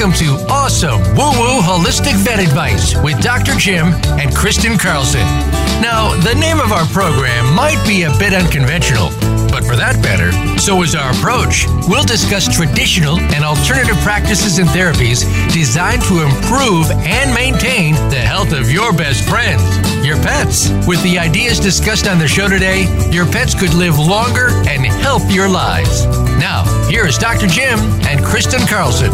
Welcome 0.00 0.18
to 0.26 0.46
Awesome 0.48 0.98
Woo 1.12 1.28
Woo 1.36 1.60
Holistic 1.60 2.14
Vet 2.24 2.38
Advice 2.38 2.96
with 3.02 3.20
Dr. 3.20 3.52
Jim 3.58 3.88
and 4.16 4.34
Kristen 4.34 4.78
Carlson. 4.78 5.20
Now, 5.82 6.18
the 6.22 6.34
name 6.40 6.58
of 6.58 6.72
our 6.72 6.86
program 6.86 7.54
might 7.54 7.84
be 7.86 8.04
a 8.04 8.10
bit 8.16 8.32
unconventional, 8.32 9.10
but 9.52 9.62
for 9.62 9.76
that 9.76 10.00
matter, 10.00 10.32
so 10.58 10.80
is 10.80 10.94
our 10.94 11.12
approach. 11.12 11.66
We'll 11.86 12.08
discuss 12.08 12.48
traditional 12.48 13.20
and 13.20 13.44
alternative 13.44 13.98
practices 13.98 14.56
and 14.56 14.70
therapies 14.70 15.20
designed 15.52 16.00
to 16.04 16.24
improve 16.24 16.90
and 17.04 17.34
maintain 17.34 17.92
the 18.08 18.24
health 18.24 18.54
of 18.54 18.72
your 18.72 18.94
best 18.94 19.28
friends, 19.28 19.60
your 20.00 20.16
pets. 20.16 20.70
With 20.88 21.02
the 21.02 21.18
ideas 21.18 21.60
discussed 21.60 22.08
on 22.08 22.18
the 22.18 22.26
show 22.26 22.48
today, 22.48 22.88
your 23.12 23.26
pets 23.26 23.52
could 23.52 23.74
live 23.74 23.98
longer 23.98 24.48
and 24.64 24.86
healthier 25.04 25.46
lives. 25.46 26.06
Now, 26.40 26.64
here 26.88 27.04
is 27.04 27.18
Dr. 27.18 27.48
Jim 27.48 27.78
and 28.08 28.24
Kristen 28.24 28.66
Carlson. 28.66 29.12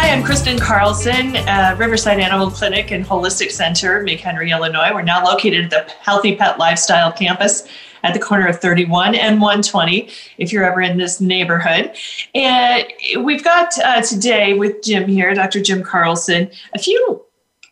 Hi, 0.00 0.10
I'm 0.12 0.22
Kristen 0.22 0.60
Carlson, 0.60 1.34
uh, 1.34 1.74
Riverside 1.76 2.20
Animal 2.20 2.52
Clinic 2.52 2.92
and 2.92 3.04
Holistic 3.04 3.50
Center, 3.50 4.00
McHenry, 4.04 4.52
Illinois. 4.52 4.94
We're 4.94 5.02
now 5.02 5.24
located 5.24 5.64
at 5.64 5.88
the 5.88 5.92
Healthy 5.94 6.36
Pet 6.36 6.56
Lifestyle 6.56 7.10
campus 7.10 7.66
at 8.04 8.14
the 8.14 8.20
corner 8.20 8.46
of 8.46 8.60
31 8.60 9.16
and 9.16 9.40
120 9.40 10.08
if 10.38 10.52
you're 10.52 10.64
ever 10.64 10.80
in 10.82 10.98
this 10.98 11.20
neighborhood. 11.20 11.96
And 12.32 12.86
we've 13.24 13.42
got 13.42 13.76
uh, 13.80 14.00
today 14.00 14.54
with 14.54 14.84
Jim 14.84 15.08
here, 15.08 15.34
Dr. 15.34 15.60
Jim 15.60 15.82
Carlson, 15.82 16.48
a 16.74 16.78
few 16.78 17.24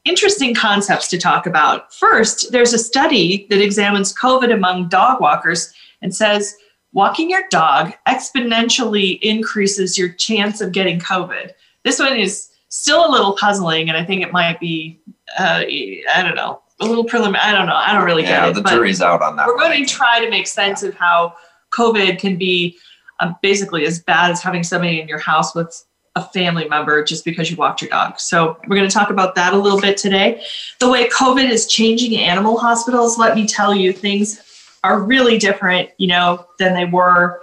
interesting 0.05 0.52
concepts 0.52 1.07
to 1.11 1.19
talk 1.19 1.47
about. 1.47 1.95
First, 1.95 2.51
there's 2.51 2.73
a 2.73 2.79
study 2.79 3.47
that 3.51 3.63
examines 3.63 4.13
COVID 4.13 4.52
among 4.52 4.88
dog 4.88 5.21
walkers 5.21 5.73
and 6.02 6.13
says 6.13 6.57
walking 6.93 7.30
your 7.30 7.45
dog 7.51 7.93
exponentially 8.09 9.21
increases 9.23 9.96
your 9.96 10.09
chance 10.09 10.61
of 10.61 10.73
getting 10.73 10.99
COVID. 10.99 11.52
This 11.87 12.01
one 12.01 12.16
is 12.16 12.48
still 12.68 13.09
a 13.09 13.10
little 13.10 13.37
puzzling, 13.37 13.88
and 13.88 13.96
I 13.96 14.04
think 14.04 14.20
it 14.20 14.32
might 14.32 14.59
be, 14.59 14.98
uh, 15.38 15.62
I 15.62 16.20
don't 16.20 16.34
know, 16.34 16.60
a 16.80 16.84
little 16.84 17.04
preliminary. 17.04 17.45
I 17.45 17.52
don't 17.52 17.66
know. 17.66 17.76
I 17.76 17.95
don't 17.95 18.04
really 18.04 18.24
yeah, 18.24 18.48
get 18.48 18.59
it. 18.59 18.65
the 18.65 18.68
jury's 18.68 19.01
out 19.01 19.23
on 19.23 19.37
that. 19.37 19.46
We're 19.46 19.56
going 19.56 19.87
to 19.87 19.88
try 19.88 20.18
to 20.23 20.28
make 20.28 20.48
sense 20.48 20.82
of 20.82 20.95
how 20.95 21.37
COVID 21.73 22.18
can 22.18 22.37
be 22.37 22.76
um, 23.20 23.37
basically 23.40 23.87
as 23.87 24.01
bad 24.01 24.32
as 24.32 24.43
having 24.43 24.65
somebody 24.65 25.01
in 25.01 25.06
your 25.06 25.20
house 25.20 25.54
with 25.54 25.84
a 26.16 26.24
family 26.30 26.68
member 26.68 27.04
just 27.04 27.24
because 27.24 27.52
you 27.52 27.56
walked 27.56 27.82
your 27.82 27.90
dog. 27.90 28.18
So 28.18 28.59
we're 28.66 28.76
going 28.76 28.88
to 28.88 28.93
talk 28.93 29.10
about 29.10 29.37
that 29.37 29.54
a 29.54 29.56
little 29.56 29.80
bit 29.80 29.96
today. 29.96 30.43
The 30.80 30.90
way 30.90 31.09
COVID 31.09 31.48
is 31.48 31.68
changing 31.68 32.18
animal 32.18 32.59
hospitals, 32.59 33.16
let 33.16 33.37
me 33.37 33.46
tell 33.46 33.73
you, 33.73 33.93
things 33.93 34.43
are 34.82 35.00
really 35.00 35.38
different, 35.38 35.90
you 35.98 36.09
know, 36.09 36.46
than 36.59 36.74
they 36.74 36.87
were 36.87 37.43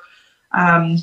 um, 0.52 0.98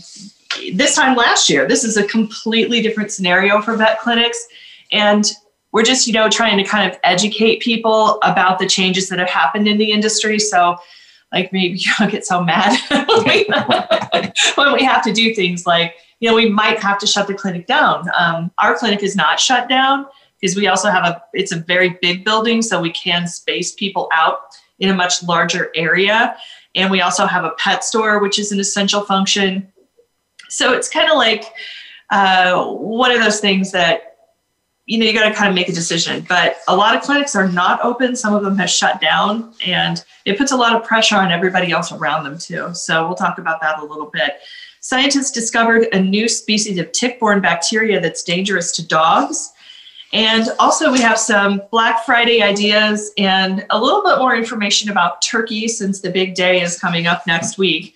this 0.74 0.96
time 0.96 1.16
last 1.16 1.48
year. 1.48 1.66
This 1.66 1.84
is 1.84 1.96
a 1.96 2.04
completely 2.04 2.82
different 2.82 3.10
scenario 3.10 3.60
for 3.60 3.76
vet 3.76 4.00
clinics. 4.00 4.46
And 4.92 5.30
we're 5.72 5.84
just, 5.84 6.06
you 6.06 6.12
know, 6.12 6.28
trying 6.28 6.58
to 6.58 6.64
kind 6.64 6.90
of 6.90 6.98
educate 7.04 7.60
people 7.60 8.18
about 8.22 8.58
the 8.58 8.66
changes 8.66 9.08
that 9.08 9.18
have 9.18 9.30
happened 9.30 9.68
in 9.68 9.78
the 9.78 9.92
industry. 9.92 10.38
So, 10.38 10.76
like, 11.32 11.52
maybe 11.52 11.78
you 11.78 11.92
don't 11.98 12.10
get 12.10 12.26
so 12.26 12.42
mad 12.42 12.76
when, 14.56 14.72
we, 14.72 14.82
have 14.84 15.02
to 15.04 15.12
do 15.12 15.34
things 15.34 15.66
like, 15.66 15.94
you 16.18 16.28
know, 16.28 16.34
we 16.34 16.48
might 16.48 16.80
have 16.80 16.98
to 16.98 17.06
shut 17.06 17.26
the 17.26 17.34
clinic 17.34 17.66
down. 17.66 18.08
Um, 18.18 18.50
our 18.58 18.76
clinic 18.76 19.02
is 19.02 19.14
not 19.14 19.38
shut 19.38 19.68
down 19.68 20.06
because 20.40 20.56
we 20.56 20.66
also 20.66 20.90
have 20.90 21.04
a, 21.04 21.22
it's 21.32 21.52
a 21.52 21.56
very 21.56 21.98
big 22.02 22.24
building, 22.24 22.62
so 22.62 22.80
we 22.80 22.92
can 22.92 23.26
space 23.26 23.72
people 23.72 24.08
out 24.12 24.38
in 24.80 24.90
a 24.90 24.94
much 24.94 25.22
larger 25.22 25.70
area. 25.74 26.36
And 26.74 26.90
we 26.90 27.00
also 27.00 27.26
have 27.26 27.44
a 27.44 27.50
pet 27.58 27.84
store, 27.84 28.20
which 28.20 28.38
is 28.38 28.52
an 28.52 28.60
essential 28.60 29.02
function. 29.02 29.70
So 30.50 30.72
it's 30.72 30.88
kind 30.88 31.10
of 31.10 31.16
like 31.16 31.44
uh, 32.10 32.64
one 32.66 33.12
of 33.12 33.20
those 33.20 33.40
things 33.40 33.72
that 33.72 34.06
you 34.86 34.98
know 34.98 35.06
you 35.06 35.12
got 35.12 35.28
to 35.28 35.34
kind 35.34 35.48
of 35.48 35.54
make 35.54 35.68
a 35.68 35.72
decision. 35.72 36.26
But 36.28 36.56
a 36.68 36.76
lot 36.76 36.96
of 36.96 37.02
clinics 37.02 37.34
are 37.36 37.48
not 37.48 37.82
open. 37.84 38.16
Some 38.16 38.34
of 38.34 38.42
them 38.42 38.56
have 38.58 38.68
shut 38.68 39.00
down, 39.00 39.54
and 39.64 40.04
it 40.24 40.36
puts 40.36 40.52
a 40.52 40.56
lot 40.56 40.74
of 40.74 40.84
pressure 40.84 41.16
on 41.16 41.30
everybody 41.30 41.70
else 41.70 41.92
around 41.92 42.24
them 42.24 42.36
too. 42.36 42.74
So 42.74 43.06
we'll 43.06 43.16
talk 43.16 43.38
about 43.38 43.60
that 43.60 43.78
a 43.78 43.84
little 43.84 44.10
bit. 44.12 44.40
Scientists 44.80 45.30
discovered 45.30 45.88
a 45.92 46.00
new 46.00 46.28
species 46.28 46.78
of 46.78 46.90
tick-borne 46.92 47.40
bacteria 47.40 48.00
that's 48.00 48.22
dangerous 48.22 48.72
to 48.72 48.86
dogs. 48.86 49.52
And 50.12 50.48
also, 50.58 50.90
we 50.90 51.00
have 51.00 51.18
some 51.18 51.62
Black 51.70 52.04
Friday 52.04 52.42
ideas 52.42 53.12
and 53.16 53.64
a 53.70 53.80
little 53.80 54.02
bit 54.02 54.18
more 54.18 54.34
information 54.34 54.90
about 54.90 55.22
turkey 55.22 55.68
since 55.68 56.00
the 56.00 56.10
big 56.10 56.34
day 56.34 56.62
is 56.62 56.76
coming 56.80 57.06
up 57.06 57.24
next 57.28 57.58
week 57.58 57.94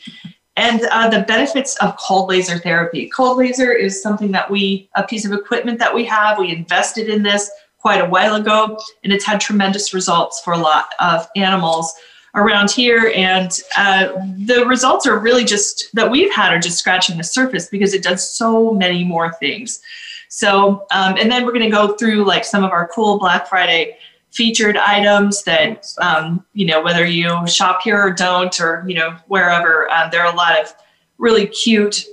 and 0.57 0.83
uh, 0.91 1.09
the 1.09 1.21
benefits 1.21 1.77
of 1.77 1.97
cold 1.97 2.29
laser 2.29 2.59
therapy. 2.59 3.09
Cold 3.09 3.39
laser 3.39 3.73
is 3.73 4.01
something 4.01 4.31
that 4.33 4.51
we, 4.51 4.89
a 4.95 5.03
piece 5.03 5.25
of 5.25 5.33
equipment 5.33 5.79
that 5.81 5.95
we 5.95 6.05
have, 6.05 6.39
we 6.39 6.51
invested 6.51 7.09
in 7.09 7.23
this 7.23 7.51
quite 7.79 8.01
a 8.01 8.09
while 8.09 8.37
ago, 8.37 8.79
and 9.03 9.13
it's 9.13 9.25
had 9.25 9.41
tremendous 9.41 9.93
results 9.93 10.41
for 10.41 10.53
a 10.55 10.59
lot 10.59 10.95
of 11.01 11.27
animals 11.37 11.93
around 12.35 12.71
here. 12.71 13.13
And 13.15 13.51
uh, 13.77 14.13
the 14.47 14.65
results 14.67 15.07
are 15.07 15.19
really 15.19 15.45
just 15.45 15.89
that 15.93 16.11
we've 16.11 16.33
had 16.33 16.53
are 16.53 16.59
just 16.59 16.79
scratching 16.79 17.19
the 17.19 17.25
surface 17.25 17.69
because 17.69 17.93
it 17.93 18.03
does 18.03 18.29
so 18.29 18.73
many 18.73 19.05
more 19.05 19.33
things. 19.35 19.81
So, 20.29 20.87
um, 20.91 21.17
and 21.19 21.31
then 21.31 21.45
we're 21.45 21.53
going 21.53 21.71
to 21.71 21.77
go 21.77 21.95
through 21.95 22.25
like 22.25 22.45
some 22.45 22.65
of 22.65 22.71
our 22.71 22.89
cool 22.89 23.19
Black 23.19 23.49
Friday 23.49 23.99
featured 24.35 24.77
items 24.77 25.45
that 25.45 25.87
um, 26.01 26.45
you 26.53 26.67
know 26.67 26.83
whether 26.83 27.07
you 27.07 27.47
shop 27.47 27.81
here 27.83 28.01
or 28.01 28.13
don't 28.13 28.61
or 28.61 28.85
you 28.87 28.95
know 28.95 29.17
wherever 29.29 29.91
um, 29.91 30.11
there 30.11 30.25
are 30.25 30.33
a 30.33 30.37
lot 30.37 30.61
of 30.61 30.75
really 31.19 31.47
cute 31.47 32.05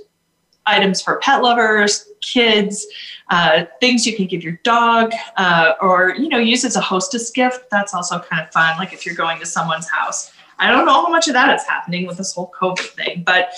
items 0.64 1.02
for 1.02 1.18
pet 1.18 1.42
lovers 1.42 2.06
kids 2.20 2.86
uh, 3.30 3.64
things 3.80 4.06
you 4.06 4.14
can 4.14 4.26
give 4.26 4.44
your 4.44 4.60
dog 4.62 5.12
uh, 5.36 5.72
or 5.80 6.14
you 6.16 6.28
know 6.28 6.38
use 6.38 6.64
as 6.64 6.76
a 6.76 6.80
hostess 6.80 7.30
gift. 7.30 7.64
That's 7.70 7.94
also 7.94 8.18
kind 8.18 8.46
of 8.46 8.52
fun 8.52 8.76
like 8.76 8.92
if 8.92 9.06
you're 9.06 9.14
going 9.14 9.38
to 9.40 9.46
someone's 9.46 9.88
house. 9.88 10.32
I 10.58 10.70
don't 10.70 10.84
know 10.86 10.92
how 10.92 11.08
much 11.08 11.28
of 11.28 11.34
that 11.34 11.52
is 11.54 11.64
happening 11.66 12.06
with 12.06 12.18
this 12.18 12.34
whole 12.34 12.52
covid 12.56 12.86
thing 12.90 13.24
but 13.24 13.48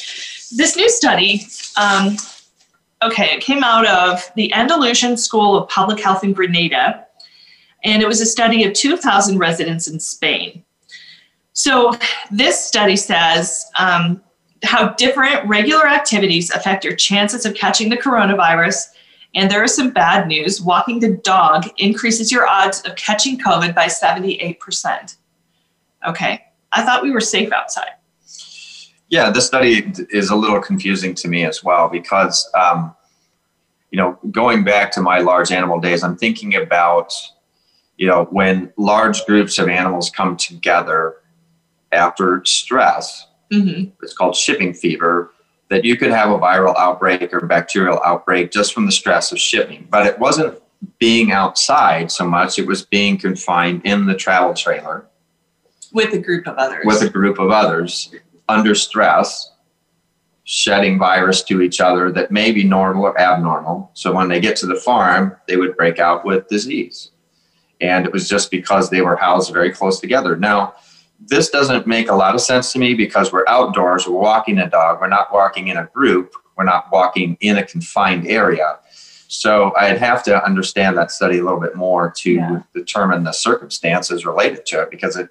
this 0.56 0.76
new 0.76 0.88
study 0.88 1.46
um, 1.76 2.16
okay 3.02 3.34
it 3.34 3.42
came 3.42 3.62
out 3.62 3.86
of 3.86 4.30
the 4.36 4.50
andalusian 4.54 5.16
school 5.16 5.58
of 5.58 5.68
public 5.68 6.00
health 6.00 6.24
in 6.24 6.32
grenada 6.32 7.06
and 7.84 8.02
it 8.02 8.08
was 8.08 8.20
a 8.20 8.26
study 8.26 8.64
of 8.64 8.72
2,000 8.72 9.38
residents 9.38 9.86
in 9.86 10.00
Spain. 10.00 10.64
So, 11.52 11.92
this 12.32 12.58
study 12.58 12.96
says 12.96 13.64
um, 13.78 14.20
how 14.64 14.88
different 14.94 15.46
regular 15.46 15.86
activities 15.86 16.50
affect 16.50 16.84
your 16.84 16.96
chances 16.96 17.46
of 17.46 17.54
catching 17.54 17.90
the 17.90 17.96
coronavirus. 17.96 18.86
And 19.36 19.50
there 19.50 19.62
is 19.62 19.74
some 19.74 19.90
bad 19.90 20.26
news. 20.26 20.60
Walking 20.60 20.98
the 20.98 21.16
dog 21.18 21.68
increases 21.76 22.32
your 22.32 22.46
odds 22.46 22.80
of 22.82 22.96
catching 22.96 23.38
COVID 23.38 23.74
by 23.74 23.86
78%. 23.86 25.16
Okay, 26.08 26.44
I 26.72 26.84
thought 26.84 27.02
we 27.02 27.10
were 27.10 27.20
safe 27.20 27.52
outside. 27.52 27.90
Yeah, 29.08 29.30
this 29.30 29.46
study 29.46 29.92
is 30.10 30.30
a 30.30 30.36
little 30.36 30.60
confusing 30.60 31.14
to 31.16 31.28
me 31.28 31.44
as 31.44 31.62
well 31.62 31.88
because, 31.88 32.50
um, 32.54 32.94
you 33.90 33.98
know, 33.98 34.18
going 34.30 34.64
back 34.64 34.90
to 34.92 35.00
my 35.00 35.18
large 35.18 35.52
animal 35.52 35.78
days, 35.78 36.02
I'm 36.02 36.16
thinking 36.16 36.56
about 36.56 37.12
you 37.96 38.06
know, 38.06 38.24
when 38.30 38.72
large 38.76 39.24
groups 39.26 39.58
of 39.58 39.68
animals 39.68 40.10
come 40.10 40.36
together 40.36 41.16
after 41.92 42.44
stress, 42.44 43.26
mm-hmm. 43.52 43.90
it's 44.02 44.14
called 44.14 44.34
shipping 44.34 44.74
fever, 44.74 45.32
that 45.70 45.84
you 45.84 45.96
could 45.96 46.10
have 46.10 46.30
a 46.30 46.38
viral 46.38 46.76
outbreak 46.76 47.32
or 47.32 47.40
bacterial 47.46 48.00
outbreak 48.04 48.50
just 48.50 48.74
from 48.74 48.86
the 48.86 48.92
stress 48.92 49.32
of 49.32 49.38
shipping. 49.38 49.86
But 49.90 50.06
it 50.06 50.18
wasn't 50.18 50.60
being 50.98 51.32
outside 51.32 52.10
so 52.10 52.26
much, 52.26 52.58
it 52.58 52.66
was 52.66 52.84
being 52.84 53.16
confined 53.16 53.82
in 53.84 54.06
the 54.06 54.14
travel 54.14 54.54
trailer. 54.54 55.06
With 55.92 56.12
a 56.12 56.18
group 56.18 56.46
of 56.46 56.56
others. 56.56 56.84
With 56.84 57.02
a 57.02 57.08
group 57.08 57.38
of 57.38 57.50
others 57.50 58.12
under 58.48 58.74
stress, 58.74 59.52
shedding 60.42 60.98
virus 60.98 61.42
to 61.44 61.62
each 61.62 61.80
other 61.80 62.12
that 62.12 62.30
may 62.30 62.52
be 62.52 62.64
normal 62.64 63.04
or 63.04 63.18
abnormal. 63.18 63.90
So 63.94 64.12
when 64.12 64.28
they 64.28 64.40
get 64.40 64.56
to 64.56 64.66
the 64.66 64.74
farm, 64.74 65.36
they 65.48 65.56
would 65.56 65.76
break 65.76 65.98
out 65.98 66.26
with 66.26 66.48
disease 66.48 67.10
and 67.80 68.06
it 68.06 68.12
was 68.12 68.28
just 68.28 68.50
because 68.50 68.90
they 68.90 69.00
were 69.00 69.16
housed 69.16 69.52
very 69.52 69.72
close 69.72 70.00
together. 70.00 70.36
Now, 70.36 70.74
this 71.20 71.48
doesn't 71.50 71.86
make 71.86 72.08
a 72.08 72.14
lot 72.14 72.34
of 72.34 72.40
sense 72.40 72.72
to 72.72 72.78
me 72.78 72.94
because 72.94 73.32
we're 73.32 73.46
outdoors, 73.48 74.06
we're 74.06 74.18
walking 74.18 74.58
a 74.58 74.68
dog, 74.68 75.00
we're 75.00 75.08
not 75.08 75.32
walking 75.32 75.68
in 75.68 75.76
a 75.76 75.86
group, 75.86 76.34
we're 76.56 76.64
not 76.64 76.90
walking 76.92 77.36
in 77.40 77.56
a 77.56 77.64
confined 77.64 78.26
area. 78.26 78.78
So 79.28 79.72
I'd 79.76 79.98
have 79.98 80.22
to 80.24 80.44
understand 80.44 80.96
that 80.98 81.10
study 81.10 81.38
a 81.38 81.44
little 81.44 81.60
bit 81.60 81.74
more 81.74 82.12
to 82.18 82.32
yeah. 82.32 82.62
determine 82.74 83.24
the 83.24 83.32
circumstances 83.32 84.24
related 84.24 84.66
to 84.66 84.82
it 84.82 84.90
because 84.90 85.16
it, 85.16 85.28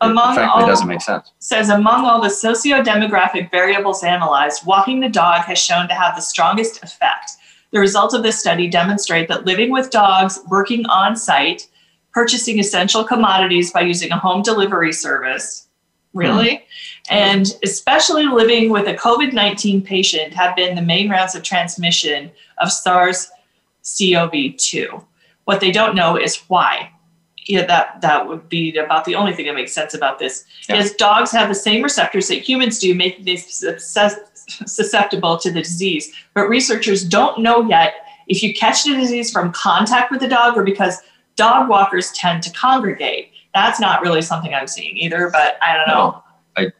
among 0.00 0.32
it 0.32 0.36
frankly 0.36 0.62
all, 0.62 0.66
doesn't 0.66 0.88
make 0.88 1.00
sense. 1.00 1.32
Says 1.38 1.68
among 1.68 2.04
all 2.04 2.20
the 2.20 2.30
socio-demographic 2.30 3.50
variables 3.50 4.02
analyzed, 4.02 4.66
walking 4.66 5.00
the 5.00 5.08
dog 5.08 5.42
has 5.42 5.58
shown 5.58 5.86
to 5.88 5.94
have 5.94 6.16
the 6.16 6.22
strongest 6.22 6.82
effect. 6.82 7.32
The 7.72 7.78
results 7.78 8.14
of 8.14 8.22
this 8.22 8.38
study 8.38 8.68
demonstrate 8.68 9.28
that 9.28 9.44
living 9.44 9.70
with 9.70 9.90
dogs, 9.90 10.40
working 10.48 10.86
on 10.86 11.16
site, 11.16 11.68
purchasing 12.16 12.58
essential 12.58 13.04
commodities 13.04 13.70
by 13.70 13.82
using 13.82 14.10
a 14.10 14.18
home 14.18 14.40
delivery 14.40 14.90
service, 14.90 15.68
really, 16.14 16.48
mm. 16.50 16.62
and 17.10 17.54
especially 17.62 18.24
living 18.24 18.70
with 18.70 18.88
a 18.88 18.94
COVID 18.94 19.34
19 19.34 19.82
patient 19.82 20.32
have 20.32 20.56
been 20.56 20.74
the 20.74 20.80
main 20.80 21.10
routes 21.10 21.34
of 21.34 21.42
transmission 21.42 22.30
of 22.62 22.72
SARS 22.72 23.30
CoV 23.84 24.56
2. 24.56 25.04
What 25.44 25.60
they 25.60 25.70
don't 25.70 25.94
know 25.94 26.16
is 26.16 26.36
why. 26.48 26.90
Yeah, 27.48 27.66
that, 27.66 28.00
that 28.00 28.26
would 28.26 28.48
be 28.48 28.74
about 28.78 29.04
the 29.04 29.14
only 29.14 29.34
thing 29.34 29.44
that 29.44 29.54
makes 29.54 29.74
sense 29.74 29.92
about 29.92 30.18
this. 30.18 30.46
Yeah. 30.70 30.76
Is 30.76 30.94
dogs 30.94 31.30
have 31.32 31.50
the 31.50 31.54
same 31.54 31.82
receptors 31.82 32.28
that 32.28 32.38
humans 32.38 32.78
do, 32.78 32.94
making 32.94 33.26
them 33.26 33.78
susceptible 33.78 35.36
to 35.36 35.50
the 35.52 35.60
disease. 35.60 36.10
But 36.32 36.48
researchers 36.48 37.04
don't 37.04 37.40
know 37.40 37.68
yet 37.68 37.92
if 38.26 38.42
you 38.42 38.54
catch 38.54 38.84
the 38.84 38.96
disease 38.96 39.30
from 39.30 39.52
contact 39.52 40.10
with 40.10 40.20
the 40.20 40.28
dog 40.28 40.56
or 40.56 40.64
because 40.64 41.02
dog 41.36 41.68
walkers 41.68 42.10
tend 42.12 42.42
to 42.42 42.50
congregate. 42.50 43.30
That's 43.54 43.80
not 43.80 44.02
really 44.02 44.22
something 44.22 44.54
I'm 44.54 44.66
seeing 44.66 44.96
either, 44.96 45.30
but 45.30 45.56
I 45.62 45.76
don't 45.76 45.88
know. 45.88 46.22
No, 46.58 46.72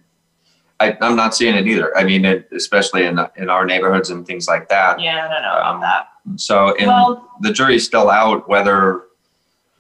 I, 0.81 0.87
I, 0.89 0.99
I'm 1.01 1.17
not 1.17 1.35
seeing 1.35 1.55
it 1.55 1.67
either. 1.67 1.97
I 1.97 2.05
mean, 2.05 2.25
it, 2.25 2.49
especially 2.53 3.05
in 3.05 3.19
in 3.37 3.49
our 3.49 3.65
neighborhoods 3.65 4.11
and 4.11 4.27
things 4.27 4.47
like 4.49 4.69
that. 4.69 5.01
Yeah, 5.01 5.27
I 5.27 5.33
don't 5.33 5.43
know 5.43 5.53
about 5.53 5.75
Um, 5.77 5.81
that. 5.83 6.09
So, 6.37 6.75
and 6.77 6.89
Well- 6.89 7.31
the 7.41 7.53
jury's 7.53 7.85
still 7.85 8.11
out 8.11 8.49
whether, 8.49 9.05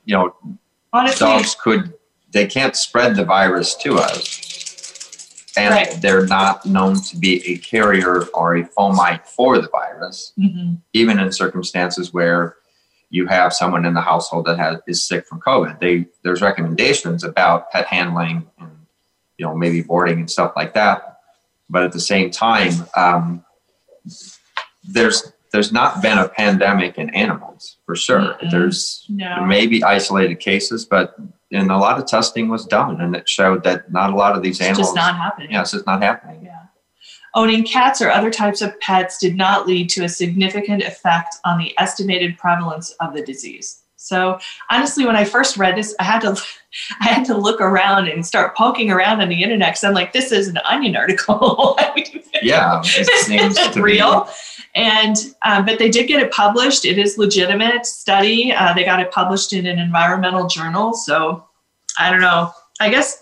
you 0.04 0.16
know, 0.16 0.34
Honestly, 0.92 1.26
dogs 1.26 1.56
could 1.60 1.92
they 2.32 2.46
can't 2.46 2.76
spread 2.76 3.16
the 3.16 3.24
virus 3.24 3.74
to 3.76 3.96
us, 3.96 5.52
and 5.56 5.74
Right. 5.74 6.00
they're 6.02 6.26
not 6.26 6.64
known 6.66 7.00
to 7.02 7.16
be 7.16 7.46
a 7.50 7.58
carrier 7.58 8.24
or 8.34 8.56
a 8.56 8.64
fomite 8.64 9.26
for 9.26 9.58
the 9.58 9.68
virus, 9.68 10.32
mhm. 10.38 10.78
even 10.92 11.18
in 11.18 11.32
circumstances 11.32 12.12
where 12.12 12.56
you 13.10 13.26
have 13.26 13.52
someone 13.52 13.84
in 13.84 13.94
the 13.94 14.00
household 14.00 14.46
that 14.46 14.58
has 14.58 14.78
is 14.86 15.02
sick 15.02 15.26
from 15.26 15.40
COVID. 15.40 15.80
They 15.80 16.06
there's 16.22 16.42
recommendations 16.42 17.22
about 17.24 17.70
pet 17.70 17.86
handling 17.86 18.46
and 18.58 18.70
you 19.38 19.46
know 19.46 19.54
maybe 19.54 19.82
boarding 19.82 20.18
and 20.20 20.30
stuff 20.30 20.52
like 20.56 20.74
that, 20.74 21.20
but 21.70 21.82
at 21.82 21.92
the 21.92 22.00
same 22.00 22.30
time, 22.30 22.72
um, 22.96 23.44
there's 24.84 25.32
there's 25.52 25.72
not 25.72 26.02
been 26.02 26.18
a 26.18 26.28
pandemic 26.28 26.98
in 26.98 27.10
animals 27.10 27.76
for 27.86 27.94
sure. 27.96 28.20
Mm-mm. 28.34 28.50
There's 28.50 29.06
no. 29.08 29.44
maybe 29.46 29.82
isolated 29.84 30.36
cases, 30.40 30.84
but 30.84 31.16
and 31.52 31.70
a 31.70 31.76
lot 31.78 31.98
of 31.98 32.06
testing 32.06 32.48
was 32.48 32.66
done, 32.66 33.00
and 33.00 33.14
it 33.14 33.28
showed 33.28 33.62
that 33.64 33.92
not 33.92 34.12
a 34.12 34.16
lot 34.16 34.36
of 34.36 34.42
these 34.42 34.58
It's 34.60 34.68
animals. 34.68 34.88
just 34.88 34.96
not 34.96 35.14
happening. 35.16 35.52
yeah, 35.52 35.62
it's 35.62 35.70
just 35.70 35.86
not 35.86 36.02
happening. 36.02 36.44
Yeah. 36.44 36.55
Owning 37.36 37.64
cats 37.64 38.02
or 38.02 38.10
other 38.10 38.30
types 38.30 38.62
of 38.62 38.78
pets 38.80 39.18
did 39.18 39.36
not 39.36 39.66
lead 39.66 39.88
to 39.90 40.04
a 40.04 40.08
significant 40.08 40.82
effect 40.82 41.36
on 41.44 41.58
the 41.58 41.72
estimated 41.78 42.36
prevalence 42.38 42.90
of 42.92 43.14
the 43.14 43.22
disease. 43.22 43.82
So 43.96 44.38
honestly, 44.70 45.04
when 45.04 45.16
I 45.16 45.24
first 45.24 45.56
read 45.56 45.76
this, 45.76 45.94
I 46.00 46.04
had 46.04 46.20
to 46.22 46.36
I 47.00 47.04
had 47.08 47.24
to 47.26 47.36
look 47.36 47.60
around 47.60 48.08
and 48.08 48.24
start 48.24 48.56
poking 48.56 48.90
around 48.90 49.20
on 49.20 49.28
the 49.28 49.42
internet 49.42 49.70
because 49.70 49.84
I'm 49.84 49.94
like, 49.94 50.12
this 50.12 50.32
is 50.32 50.48
an 50.48 50.58
onion 50.64 50.96
article. 50.96 51.78
Yeah, 52.42 52.82
this 52.96 53.26
to 53.68 53.72
be- 53.76 53.80
real. 53.80 54.28
And 54.74 55.16
um, 55.42 55.64
but 55.64 55.78
they 55.78 55.88
did 55.88 56.06
get 56.06 56.20
it 56.20 56.30
published. 56.30 56.84
It 56.84 56.98
is 56.98 57.16
legitimate 57.16 57.86
study. 57.86 58.52
Uh, 58.52 58.74
they 58.74 58.84
got 58.84 59.00
it 59.00 59.10
published 59.10 59.54
in 59.54 59.66
an 59.66 59.78
environmental 59.78 60.46
journal. 60.46 60.92
So 60.92 61.46
I 61.98 62.10
don't 62.10 62.20
know. 62.20 62.52
I 62.78 62.90
guess 62.90 63.18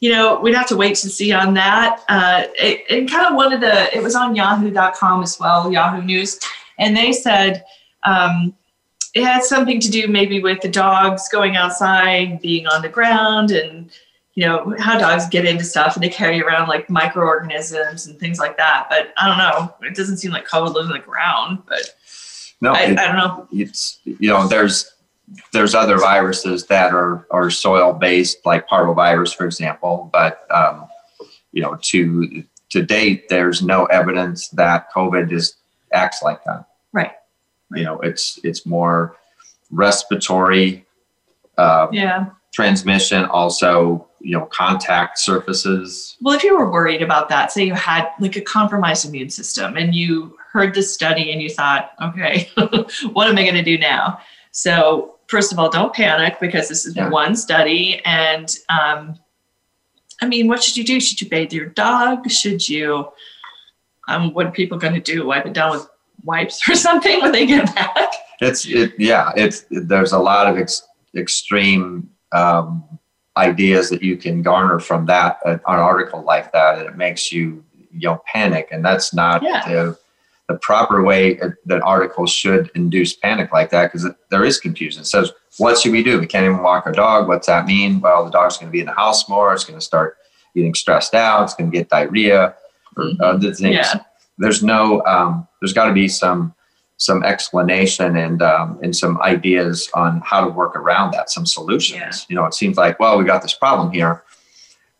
you 0.00 0.10
know 0.10 0.40
we'd 0.40 0.54
have 0.54 0.68
to 0.68 0.76
wait 0.76 0.96
to 0.96 1.08
see 1.08 1.32
on 1.32 1.54
that. 1.54 2.02
Uh, 2.08 2.44
it, 2.54 2.84
it 2.88 3.10
kind 3.10 3.26
of 3.26 3.34
one 3.34 3.52
of 3.52 3.60
the. 3.60 3.94
It 3.96 4.02
was 4.02 4.14
on 4.14 4.34
Yahoo.com 4.34 5.22
as 5.22 5.38
well, 5.38 5.72
Yahoo 5.72 6.02
News, 6.02 6.38
and 6.78 6.96
they 6.96 7.12
said. 7.12 7.64
Um, 8.04 8.54
it 9.14 9.24
had 9.24 9.42
something 9.42 9.80
to 9.80 9.90
do 9.90 10.06
maybe 10.06 10.40
with 10.40 10.60
the 10.60 10.68
dogs 10.68 11.28
going 11.30 11.56
outside, 11.56 12.40
being 12.40 12.66
on 12.66 12.82
the 12.82 12.88
ground, 12.88 13.50
and 13.50 13.90
you 14.34 14.46
know 14.46 14.76
how 14.78 14.96
dogs 14.96 15.26
get 15.28 15.44
into 15.44 15.64
stuff 15.64 15.96
and 15.96 16.04
they 16.04 16.08
carry 16.08 16.40
around 16.40 16.68
like 16.68 16.88
microorganisms 16.88 18.06
and 18.06 18.20
things 18.20 18.38
like 18.38 18.56
that. 18.56 18.86
But 18.88 19.12
I 19.16 19.26
don't 19.26 19.38
know. 19.38 19.74
It 19.88 19.96
doesn't 19.96 20.18
seem 20.18 20.30
like 20.30 20.46
COVID 20.46 20.74
lives 20.74 20.88
on 20.88 20.92
the 20.92 21.00
ground. 21.00 21.62
But 21.66 21.96
No, 22.60 22.72
I, 22.72 22.82
I 22.82 22.94
don't 22.94 23.16
know. 23.16 23.48
it's 23.50 23.98
you 24.04 24.28
know 24.28 24.46
there's 24.46 24.92
there's 25.52 25.74
other 25.74 25.98
viruses 25.98 26.66
that 26.66 26.92
are 26.94 27.26
are 27.30 27.50
soil 27.50 27.92
based 27.92 28.38
like 28.46 28.68
parvovirus 28.68 29.34
for 29.34 29.44
example 29.46 30.08
but 30.12 30.46
um, 30.50 30.86
you 31.52 31.62
know 31.62 31.76
to 31.82 32.42
to 32.70 32.82
date 32.82 33.28
there's 33.28 33.62
no 33.62 33.84
evidence 33.86 34.48
that 34.48 34.90
covid 34.94 35.30
is 35.32 35.54
acts 35.92 36.22
like 36.22 36.42
that 36.44 36.64
Right. 36.92 37.12
you 37.74 37.84
know 37.84 37.98
it's 38.00 38.38
it's 38.44 38.64
more 38.66 39.16
respiratory 39.70 40.84
uh, 41.56 41.88
Yeah. 41.92 42.26
transmission 42.52 43.24
also 43.26 44.06
you 44.20 44.32
know 44.36 44.46
contact 44.46 45.18
surfaces 45.18 46.16
Well, 46.20 46.34
if 46.34 46.42
you 46.42 46.56
were 46.58 46.70
worried 46.70 47.02
about 47.02 47.28
that, 47.28 47.52
say 47.52 47.64
you 47.64 47.74
had 47.74 48.08
like 48.20 48.36
a 48.36 48.40
compromised 48.40 49.04
immune 49.06 49.30
system 49.30 49.76
and 49.76 49.94
you 49.94 50.36
heard 50.52 50.74
this 50.74 50.92
study 50.92 51.30
and 51.30 51.40
you 51.42 51.50
thought, 51.50 51.92
okay, 52.02 52.48
what 53.12 53.28
am 53.28 53.36
I 53.38 53.42
going 53.42 53.54
to 53.54 53.62
do 53.62 53.78
now? 53.78 54.18
So, 54.50 55.16
first 55.28 55.52
of 55.52 55.58
all, 55.58 55.70
don't 55.70 55.94
panic 55.94 56.38
because 56.40 56.68
this 56.68 56.84
is 56.84 56.96
Yeah. 56.96 57.08
one 57.08 57.36
study. 57.36 58.00
And 58.04 58.54
um, 58.68 59.18
I 60.20 60.26
mean, 60.26 60.48
what 60.48 60.62
should 60.62 60.76
you 60.76 60.84
do? 60.84 60.98
Should 61.00 61.20
you 61.20 61.28
bathe 61.28 61.52
your 61.52 61.66
dog? 61.66 62.28
Should 62.30 62.68
you, 62.68 63.08
um, 64.08 64.32
what 64.34 64.46
are 64.46 64.50
people 64.50 64.78
going 64.78 64.94
to 64.94 65.00
do? 65.00 65.26
Wipe 65.26 65.46
it 65.46 65.52
down 65.52 65.72
with 65.72 65.88
wipes 66.24 66.68
or 66.68 66.74
something 66.88 67.20
when 67.20 67.32
they 67.32 67.46
get 67.46 67.72
back? 67.74 68.10
It's 68.40 68.66
it 68.66 68.92
yeah. 68.98 69.32
It's 69.36 69.64
there's 69.70 70.12
a 70.12 70.18
lot 70.18 70.46
of 70.46 70.56
ex, 70.58 70.86
extreme 71.16 72.08
um, 72.32 72.84
ideas 73.36 73.90
that 73.90 74.02
you 74.02 74.16
can 74.16 74.42
garner 74.42 74.78
from 74.78 75.06
that 75.06 75.38
uh, 75.44 75.50
an 75.54 75.60
article 75.64 76.22
like 76.22 76.52
that, 76.52 76.78
and 76.78 76.86
it 76.88 76.96
makes 76.96 77.32
you 77.32 77.64
you 77.92 78.08
know 78.08 78.22
panic, 78.32 78.68
and 78.70 78.84
that's 78.84 79.12
not 79.12 79.42
Yeah. 79.42 79.62
the 79.68 79.98
the 80.48 80.56
proper 80.56 81.02
way 81.02 81.38
that 81.66 81.82
articles 81.82 82.30
should 82.30 82.70
induce 82.74 83.14
panic 83.14 83.52
like 83.52 83.70
that 83.70 83.92
because 83.92 84.08
there 84.30 84.44
is 84.44 84.58
confusion. 84.58 85.02
It 85.02 85.06
says, 85.06 85.30
"What 85.58 85.78
should 85.78 85.92
we 85.92 86.02
do? 86.02 86.18
We 86.18 86.26
can't 86.26 86.44
even 86.44 86.62
walk 86.62 86.86
our 86.86 86.92
dog. 86.92 87.28
What's 87.28 87.46
that 87.48 87.66
mean? 87.66 88.00
Well, 88.00 88.24
the 88.24 88.30
dog's 88.30 88.56
going 88.56 88.68
to 88.68 88.72
be 88.72 88.80
in 88.80 88.86
the 88.86 88.94
house 88.94 89.28
more. 89.28 89.52
It's 89.52 89.64
going 89.64 89.78
to 89.78 89.84
start 89.84 90.16
getting 90.54 90.74
stressed 90.74 91.14
out. 91.14 91.44
It's 91.44 91.54
going 91.54 91.70
to 91.70 91.76
get 91.76 91.90
diarrhea 91.90 92.54
or 92.96 93.04
Mhm. 93.04 93.20
other 93.20 93.52
things." 93.54 93.74
Yeah. 93.76 94.00
there's 94.40 94.62
no 94.62 95.04
um, 95.04 95.46
there's 95.60 95.72
got 95.72 95.86
to 95.88 95.92
be 95.92 96.06
some 96.08 96.54
some 96.96 97.22
explanation 97.24 98.16
and 98.16 98.40
um, 98.40 98.78
and 98.82 98.94
some 98.96 99.20
ideas 99.20 99.88
on 99.94 100.20
how 100.24 100.40
to 100.44 100.48
work 100.48 100.74
around 100.76 101.12
that 101.12 101.28
some 101.30 101.44
solutions 101.44 102.00
Yeah. 102.00 102.26
you 102.28 102.36
know 102.36 102.44
it 102.46 102.54
seems 102.54 102.76
like 102.76 102.98
well 103.00 103.18
we 103.18 103.24
got 103.24 103.42
this 103.42 103.52
problem 103.54 103.90
here 103.92 104.22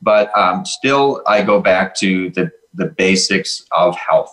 but 0.02 0.36
um, 0.36 0.64
still 0.66 1.22
i 1.26 1.40
go 1.42 1.60
back 1.60 1.94
to 1.96 2.30
the 2.30 2.50
the 2.74 2.86
basics 2.86 3.64
of 3.72 3.96
health 3.96 4.32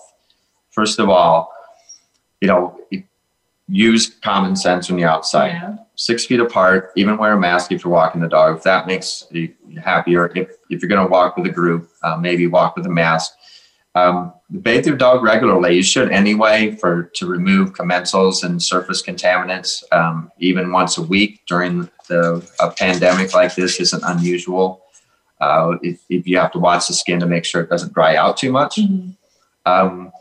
first 0.76 1.00
of 1.00 1.10
all 1.10 1.52
you 2.42 2.48
know 2.48 2.78
use 3.68 4.14
common 4.22 4.56
sense 4.56 4.90
when 4.90 5.00
you're 5.00 5.10
outside 5.10 5.54
Yeah. 5.54 5.76
six 5.96 6.24
feet 6.26 6.40
apart, 6.40 6.92
even 6.96 7.18
wear 7.18 7.34
a 7.34 7.40
mask 7.40 7.72
if 7.72 7.84
you're 7.84 7.92
walking 7.92 8.22
the 8.22 8.28
dog. 8.28 8.58
If 8.58 8.64
that 8.64 8.86
makes 8.86 9.26
you 9.32 9.56
happier, 9.84 10.32
if, 10.36 10.50
if 10.70 10.82
you're 10.82 10.90
going 10.90 11.04
to 11.04 11.10
walk 11.12 11.36
with 11.36 11.48
a 11.48 11.50
group, 11.50 11.90
uh, 12.04 12.16
maybe 12.18 12.46
walk 12.46 12.76
with 12.76 12.86
a 12.86 12.90
mask. 12.90 13.32
Um, 13.96 14.34
bathe 14.62 14.86
your 14.86 14.98
dog 14.98 15.24
regularly. 15.24 15.78
You 15.78 15.82
should 15.82 16.12
anyway 16.12 16.76
for 16.76 17.10
to 17.16 17.26
remove 17.26 17.74
commensals 17.74 18.44
and 18.44 18.62
surface 18.62 19.02
contaminants. 19.02 19.82
Um, 19.92 20.32
even 20.38 20.72
once 20.72 21.00
a 21.00 21.02
week 21.02 21.42
during 21.48 21.90
the 22.08 22.48
a 22.60 22.70
pandemic 22.70 23.34
like 23.34 23.56
this 23.56 23.80
isn't 23.80 24.04
unusual. 24.06 24.84
Uh, 25.42 25.78
if, 25.82 26.02
if 26.10 26.28
you 26.28 26.38
have 26.38 26.52
to 26.52 26.60
watch 26.60 26.88
the 26.88 26.94
skin 26.94 27.20
to 27.22 27.26
make 27.26 27.46
sure 27.46 27.62
it 27.62 27.70
doesn't 27.70 27.94
dry 27.94 28.16
out 28.16 28.38
too 28.38 28.52
much. 28.52 28.76
Mhm. 28.76 29.16
Um, 29.66 30.12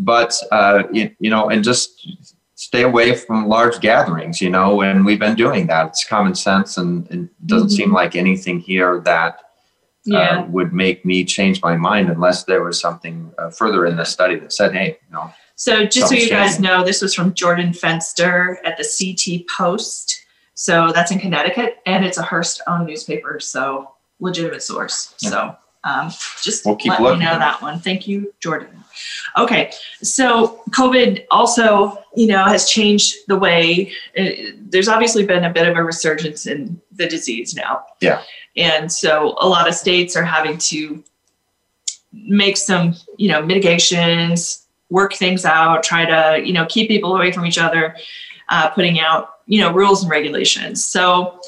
but 0.00 0.34
uh, 0.50 0.82
you, 0.92 1.10
you 1.20 1.30
know, 1.30 1.48
and 1.50 1.62
just 1.62 2.08
stay 2.54 2.82
away 2.82 3.14
from 3.14 3.48
large 3.48 3.80
gatherings. 3.80 4.40
You 4.40 4.50
know, 4.50 4.80
and 4.82 5.04
we've 5.04 5.18
been 5.20 5.36
doing 5.36 5.66
that. 5.68 5.88
It's 5.88 6.04
common 6.04 6.34
sense, 6.34 6.76
and, 6.76 7.08
and 7.10 7.28
it 7.28 7.46
doesn't 7.46 7.68
Mhm. 7.68 7.76
seem 7.76 7.92
like 7.92 8.16
anything 8.16 8.60
here 8.60 9.00
that 9.04 9.40
Yeah. 10.04 10.18
uh, 10.18 10.46
would 10.46 10.72
make 10.72 11.04
me 11.04 11.24
change 11.24 11.60
my 11.62 11.76
mind 11.76 12.08
unless 12.08 12.44
there 12.44 12.62
was 12.64 12.80
something 12.80 13.32
uh, 13.38 13.50
further 13.50 13.84
in 13.86 13.96
the 13.96 14.04
study 14.04 14.36
that 14.40 14.52
said, 14.52 14.72
"Hey, 14.72 14.98
you 15.06 15.12
know, 15.14 15.30
So 15.56 15.84
just 15.84 16.08
so 16.08 16.14
you 16.14 16.28
guys 16.30 16.58
know, 16.58 16.82
this 16.82 17.02
was 17.02 17.14
from 17.14 17.34
Jordan 17.34 17.72
Fenster 17.72 18.56
at 18.64 18.78
the 18.78 18.84
CT 18.84 19.44
Post. 19.58 20.24
So 20.54 20.90
that's 20.94 21.10
in 21.10 21.18
Connecticut, 21.18 21.76
and 21.86 22.02
it's 22.04 22.16
a 22.18 22.22
Hearst-owned 22.22 22.86
newspaper, 22.86 23.38
so 23.40 23.90
legitimate 24.20 24.62
source. 24.62 25.14
So 25.18 25.54
um, 25.84 26.10
just 26.42 26.66
We'll 26.66 26.76
keep 26.76 26.90
let 26.92 27.00
looking. 27.00 27.20
me 27.20 27.24
know 27.24 27.38
that 27.38 27.62
one. 27.62 27.78
Thank 27.80 28.06
you, 28.06 28.34
Jordan. 28.40 28.68
Okay, 29.38 29.72
so 30.02 30.60
COVID 30.70 31.24
also, 31.30 31.96
you 32.14 32.26
know, 32.26 32.44
has 32.44 32.68
changed 32.68 33.16
the 33.28 33.36
way. 33.36 33.92
uh 34.18 34.24
there's 34.68 34.88
obviously 34.88 35.24
been 35.24 35.44
a 35.44 35.52
bit 35.52 35.66
of 35.66 35.76
a 35.76 35.82
resurgence 35.82 36.46
in 36.46 36.80
the 36.92 37.06
disease 37.08 37.54
now. 37.54 37.84
Yeah. 38.00 38.22
And 38.56 38.90
so 38.92 39.36
a 39.40 39.48
lot 39.48 39.68
of 39.68 39.74
states 39.74 40.16
are 40.16 40.24
having 40.24 40.58
to 40.58 41.02
make 42.12 42.56
some, 42.56 42.94
you 43.16 43.28
know, 43.28 43.40
mitigations, 43.42 44.66
work 44.90 45.14
things 45.14 45.44
out, 45.44 45.82
try 45.82 46.04
to, 46.04 46.44
you 46.44 46.52
know, 46.52 46.66
keep 46.66 46.88
people 46.88 47.16
away 47.16 47.32
from 47.32 47.46
each 47.46 47.58
other, 47.58 47.96
uh, 48.48 48.68
putting 48.70 48.98
out, 49.00 49.34
you 49.46 49.60
know, 49.60 49.72
rules 49.72 50.02
and 50.02 50.10
regulations. 50.10 50.84
So 50.84 51.40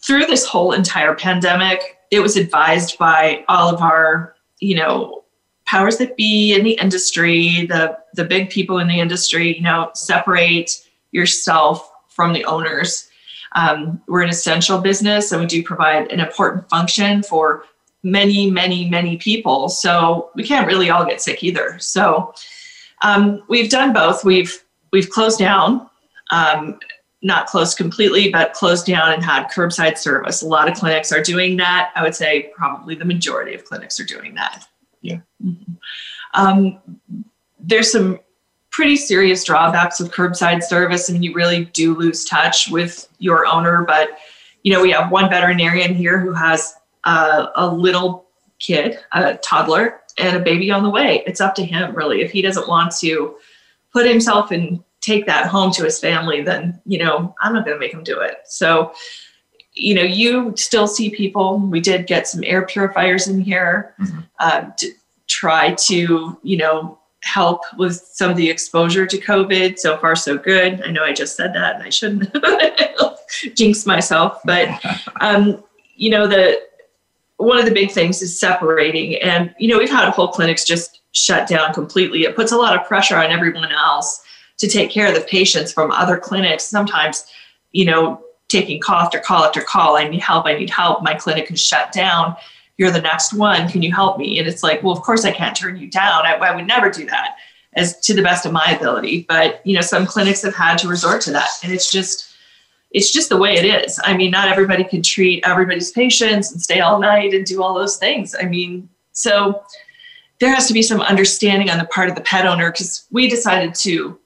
through 0.00 0.26
this 0.26 0.46
whole 0.46 0.72
entire 0.72 1.14
pandemic, 1.14 1.95
it 2.10 2.20
was 2.20 2.36
advised 2.36 2.98
by 2.98 3.44
all 3.48 3.72
of 3.72 3.80
our 3.80 4.36
you 4.60 4.76
know, 4.76 5.24
powers 5.66 5.98
that 5.98 6.16
be 6.16 6.54
in 6.54 6.64
the 6.64 6.78
industry, 6.80 7.66
the 7.66 7.98
the 8.14 8.24
big 8.24 8.50
people 8.50 8.78
in 8.78 8.88
the 8.88 9.00
industry, 9.00 9.56
you 9.56 9.62
know, 9.62 9.90
separate 9.94 10.86
yourself 11.12 11.90
from 12.08 12.32
the 12.32 12.44
owners. 12.44 13.08
Um, 13.54 14.00
we're 14.06 14.22
an 14.22 14.28
essential 14.28 14.78
business, 14.80 15.32
and 15.32 15.40
we 15.40 15.46
do 15.46 15.62
provide 15.62 16.10
an 16.12 16.20
important 16.20 16.68
function 16.68 17.22
for 17.22 17.64
many, 18.02 18.50
many, 18.50 18.88
many 18.88 19.16
people. 19.16 19.68
So 19.68 20.30
we 20.34 20.44
can't 20.44 20.66
really 20.66 20.90
all 20.90 21.04
get 21.04 21.20
sick 21.20 21.42
either. 21.42 21.78
So 21.78 22.34
um, 23.02 23.42
we've 23.48 23.70
done 23.70 23.92
both. 23.92 24.24
We've 24.24 24.62
we've 24.92 25.10
closed 25.10 25.38
down, 25.38 25.88
um, 26.30 26.78
not 27.26 27.46
closed 27.46 27.76
completely, 27.76 28.30
but 28.30 28.52
closed 28.52 28.86
down 28.86 29.12
and 29.12 29.22
had 29.22 29.48
curbside 29.48 29.98
service. 29.98 30.42
A 30.42 30.46
lot 30.46 30.70
of 30.70 30.78
clinics 30.78 31.10
are 31.12 31.20
doing 31.20 31.56
that. 31.56 31.90
I 31.96 32.02
would 32.02 32.14
say 32.14 32.52
probably 32.54 32.94
the 32.94 33.04
majority 33.04 33.52
of 33.54 33.64
clinics 33.64 33.98
are 33.98 34.04
doing 34.04 34.34
that. 34.36 34.64
Yeah. 35.02 35.18
Mm-hmm. 35.44 35.72
Um, 36.34 36.80
there's 37.58 37.90
some 37.90 38.20
pretty 38.70 38.96
serious 38.96 39.42
drawbacks 39.42 39.98
of 39.98 40.12
curbside 40.12 40.62
service. 40.62 41.10
I 41.10 41.14
mean, 41.14 41.24
you 41.24 41.34
really 41.34 41.64
do 41.66 41.94
lose 41.94 42.24
touch 42.24 42.70
with 42.70 43.08
your 43.18 43.44
owner. 43.46 43.84
But 43.84 44.18
you 44.62 44.72
know, 44.72 44.80
we 44.80 44.92
have 44.92 45.10
one 45.10 45.28
veterinarian 45.28 45.94
here 45.94 46.20
who 46.20 46.32
has 46.32 46.74
uh, 47.04 47.48
a 47.56 47.66
little 47.66 48.26
kid, 48.60 48.98
a 49.12 49.36
toddler, 49.38 50.00
and 50.18 50.36
a 50.36 50.40
baby 50.40 50.70
on 50.70 50.84
the 50.84 50.90
way. 50.90 51.24
It's 51.26 51.40
up 51.40 51.54
to 51.56 51.64
him, 51.64 51.94
really. 51.94 52.20
If 52.20 52.30
he 52.30 52.40
doesn't 52.40 52.68
want 52.68 52.94
to 52.98 53.36
put 53.92 54.06
himself 54.06 54.52
and 54.52 54.82
take 55.06 55.24
that 55.26 55.46
home 55.46 55.70
to 55.70 55.84
his 55.84 56.00
family, 56.00 56.42
then, 56.42 56.80
you 56.84 56.98
know, 56.98 57.34
I'm 57.40 57.54
not 57.54 57.64
going 57.64 57.76
to 57.76 57.80
make 57.80 57.94
him 57.94 58.02
do 58.02 58.18
it. 58.18 58.38
So, 58.46 58.92
you 59.72 59.94
know, 59.94 60.02
you 60.02 60.52
still 60.56 60.88
see 60.88 61.10
people. 61.10 61.58
We 61.58 61.80
did 61.80 62.08
get 62.08 62.26
some 62.26 62.42
air 62.44 62.66
purifiers 62.66 63.28
in 63.28 63.40
here 63.40 63.94
mm-hmm. 64.00 64.20
uh, 64.40 64.70
to 64.78 64.90
try 65.28 65.74
to, 65.74 66.38
you 66.42 66.56
know, 66.56 66.98
help 67.22 67.62
with 67.78 67.94
some 68.12 68.30
of 68.30 68.36
the 68.36 68.50
exposure 68.50 69.06
to 69.06 69.18
COVID. 69.18 69.78
So 69.78 69.96
far, 69.98 70.16
so 70.16 70.36
good. 70.36 70.82
I 70.82 70.90
know 70.90 71.04
I 71.04 71.12
just 71.12 71.36
said 71.36 71.54
that 71.54 71.76
and 71.76 71.84
I 71.84 71.90
shouldn't 71.90 72.34
jinx 73.54 73.86
myself, 73.86 74.40
but, 74.44 74.68
um, 75.20 75.62
you 75.94 76.10
know, 76.10 76.26
the, 76.26 76.60
one 77.36 77.58
of 77.58 77.64
the 77.64 77.70
big 77.70 77.92
things 77.92 78.22
is 78.22 78.38
separating. 78.40 79.16
And, 79.16 79.54
you 79.58 79.68
know, 79.68 79.78
we've 79.78 79.90
had 79.90 80.08
whole 80.10 80.28
clinics 80.28 80.64
just 80.64 81.00
shut 81.12 81.48
down 81.48 81.72
completely. 81.74 82.24
It 82.24 82.34
puts 82.34 82.50
a 82.50 82.56
lot 82.56 82.78
of 82.78 82.86
pressure 82.86 83.16
on 83.16 83.30
everyone 83.30 83.70
else 83.70 84.22
to 84.58 84.68
take 84.68 84.90
care 84.90 85.08
of 85.08 85.14
the 85.14 85.20
patients 85.20 85.72
from 85.72 85.90
other 85.90 86.18
clinics. 86.18 86.64
Sometimes, 86.64 87.26
you 87.72 87.84
know, 87.84 88.22
taking 88.48 88.80
call 88.80 89.00
after 89.00 89.18
call 89.18 89.44
after 89.44 89.60
call. 89.60 89.96
I 89.96 90.08
need 90.08 90.20
help. 90.20 90.46
I 90.46 90.56
need 90.56 90.70
help. 90.70 91.02
My 91.02 91.14
clinic 91.14 91.50
is 91.50 91.60
shut 91.60 91.92
down. 91.92 92.36
You're 92.78 92.90
the 92.90 93.00
next 93.00 93.32
one. 93.32 93.68
Can 93.68 93.82
you 93.82 93.92
help 93.92 94.18
me? 94.18 94.38
And 94.38 94.46
it's 94.46 94.62
like, 94.62 94.82
well, 94.82 94.92
of 94.92 95.02
course 95.02 95.24
I 95.24 95.32
can't 95.32 95.56
turn 95.56 95.76
you 95.76 95.90
down. 95.90 96.26
I, 96.26 96.34
I 96.34 96.54
would 96.54 96.66
never 96.66 96.90
do 96.90 97.06
that 97.06 97.36
as 97.74 97.98
to 98.00 98.14
the 98.14 98.22
best 98.22 98.46
of 98.46 98.52
my 98.52 98.76
ability. 98.78 99.26
But, 99.28 99.60
you 99.66 99.74
know, 99.74 99.80
some 99.80 100.06
clinics 100.06 100.42
have 100.42 100.54
had 100.54 100.78
to 100.78 100.88
resort 100.88 101.20
to 101.22 101.32
that. 101.32 101.48
And 101.62 101.72
it's 101.72 101.90
just, 101.90 102.34
it's 102.90 103.10
just 103.10 103.28
the 103.28 103.36
way 103.36 103.54
it 103.56 103.64
is. 103.64 104.00
I 104.04 104.16
mean, 104.16 104.30
not 104.30 104.48
everybody 104.48 104.84
can 104.84 105.02
treat 105.02 105.44
everybody's 105.44 105.90
patients 105.90 106.52
and 106.52 106.60
stay 106.60 106.80
all 106.80 106.98
night 106.98 107.34
and 107.34 107.44
do 107.44 107.62
all 107.62 107.74
those 107.74 107.96
things. 107.96 108.34
I 108.40 108.44
mean, 108.44 108.88
so 109.12 109.62
there 110.38 110.54
has 110.54 110.66
to 110.68 110.74
be 110.74 110.82
some 110.82 111.00
understanding 111.00 111.70
on 111.70 111.78
the 111.78 111.84
part 111.86 112.08
of 112.08 112.14
the 112.14 112.20
pet 112.20 112.46
owner 112.46 112.70
because 112.70 113.06
we 113.10 113.28
decided 113.28 113.74
to, 113.76 114.18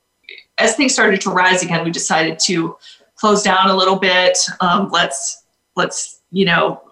as 0.61 0.75
things 0.75 0.93
started 0.93 1.21
to 1.23 1.31
rise 1.31 1.63
again, 1.63 1.85
we 1.85 1.91
decided 1.91 2.39
to 2.41 2.77
close 3.17 3.43
down 3.43 3.71
a 3.71 3.77
little 3.77 3.97
bit. 3.97 4.39
Um, 4.61 4.89
let's 4.91 5.45
let's 5.77 6.21
you 6.31 6.45
know, 6.45 6.83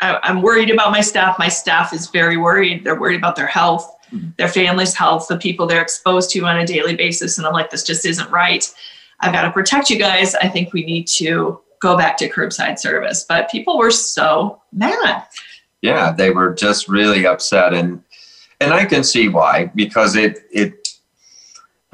I, 0.00 0.18
I'm 0.22 0.42
worried 0.42 0.70
about 0.70 0.90
my 0.90 1.00
staff. 1.00 1.38
My 1.38 1.48
staff 1.48 1.92
is 1.92 2.08
very 2.08 2.36
worried. 2.36 2.84
They're 2.84 2.98
worried 2.98 3.18
about 3.18 3.36
their 3.36 3.46
health, 3.46 3.90
mm-hmm. 4.12 4.30
their 4.38 4.48
family's 4.48 4.94
health, 4.94 5.28
the 5.28 5.36
people 5.36 5.66
they're 5.66 5.82
exposed 5.82 6.30
to 6.30 6.40
on 6.46 6.58
a 6.58 6.66
daily 6.66 6.96
basis, 6.96 7.38
and 7.38 7.46
I'm 7.46 7.52
like, 7.52 7.70
this 7.70 7.82
just 7.82 8.06
isn't 8.06 8.30
right. 8.30 8.64
I've 9.20 9.32
got 9.32 9.42
to 9.42 9.50
protect 9.50 9.90
you 9.90 9.98
guys. 9.98 10.34
I 10.36 10.48
think 10.48 10.72
we 10.72 10.84
need 10.84 11.08
to 11.08 11.60
go 11.80 11.96
back 11.96 12.16
to 12.18 12.28
curbside 12.28 12.78
service. 12.78 13.24
But 13.28 13.50
people 13.50 13.78
were 13.78 13.90
so 13.90 14.62
mad. 14.72 15.24
Yeah, 15.82 16.12
they 16.12 16.30
were 16.30 16.54
just 16.54 16.88
really 16.88 17.26
upset 17.26 17.74
and 17.74 18.02
and 18.60 18.72
I 18.72 18.84
can 18.84 19.04
see 19.04 19.28
why 19.28 19.70
because 19.74 20.16
it 20.16 20.40
it 20.50 20.87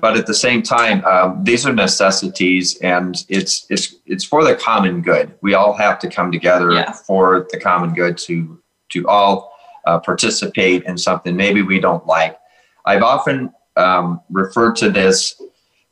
but 0.05 0.19
at 0.19 0.27
the 0.27 0.35
same 0.35 0.61
time 0.61 1.03
um, 1.07 1.43
these 1.45 1.65
are 1.65 1.73
necessities 1.73 2.77
and 2.83 3.25
it's 3.31 3.65
it's 3.71 3.95
it's 4.05 4.23
for 4.23 4.45
the 4.45 4.55
common 4.55 5.01
good. 5.01 5.33
We 5.41 5.55
all 5.55 5.73
have 5.73 5.99
to 6.01 6.11
come 6.11 6.31
together 6.31 6.73
yeah. 6.73 6.93
for 6.93 7.47
the 7.51 7.59
common 7.59 7.95
good 7.95 8.19
to 8.27 8.61
to 8.91 9.09
all 9.09 9.57
uh, 9.87 9.99
participate 10.01 10.83
in 10.85 10.99
something 10.99 11.35
maybe 11.35 11.63
we 11.63 11.81
don't 11.81 12.07
like. 12.07 12.37
I've 12.85 13.03
often 13.03 13.51
um, 13.77 14.21
referred 14.29 14.77
to 14.83 14.91
this 14.91 15.41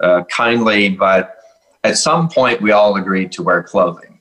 uh, 0.00 0.24
kindly, 0.24 0.90
but 0.90 1.36
at 1.82 1.96
some 1.96 2.28
point 2.28 2.60
we 2.60 2.70
all 2.70 2.96
agreed 2.96 3.32
to 3.32 3.42
wear 3.42 3.62
clothing, 3.62 4.20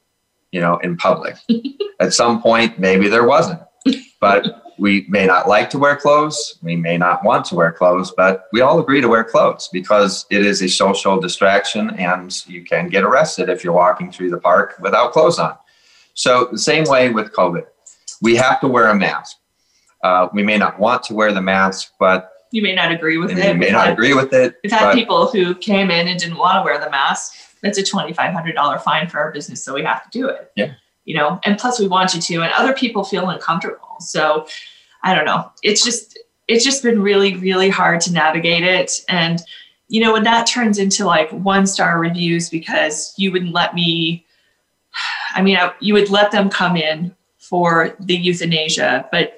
you 0.53 0.61
know, 0.61 0.77
in 0.77 0.95
public. 0.95 1.35
at 1.99 2.13
some 2.13 2.41
point, 2.41 2.79
maybe 2.79 3.09
there 3.09 3.27
wasn't, 3.27 3.59
but 4.21 4.60
we 4.81 5.05
may 5.07 5.27
not 5.27 5.47
like 5.47 5.69
to 5.69 5.77
wear 5.77 5.95
clothes. 5.95 6.57
We 6.63 6.75
may 6.75 6.97
not 6.97 7.23
want 7.23 7.45
to 7.45 7.55
wear 7.55 7.71
clothes, 7.71 8.11
but 8.17 8.45
we 8.51 8.61
all 8.61 8.79
agree 8.79 8.99
to 8.99 9.07
wear 9.07 9.23
clothes 9.23 9.69
because 9.71 10.25
it 10.31 10.43
is 10.43 10.63
a 10.63 10.67
social 10.67 11.19
distraction 11.19 11.91
and 11.91 12.35
you 12.47 12.63
can 12.63 12.89
get 12.89 13.03
arrested 13.03 13.47
if 13.47 13.63
you're 13.63 13.73
walking 13.73 14.11
through 14.11 14.31
the 14.31 14.39
park 14.39 14.77
without 14.81 15.11
clothes 15.11 15.37
on. 15.37 15.55
So, 16.15 16.47
the 16.51 16.57
same 16.57 16.85
way 16.85 17.11
with 17.11 17.31
COVID, 17.31 17.63
we 18.23 18.35
have 18.37 18.59
to 18.61 18.67
wear 18.67 18.87
a 18.87 18.95
mask. 18.95 19.37
Uh, 20.03 20.29
we 20.33 20.41
may 20.41 20.57
not 20.57 20.79
want 20.79 21.03
to 21.03 21.13
wear 21.13 21.31
the 21.31 21.43
mask, 21.43 21.91
but 21.99 22.31
you 22.49 22.63
may 22.63 22.73
not 22.73 22.91
agree 22.91 23.19
with 23.19 23.37
it. 23.37 23.37
You 23.37 23.53
may 23.53 23.69
not 23.69 23.85
had, 23.85 23.93
agree 23.93 24.15
with 24.15 24.33
it. 24.33 24.55
We've 24.63 24.71
had 24.71 24.95
people 24.95 25.27
who 25.27 25.53
came 25.53 25.91
in 25.91 26.07
and 26.07 26.19
didn't 26.19 26.37
want 26.37 26.57
to 26.57 26.63
wear 26.63 26.83
the 26.83 26.89
mask. 26.89 27.35
It's 27.61 27.77
a 27.77 27.83
twenty 27.83 28.13
five 28.13 28.33
hundred 28.33 28.55
dollar 28.55 28.79
fine 28.79 29.07
for 29.09 29.19
our 29.19 29.31
business, 29.31 29.63
so 29.63 29.75
we 29.75 29.83
have 29.83 30.03
to 30.03 30.09
do 30.09 30.27
it. 30.27 30.51
Yeah. 30.55 30.73
You 31.05 31.17
know, 31.17 31.39
and 31.43 31.57
plus 31.59 31.79
we 31.79 31.87
want 31.87 32.15
you 32.15 32.21
to, 32.21 32.41
and 32.41 32.51
other 32.53 32.73
people 32.73 33.03
feel 33.03 33.29
uncomfortable. 33.29 33.95
So 33.99 34.47
I 35.03 35.15
don't 35.15 35.25
know. 35.25 35.51
It's 35.63 35.83
just 35.83 36.19
it's 36.47 36.63
just 36.63 36.83
been 36.83 37.01
really 37.01 37.35
really 37.37 37.69
hard 37.69 38.01
to 38.01 38.13
navigate 38.13 38.63
it, 38.63 39.03
and 39.09 39.41
you 39.87 40.01
know 40.01 40.13
when 40.13 40.23
that 40.23 40.47
turns 40.47 40.77
into 40.77 41.05
like 41.05 41.29
one 41.31 41.65
star 41.67 41.99
reviews 41.99 42.49
because 42.49 43.13
you 43.17 43.31
wouldn't 43.31 43.53
let 43.53 43.73
me. 43.73 44.25
I 45.33 45.41
mean, 45.41 45.55
I, 45.55 45.73
you 45.79 45.93
would 45.93 46.09
let 46.09 46.31
them 46.31 46.49
come 46.49 46.75
in 46.75 47.15
for 47.37 47.95
the 47.99 48.15
euthanasia, 48.15 49.07
but 49.11 49.37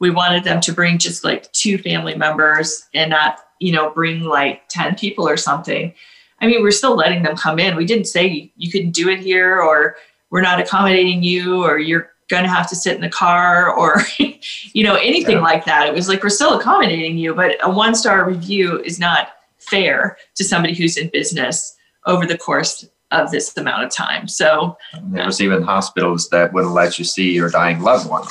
we 0.00 0.10
wanted 0.10 0.44
them 0.44 0.60
to 0.62 0.72
bring 0.72 0.98
just 0.98 1.22
like 1.22 1.50
two 1.52 1.78
family 1.78 2.14
members 2.16 2.88
and 2.94 3.10
not, 3.10 3.38
you 3.60 3.70
know, 3.70 3.90
bring 3.90 4.22
like 4.24 4.66
10 4.68 4.96
people 4.96 5.28
or 5.28 5.36
something. 5.36 5.94
I 6.40 6.46
mean, 6.46 6.62
we're 6.62 6.70
still 6.70 6.96
letting 6.96 7.22
them 7.22 7.36
come 7.36 7.58
in. 7.58 7.76
We 7.76 7.84
didn't 7.84 8.06
say 8.06 8.50
you 8.56 8.72
couldn't 8.72 8.92
do 8.92 9.10
it 9.10 9.20
here 9.20 9.60
or 9.60 9.96
we're 10.30 10.40
not 10.40 10.58
accommodating 10.58 11.22
you 11.22 11.62
or 11.62 11.78
you're 11.78 12.10
going 12.30 12.44
to 12.44 12.48
have 12.48 12.68
to 12.70 12.76
sit 12.76 12.94
in 12.94 13.00
the 13.00 13.10
car 13.10 13.70
or, 13.74 14.02
you 14.72 14.84
know, 14.84 14.94
anything 14.94 15.36
yeah. 15.36 15.42
like 15.42 15.64
that. 15.66 15.86
It 15.86 15.94
was 15.94 16.08
like, 16.08 16.22
we're 16.22 16.30
still 16.30 16.58
accommodating 16.58 17.18
you, 17.18 17.34
but 17.34 17.56
a 17.62 17.70
one 17.70 17.94
star 17.94 18.26
review 18.26 18.80
is 18.82 18.98
not 18.98 19.28
fair 19.58 20.16
to 20.36 20.44
somebody 20.44 20.74
who's 20.74 20.96
in 20.96 21.08
business 21.08 21.76
over 22.06 22.26
the 22.26 22.38
course 22.38 22.88
of 23.10 23.30
this 23.30 23.54
amount 23.56 23.84
of 23.84 23.90
time. 23.90 24.28
So 24.28 24.78
there 25.08 25.26
was 25.26 25.40
even 25.40 25.62
hospitals 25.62 26.28
that 26.30 26.52
wouldn't 26.52 26.72
let 26.72 26.98
you 26.98 27.04
see 27.04 27.32
your 27.32 27.50
dying 27.50 27.80
loved 27.80 28.08
one 28.08 28.24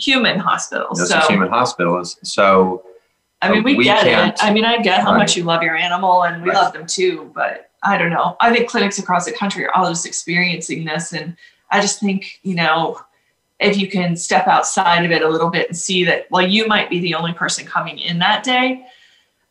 human 0.00 0.38
hospitals. 0.38 0.98
This 0.98 1.10
so, 1.10 1.20
human 1.20 1.48
hospitals. 1.48 2.18
So 2.22 2.84
I 3.42 3.50
mean, 3.50 3.60
uh, 3.60 3.62
we, 3.62 3.74
we 3.76 3.84
get 3.84 4.06
it. 4.06 4.38
I 4.42 4.52
mean, 4.52 4.64
I 4.64 4.78
get 4.78 5.02
how 5.02 5.16
much 5.16 5.36
you 5.36 5.44
love 5.44 5.62
your 5.62 5.76
animal, 5.76 6.24
and 6.24 6.42
we 6.42 6.50
right. 6.50 6.56
love 6.56 6.72
them 6.72 6.86
too. 6.86 7.30
But 7.34 7.70
I 7.82 7.96
don't 7.96 8.10
know. 8.10 8.36
I 8.40 8.52
think 8.52 8.68
clinics 8.68 8.98
across 8.98 9.24
the 9.24 9.32
country 9.32 9.64
are 9.66 9.74
all 9.74 9.88
just 9.88 10.06
experiencing 10.06 10.84
this, 10.84 11.12
and 11.12 11.36
I 11.70 11.80
just 11.80 12.00
think 12.00 12.40
you 12.42 12.54
know, 12.54 13.00
if 13.60 13.76
you 13.76 13.88
can 13.88 14.16
step 14.16 14.46
outside 14.46 15.04
of 15.04 15.10
it 15.10 15.22
a 15.22 15.28
little 15.28 15.50
bit 15.50 15.68
and 15.68 15.76
see 15.76 16.04
that, 16.04 16.26
well, 16.30 16.46
you 16.46 16.66
might 16.66 16.90
be 16.90 16.98
the 17.00 17.14
only 17.14 17.32
person 17.32 17.66
coming 17.66 17.98
in 17.98 18.18
that 18.18 18.42
day, 18.42 18.86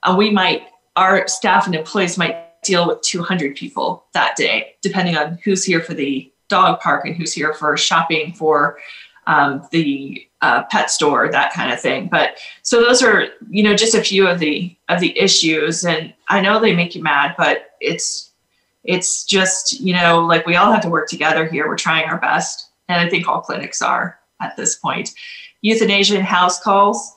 and 0.04 0.18
we 0.18 0.32
might, 0.32 0.64
our 0.96 1.28
staff 1.28 1.66
and 1.66 1.76
employees 1.76 2.18
might 2.18 2.62
deal 2.64 2.88
with 2.88 3.02
200 3.02 3.56
people 3.56 4.06
that 4.14 4.36
day, 4.36 4.76
depending 4.82 5.16
on 5.16 5.40
who's 5.44 5.64
here 5.64 5.82
for 5.82 5.94
the 5.94 6.32
dog 6.50 6.80
park 6.80 7.06
and 7.06 7.16
who's 7.16 7.34
here 7.34 7.54
for 7.54 7.78
shopping 7.78 8.34
for 8.34 8.80
um, 9.28 9.68
the 9.72 10.28
uh, 10.42 10.64
pet 10.64 10.90
store, 10.90 11.30
that 11.30 11.54
kind 11.54 11.72
of 11.72 11.80
thing. 11.80 12.08
But 12.08 12.40
so 12.64 12.82
those 12.82 13.04
are, 13.04 13.28
you 13.50 13.62
know, 13.62 13.76
just 13.76 13.94
a 13.94 14.02
few 14.02 14.28
of 14.28 14.40
the 14.40 14.76
of 14.90 15.00
the 15.00 15.18
issues. 15.18 15.86
And 15.86 16.14
I 16.30 16.42
know 16.42 16.60
they 16.60 16.76
make 16.76 16.96
you 16.96 17.04
mad, 17.04 17.36
but 17.38 17.72
it's 17.80 18.32
it's 18.84 19.24
just, 19.26 19.80
you 19.80 19.94
know, 19.94 20.26
like 20.26 20.46
we 20.46 20.56
all 20.56 20.72
have 20.72 20.82
to 20.82 20.90
work 20.90 21.10
together 21.10 21.46
here. 21.46 21.68
We're 21.68 21.76
trying 21.76 22.10
our 22.10 22.20
best. 22.20 22.69
And 22.90 23.00
I 23.00 23.10
think 23.10 23.28
all 23.28 23.42
clinics 23.42 23.82
are 23.82 24.20
at 24.42 24.58
this 24.58 24.76
point. 24.76 25.12
Euthanasia 25.62 26.18
and 26.18 26.26
house 26.26 26.62
calls. 26.62 27.16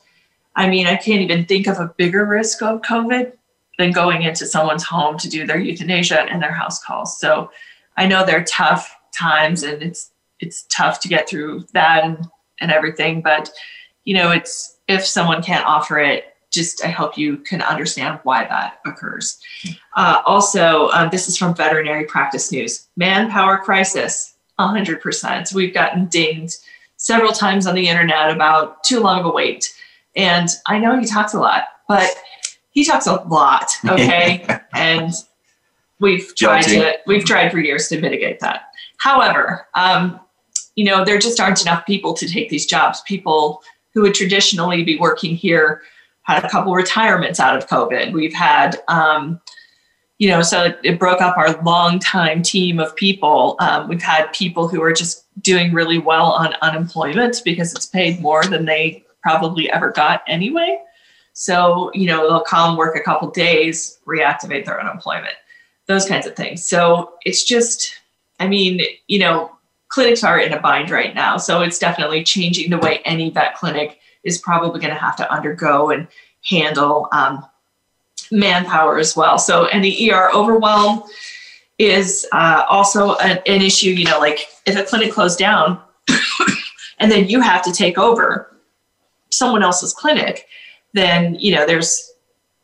I 0.55 0.69
mean, 0.69 0.87
I 0.87 0.97
can't 0.97 1.23
even 1.23 1.47
think 1.47 1.67
of 1.67 1.79
a 1.79 1.93
bigger 1.97 2.25
risk 2.27 2.63
of 2.63 2.83
COVID 2.83 3.33
than 3.79 3.91
going 3.91 4.23
into 4.23 4.47
someone's 4.47 4.85
home 4.85 5.17
to 5.19 5.29
do 5.29 5.47
their 5.47 5.59
euthanasia 5.59 6.23
and 6.23 6.43
their 6.43 6.53
house 6.53 6.83
calls. 6.83 7.19
So 7.19 7.51
I 7.97 8.07
know 8.07 8.25
they're 8.25 8.45
tough 8.45 8.95
times 9.13 9.63
and 9.63 9.83
it's 9.83 10.11
it's 10.41 10.65
tough 10.65 11.01
to 11.01 11.09
get 11.09 11.29
through 11.29 11.65
that 11.73 12.05
and, 12.05 12.29
and 12.61 12.73
everything. 12.73 13.23
But, 13.23 13.49
you 14.05 14.15
know, 14.15 14.33
it's, 14.33 14.79
if 14.89 15.07
someone 15.07 15.41
can't 15.43 15.65
offer 15.65 16.01
it, 16.01 16.25
just 16.51 16.85
I 16.85 16.89
hope 16.89 17.17
you 17.17 17.39
can 17.39 17.63
understand 17.63 18.19
why 18.25 18.45
that 18.45 18.81
occurs. 18.85 19.41
Uh, 19.97 20.21
also, 20.27 20.91
um, 20.91 21.09
this 21.11 21.29
is 21.29 21.39
from 21.39 21.55
Veterinary 21.55 22.05
Practice 22.05 22.53
News 22.53 22.89
manpower 22.97 23.59
crisis, 23.59 24.32
100%. 24.69 25.55
We've 25.55 25.75
gotten 25.75 26.07
dinged 26.07 26.59
several 26.97 27.33
times 27.33 27.67
on 27.67 27.75
the 27.75 27.89
internet 27.89 28.31
about 28.31 28.85
too 28.85 29.01
long 29.01 29.21
of 29.21 29.27
a 29.27 29.31
wait. 29.31 29.75
And 30.15 30.49
I 30.67 30.79
know 30.79 30.99
he 30.99 31.07
talks 31.07 31.35
a 31.35 31.41
lot, 31.41 31.65
but 31.89 32.11
he 32.71 32.85
talks 32.85 33.07
a 33.07 33.15
lot, 33.23 33.71
okay? 33.87 34.47
and 34.73 35.13
we've 36.01 36.35
tried 36.37 36.65
Guilty. 36.67 36.81
to 36.81 36.99
we've 37.07 37.25
tried 37.25 37.51
for 37.51 37.59
years 37.59 37.89
to 37.89 38.01
mitigate 38.01 38.41
that. 38.41 38.63
However, 38.99 39.67
um, 39.75 40.21
you 40.77 40.85
know, 40.85 41.05
there 41.05 41.19
just 41.19 41.41
aren't 41.41 41.63
enough 41.63 41.85
people 41.87 42.15
to 42.15 42.29
take 42.29 42.49
these 42.49 42.67
jobs. 42.67 43.03
People 43.03 43.63
who 43.95 44.03
would 44.03 44.15
traditionally 44.15 44.83
be 44.85 44.99
working 44.99 45.37
here 45.37 45.83
had 46.23 46.45
a 46.45 46.49
couple 46.49 46.73
retirements 46.73 47.41
out 47.41 47.57
of 47.57 47.67
COVID. 47.67 48.13
We've 48.13 48.33
had, 48.33 48.81
um, 48.89 49.41
you 50.23 50.29
know, 50.29 50.41
so 50.41 50.73
it, 50.85 51.01
broke 51.01 51.21
up 51.21 51.37
our 51.37 51.61
longtime 51.65 52.45
team 52.45 52.79
of 52.79 52.95
people. 52.95 53.57
Um, 53.59 53.89
we've 53.89 54.01
had 54.01 54.33
people 54.33 54.69
who 54.69 54.81
are 54.81 54.93
just 54.93 55.25
doing 55.43 55.73
really 55.73 55.99
well 55.99 56.27
on 56.27 56.55
unemployment 56.63 57.43
because 57.45 57.75
it's 57.75 57.87
paid 57.87 58.21
more 58.21 58.45
than 58.45 58.65
they 58.65 59.05
probably 59.21 59.69
ever 59.73 59.91
got 59.91 60.23
anyway. 60.29 60.81
So, 61.33 61.91
you 61.93 62.07
know, 62.07 62.29
they'll 62.29 62.45
come 62.45 62.77
work 62.77 62.95
a 62.95 63.01
couple 63.01 63.33
days, 63.33 63.99
reactivate 64.07 64.65
their 64.65 64.81
unemployment, 64.81 65.35
those 65.87 66.07
kinds 66.07 66.29
of 66.29 66.37
things. 66.37 66.65
So 66.65 67.15
it's 67.25 67.43
just, 67.43 67.93
I 68.39 68.47
mean, 68.47 68.81
you 69.09 69.19
know, 69.19 69.51
clinics 69.89 70.23
are 70.23 70.39
in 70.39 70.53
a 70.53 70.61
bind 70.61 70.91
right 70.91 71.17
now. 71.17 71.37
So 71.37 71.63
it's 71.63 71.81
definitely 71.81 72.23
changing 72.23 72.71
the 72.71 72.79
way 72.79 73.01
any 73.05 73.31
vet 73.31 73.57
clinic 73.57 73.99
is 74.23 74.39
probably 74.39 74.79
going 74.79 74.95
to 74.95 75.01
have 75.01 75.17
to 75.17 75.33
undergo 75.33 75.91
and 75.91 76.07
handle 76.49 77.09
um, 77.11 77.45
manpower 78.33 78.99
as 78.99 79.15
well. 79.15 79.39
So, 79.39 79.67
and 79.67 79.85
the 79.85 80.11
ER 80.11 80.31
overwhelm 80.35 81.05
is 81.79 82.27
uh, 82.33 82.65
also 82.69 83.15
an, 83.17 83.39
an 83.47 83.63
issue. 83.63 83.91
You 83.91 84.07
know, 84.07 84.19
like 84.19 84.41
if 84.67 84.77
a 84.77 84.83
clinic 84.83 85.13
closed 85.13 85.39
down 85.39 85.81
and 86.99 87.13
then 87.13 87.29
you 87.29 87.41
have 87.41 87.63
to 87.63 87.73
take 87.73 87.99
over 87.99 88.57
someone 89.31 89.63
else's 89.63 89.93
clinic, 89.93 90.47
then, 90.95 91.37
you 91.37 91.55
know, 91.55 91.67
there's, 91.67 92.11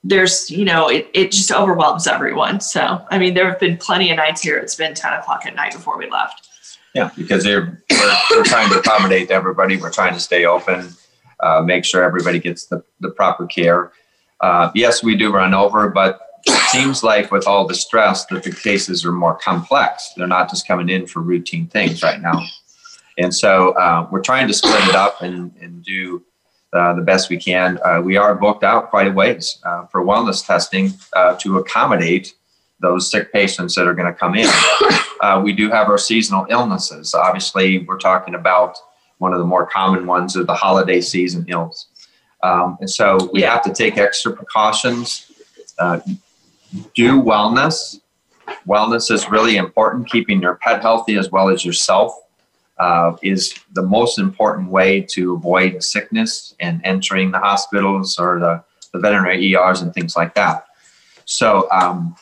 there's, 0.03 0.51
you 0.51 0.65
know, 0.65 0.89
it, 0.89 1.09
it 1.13 1.33
just 1.33 1.53
overwhelms 1.53 2.07
everyone. 2.07 2.61
So, 2.61 3.05
I 3.11 3.19
mean, 3.19 3.35
there 3.35 3.49
have 3.49 3.61
been 3.61 3.77
plenty 3.77 4.11
of 4.11 4.17
nights 4.17 4.43
here. 4.43 4.57
It's 4.57 4.75
been 4.75 4.95
10 4.95 5.13
o'clock 5.15 5.45
at 5.47 5.55
night 5.55 5.73
before 5.73 5.99
we 5.99 6.11
left. 6.11 6.49
Yeah, 6.95 7.11
because 7.17 7.45
they're 7.45 7.83
we're, 7.91 8.17
we're 8.31 8.45
trying 8.45 8.71
to 8.71 8.79
accommodate 8.79 9.31
everybody. 9.31 9.77
We're 9.77 9.93
trying 9.93 10.15
to 10.15 10.21
stay 10.21 10.45
open, 10.47 10.95
uh, 11.41 11.63
make 11.63 11.85
sure 11.85 12.03
everybody 12.03 12.39
gets 12.39 12.67
the, 12.67 12.83
the 13.01 13.11
proper 13.11 13.47
care. 13.47 13.93
Uh, 14.41 14.71
yes, 14.75 15.03
we 15.03 15.17
do 15.17 15.33
run 15.33 15.55
over, 15.55 15.89
but 15.89 16.21
it 16.47 16.59
seems 16.71 17.03
like 17.03 17.31
with 17.31 17.47
all 17.47 17.67
the 17.67 17.75
stress 17.75 18.27
that 18.27 18.43
the 18.43 18.53
cases 18.53 19.05
are 19.05 19.13
more 19.13 19.37
complex. 19.37 20.13
They're 20.17 20.27
not 20.27 20.49
just 20.49 20.67
coming 20.67 20.89
in 20.89 21.07
for 21.07 21.21
routine 21.21 21.67
things 21.67 22.03
right 22.03 22.21
now. 22.21 22.43
And 23.19 23.35
so 23.35 23.71
uh, 23.71 24.09
we're 24.11 24.23
trying 24.23 24.47
to 24.47 24.55
split 24.55 24.89
it 24.89 24.95
up 24.95 25.23
and, 25.23 25.53
and 25.61 25.83
do 25.83 26.25
uh, 26.73 26.95
the 26.95 27.03
best 27.03 27.31
we 27.31 27.37
can. 27.37 27.79
Uh, 27.85 28.01
we 28.01 28.17
are 28.17 28.35
booked 28.35 28.63
out 28.63 28.91
quite 28.91 29.09
a 29.09 29.11
ways 29.11 29.59
uh, 29.65 29.87
for 29.87 30.05
wellness 30.05 30.47
testing 30.47 30.93
uh, 31.15 31.35
to 31.37 31.59
accommodate 31.59 32.35
those 32.81 33.11
sick 33.11 33.33
patients 33.33 33.75
that 33.75 33.89
are 33.89 33.95
going 33.95 34.07
to 34.07 34.17
come 34.17 34.37
in. 34.37 34.49
We 35.43 35.53
do 35.53 35.69
have 35.71 35.89
our 35.89 35.99
seasonal 35.99 36.47
illnesses. 36.49 37.13
Obviously, 37.13 37.81
we're 37.81 37.99
talking 37.99 38.37
about 38.37 38.79
one 39.17 39.33
of 39.33 39.41
the 39.41 39.45
more 39.45 39.67
common 39.67 40.07
ones 40.07 40.37
are 40.37 40.45
the 40.45 40.55
holiday 40.55 41.01
season 41.01 41.45
ills. 41.49 41.88
Um, 42.43 42.79
and 42.81 42.91
so 42.91 43.29
we 43.33 43.43
Yeah. 43.43 43.53
have 43.53 43.63
to 43.65 43.73
take 43.73 43.99
extra 43.99 44.33
precautions, 44.33 45.31
uh, 45.79 46.01
do 46.95 47.21
wellness. 47.21 48.01
Wellness 48.67 49.11
is 49.11 49.31
really 49.31 49.57
important. 49.57 50.09
Keeping 50.09 50.41
your 50.41 50.57
pet 50.57 50.81
healthy 50.83 51.17
as 51.17 51.31
well 51.31 51.49
as 51.49 51.65
yourself 51.65 52.13
uh, 52.79 53.17
is 53.23 53.59
the 53.73 53.83
most 53.83 54.19
important 54.19 54.71
way 54.71 55.01
to 55.01 55.35
avoid 55.35 55.83
sickness 55.83 56.55
and 56.61 56.81
entering 56.85 57.31
the 57.33 57.39
hospitals 57.39 58.19
or 58.19 58.39
the, 58.39 58.63
the 58.93 58.99
veterinary 59.01 59.55
ERs 59.55 59.83
and 59.83 59.93
things 59.93 60.17
like 60.17 60.35
that. 60.35 60.67
So, 61.25 61.69
um, 61.73 62.15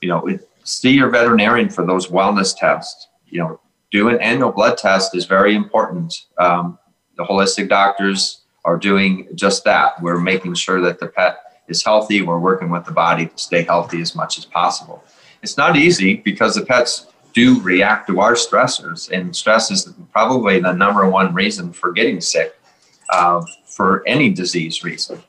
you 0.00 0.08
know, 0.08 0.26
it, 0.26 0.48
see 0.64 0.92
your 0.92 1.10
veterinarian 1.10 1.68
for 1.68 1.84
those 1.84 2.06
wellness 2.06 2.56
tests. 2.56 3.08
You 3.26 3.40
know, 3.40 3.60
do 3.90 4.08
an 4.08 4.20
annual 4.20 4.52
blood 4.52 4.78
test 4.78 5.16
is 5.16 5.24
very 5.26 5.54
important. 5.56 6.26
Um, 6.38 6.78
the 7.16 7.24
holistic 7.24 7.68
doctors 7.68 8.39
are 8.64 8.76
doing 8.76 9.28
just 9.34 9.64
that. 9.64 10.00
We're 10.02 10.20
making 10.20 10.54
sure 10.54 10.80
that 10.82 11.00
the 11.00 11.08
pet 11.08 11.62
is 11.68 11.84
healthy. 11.84 12.22
We're 12.22 12.38
working 12.38 12.70
with 12.70 12.84
the 12.84 12.92
body 12.92 13.26
to 13.26 13.38
stay 13.38 13.62
healthy 13.62 14.00
as 14.00 14.14
much 14.14 14.38
as 14.38 14.44
possible. 14.44 15.04
It's 15.42 15.56
not 15.56 15.76
easy 15.76 16.16
because 16.16 16.54
the 16.54 16.66
pets 16.66 17.06
do 17.32 17.60
react 17.60 18.08
to 18.08 18.20
our 18.20 18.34
stressors, 18.34 19.10
and 19.10 19.34
stress 19.34 19.70
is 19.70 19.92
probably 20.12 20.60
the 20.60 20.72
number 20.72 21.08
one 21.08 21.32
reason 21.32 21.72
for 21.72 21.92
getting 21.92 22.20
sick 22.20 22.58
uh, 23.10 23.42
for 23.64 24.06
any 24.06 24.30
disease 24.30 24.82
reason. 24.82 25.22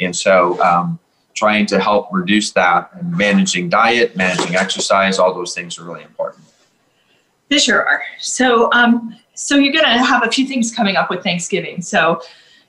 And 0.00 0.16
so, 0.16 0.60
um, 0.62 0.98
trying 1.34 1.66
to 1.66 1.80
help 1.80 2.08
reduce 2.12 2.52
that 2.52 2.90
and 2.94 3.16
managing 3.16 3.68
diet, 3.68 4.16
managing 4.16 4.54
exercise, 4.54 5.18
all 5.18 5.34
those 5.34 5.52
things 5.52 5.78
are 5.78 5.84
really 5.84 6.02
important. 6.02 6.44
They 7.48 7.58
sure 7.58 7.86
are. 7.86 8.02
So, 8.20 8.70
um, 8.72 9.16
so 9.34 9.56
you're 9.56 9.72
going 9.72 9.84
to 9.84 10.04
have 10.04 10.26
a 10.26 10.30
few 10.30 10.46
things 10.46 10.74
coming 10.74 10.96
up 10.96 11.10
with 11.10 11.22
Thanksgiving. 11.22 11.82
So, 11.82 12.22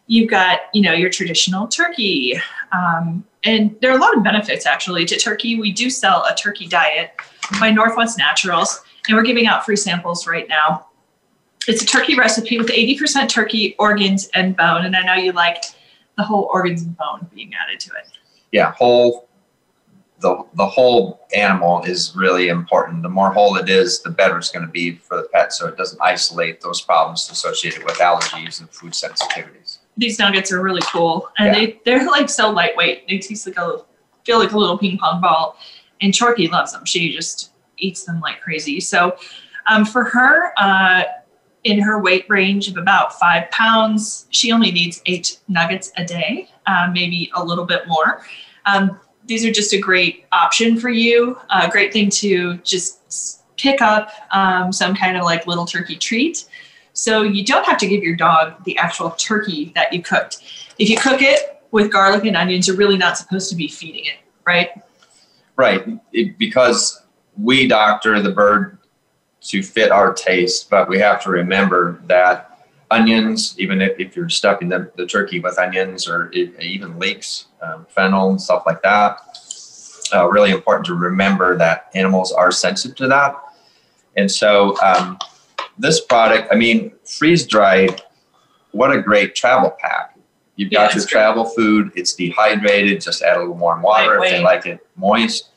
you've 0.08 0.30
got 0.30 0.62
you 0.74 0.82
know 0.82 0.94
your 0.94 1.10
traditional 1.10 1.68
turkey, 1.68 2.40
um, 2.72 3.24
and 3.44 3.76
there 3.82 3.92
are 3.92 3.98
a 3.98 4.02
lot 4.02 4.16
of 4.18 4.24
benefits 4.24 4.66
actually 4.66 5.06
to 5.06 5.18
turkey. 5.18 5.60
We 5.60 5.72
do 5.72 5.90
sell 5.90 6.26
a 6.26 6.36
turkey 6.36 6.68
diet 6.68 7.12
by 7.60 7.72
Northwest 7.72 8.18
Naturals, 8.18 8.82
and 9.08 9.16
we're 9.16 9.24
giving 9.24 9.48
out 9.48 9.66
free 9.66 9.76
samples 9.76 10.28
right 10.28 10.48
now. 10.48 10.88
It's 11.68 11.82
a 11.82 11.86
turkey 11.86 12.16
recipe 12.16 12.60
with 12.60 12.68
80% 12.68 13.28
turkey 13.28 13.76
organs 13.80 14.30
and 14.36 14.56
bone, 14.56 14.86
and 14.86 14.96
I 14.96 15.02
know 15.02 15.16
you 15.16 15.32
like 15.32 15.64
the 16.18 16.24
whole 16.24 16.50
organs 16.54 16.84
and 16.84 16.96
bone 16.96 17.28
being 17.34 17.52
added 17.56 17.80
to 17.82 17.92
it. 17.94 18.08
Yeah, 18.52 18.72
whole 18.72 19.28
the 20.20 20.44
the 20.54 20.66
whole 20.66 21.28
animal 21.36 21.84
is 21.84 22.16
really 22.16 22.50
important. 22.50 23.04
The 23.04 23.10
more 23.10 23.32
whole 23.32 23.58
it 23.58 23.70
is, 23.70 24.02
the 24.02 24.10
better 24.10 24.38
it's 24.38 24.50
going 24.50 24.66
to 24.66 24.72
be 24.72 24.96
for 24.96 25.18
the 25.18 25.28
pet, 25.34 25.54
so 25.54 25.68
it 25.68 25.78
doesn't 25.78 26.00
isolate 26.02 26.62
those 26.62 26.82
problems 26.82 27.30
associated 27.30 27.84
with 27.84 27.96
allergies 27.96 28.60
and 28.60 28.70
food 28.70 28.94
sensitivities. 28.94 29.75
These 29.98 30.20
nuggets 30.20 30.52
are 30.52 30.62
really 30.62 30.82
cool. 30.92 31.30
And 31.38 31.54
they 31.54 31.80
they're 31.86 32.06
like 32.06 32.30
so 32.30 32.50
lightweight. 32.50 33.08
They 33.08 33.20
taste 33.20 33.48
like 33.48 33.58
a 33.58 33.80
feel 34.26 34.40
like 34.40 34.52
a 34.52 34.58
little 34.58 34.78
ping 34.78 34.98
pong 34.98 35.22
ball. 35.22 35.58
And 36.02 36.14
Chorky 36.14 36.48
loves 36.48 36.74
them. 36.74 36.86
She 36.86 37.14
just 37.14 37.52
eats 37.78 38.04
them 38.04 38.20
like 38.20 38.42
crazy. 38.42 38.80
So 38.80 39.18
um, 39.68 39.86
for 39.86 40.04
her 40.04 40.54
uh, 40.58 41.04
in 41.64 41.80
her 41.80 42.00
weight 42.00 42.26
range 42.30 42.68
of 42.68 42.78
about 42.78 43.18
five 43.20 43.50
pounds 43.50 44.28
she 44.30 44.52
only 44.52 44.72
needs 44.72 45.02
eight 45.08 45.40
nuggets 45.48 45.92
a 45.98 46.06
day 46.06 46.48
uh, 46.68 46.90
maybe 46.94 47.32
a 47.36 47.44
little 47.44 47.66
bit 47.66 47.88
more. 47.88 48.22
Um, 48.66 49.00
these 49.26 49.44
are 49.46 49.52
just 49.52 49.74
a 49.74 49.80
great 49.80 50.26
option 50.32 50.80
for 50.80 50.90
you. 50.90 51.38
A 51.50 51.70
great 51.70 51.92
thing 51.92 52.10
to 52.12 52.58
just 52.58 53.42
pick 53.58 53.82
up 53.82 54.12
um, 54.32 54.72
some 54.72 54.96
kind 54.96 55.18
of 55.18 55.24
like 55.24 55.48
little 55.48 55.66
turkey 55.66 55.96
treat 55.96 56.46
so 56.96 57.24
you 57.24 57.44
don't 57.44 57.66
have 57.66 57.78
to 57.78 57.88
give 57.88 58.02
your 58.02 58.16
dog 58.16 58.64
the 58.64 58.78
actual 58.78 59.12
turkey 59.12 59.74
that 59.76 59.92
you 59.92 60.02
cooked. 60.02 60.42
If 60.80 60.90
you 60.90 60.98
cook 60.98 61.22
it 61.22 61.62
with 61.72 61.92
garlic 61.92 62.24
and 62.24 62.38
onions, 62.38 62.68
you're 62.68 62.78
really 62.78 62.98
not 62.98 63.18
supposed 63.18 63.50
to 63.50 63.56
be 63.56 63.68
feeding 63.68 64.06
it, 64.06 64.18
right? 64.48 64.70
Right, 65.58 65.86
it, 66.14 66.38
because 66.38 67.04
we 67.38 67.68
doctor 67.68 68.22
the 68.22 68.32
bird 68.32 68.78
to 69.42 69.62
fit 69.62 69.92
our 69.92 70.14
taste, 70.14 70.70
but 70.70 70.88
we 70.88 70.98
have 71.00 71.22
to 71.24 71.30
remember 71.30 72.02
that 72.06 72.66
onions, 72.90 73.56
even 73.60 73.82
if, 73.82 74.00
if 74.00 74.16
you're 74.16 74.30
stuffing 74.30 74.70
the, 74.70 74.90
the 74.96 75.06
turkey 75.06 75.42
with 75.42 75.60
onions 75.60 76.08
or 76.08 76.30
it, 76.32 76.58
even 76.62 76.98
leeks, 76.98 77.48
um, 77.62 77.86
fennel, 77.90 78.30
and 78.30 78.42
stuff 78.42 78.64
like 78.66 78.82
that, 78.84 79.20
uh, 80.14 80.30
really 80.30 80.52
important 80.52 80.86
to 80.86 80.94
remember 80.94 81.58
that 81.58 81.92
animals 81.94 82.32
are 82.32 82.52
sensitive 82.52 82.96
to 82.96 83.08
that. 83.08 83.36
And 84.16 84.32
so, 84.32 84.82
um, 84.82 85.20
this 85.78 86.02
product, 86.02 86.50
I 86.52 86.56
mean, 86.56 86.92
freeze 87.06 87.46
dried, 87.46 88.02
what 88.72 88.92
a 88.92 89.02
great 89.02 89.36
travel 89.36 89.76
pack. 89.80 90.18
You've 90.56 90.72
Yeah, 90.72 90.86
got 90.86 90.94
your 90.94 91.04
it's 91.04 91.12
great. 91.12 91.20
travel 91.22 91.46
food, 91.46 91.92
it's 91.96 92.14
dehydrated, 92.14 93.02
just 93.02 93.22
add 93.22 93.38
a 93.38 93.40
little 93.42 93.56
warm 93.56 93.82
water 93.82 94.24
if 94.24 94.32
they 94.32 94.42
like 94.44 94.66
it 94.66 94.80
moist. 94.96 95.50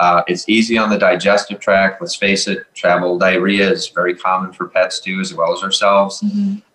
Uh, 0.00 0.22
it's 0.26 0.48
easy 0.48 0.78
on 0.78 0.88
the 0.88 0.96
digestive 0.98 1.60
tract. 1.60 2.00
Let's 2.00 2.16
face 2.16 2.48
it, 2.48 2.64
travel 2.74 3.18
diarrhea 3.18 3.70
is 3.70 3.88
very 3.88 4.14
common 4.14 4.52
for 4.52 4.66
pets 4.66 4.98
too, 4.98 5.20
as 5.20 5.34
well 5.34 5.52
as 5.52 5.62
ourselves. 5.62 6.24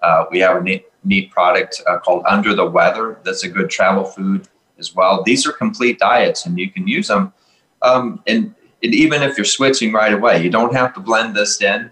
Uh, 0.01 0.25
we 0.31 0.39
have 0.39 0.57
a 0.57 0.61
neat, 0.61 0.85
neat 1.03 1.31
product 1.31 1.81
uh, 1.87 1.97
called 1.97 2.23
Under 2.27 2.53
the 2.53 2.65
Weather. 2.65 3.17
That's 3.23 3.43
a 3.43 3.49
good 3.49 3.69
travel 3.69 4.03
food 4.05 4.47
as 4.77 4.93
well. 4.93 5.23
These 5.23 5.47
are 5.47 5.51
complete 5.51 5.97
diets, 5.97 6.45
and 6.45 6.59
you 6.59 6.69
can 6.69 6.87
use 6.87 7.07
them. 7.07 7.33
Um, 7.81 8.21
and, 8.27 8.53
and 8.83 8.93
even 8.93 9.23
if 9.23 9.37
you're 9.37 9.43
switching 9.45 9.91
right 9.91 10.13
away, 10.13 10.43
you 10.43 10.51
don't 10.51 10.73
have 10.75 10.93
to 10.93 10.99
blend 10.99 11.35
this 11.35 11.59
in. 11.61 11.91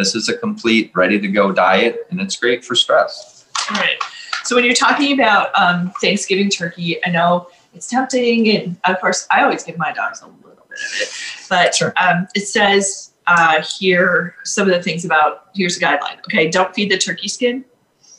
This 0.00 0.14
is 0.14 0.30
a 0.30 0.36
complete, 0.38 0.90
ready 0.94 1.20
to 1.20 1.28
go 1.28 1.52
diet, 1.52 2.06
and 2.10 2.18
it's 2.22 2.34
great 2.34 2.64
for 2.64 2.74
stress. 2.74 3.44
All 3.70 3.76
right. 3.76 3.98
So 4.44 4.56
when 4.56 4.64
you're 4.64 4.72
talking 4.72 5.12
about 5.12 5.50
um, 5.54 5.92
Thanksgiving 6.00 6.48
turkey, 6.48 7.04
I 7.04 7.10
know 7.10 7.48
it's 7.74 7.86
tempting, 7.86 8.48
and 8.48 8.78
of 8.84 8.98
course, 8.98 9.26
I 9.30 9.42
always 9.42 9.62
give 9.62 9.76
my 9.76 9.92
dogs 9.92 10.22
a 10.22 10.26
little 10.26 10.40
bit 10.70 10.78
of 10.78 10.84
it. 11.02 11.08
But 11.50 11.74
Sure. 11.74 11.92
um, 11.98 12.26
it 12.34 12.48
says 12.48 13.12
uh, 13.26 13.62
here 13.78 14.36
some 14.44 14.66
of 14.70 14.74
the 14.74 14.82
things 14.82 15.04
about. 15.04 15.48
Here's 15.54 15.76
a 15.76 15.80
guideline. 15.80 16.18
Okay, 16.20 16.48
don't 16.48 16.74
feed 16.74 16.90
the 16.90 16.96
turkey 16.96 17.28
skin. 17.28 17.62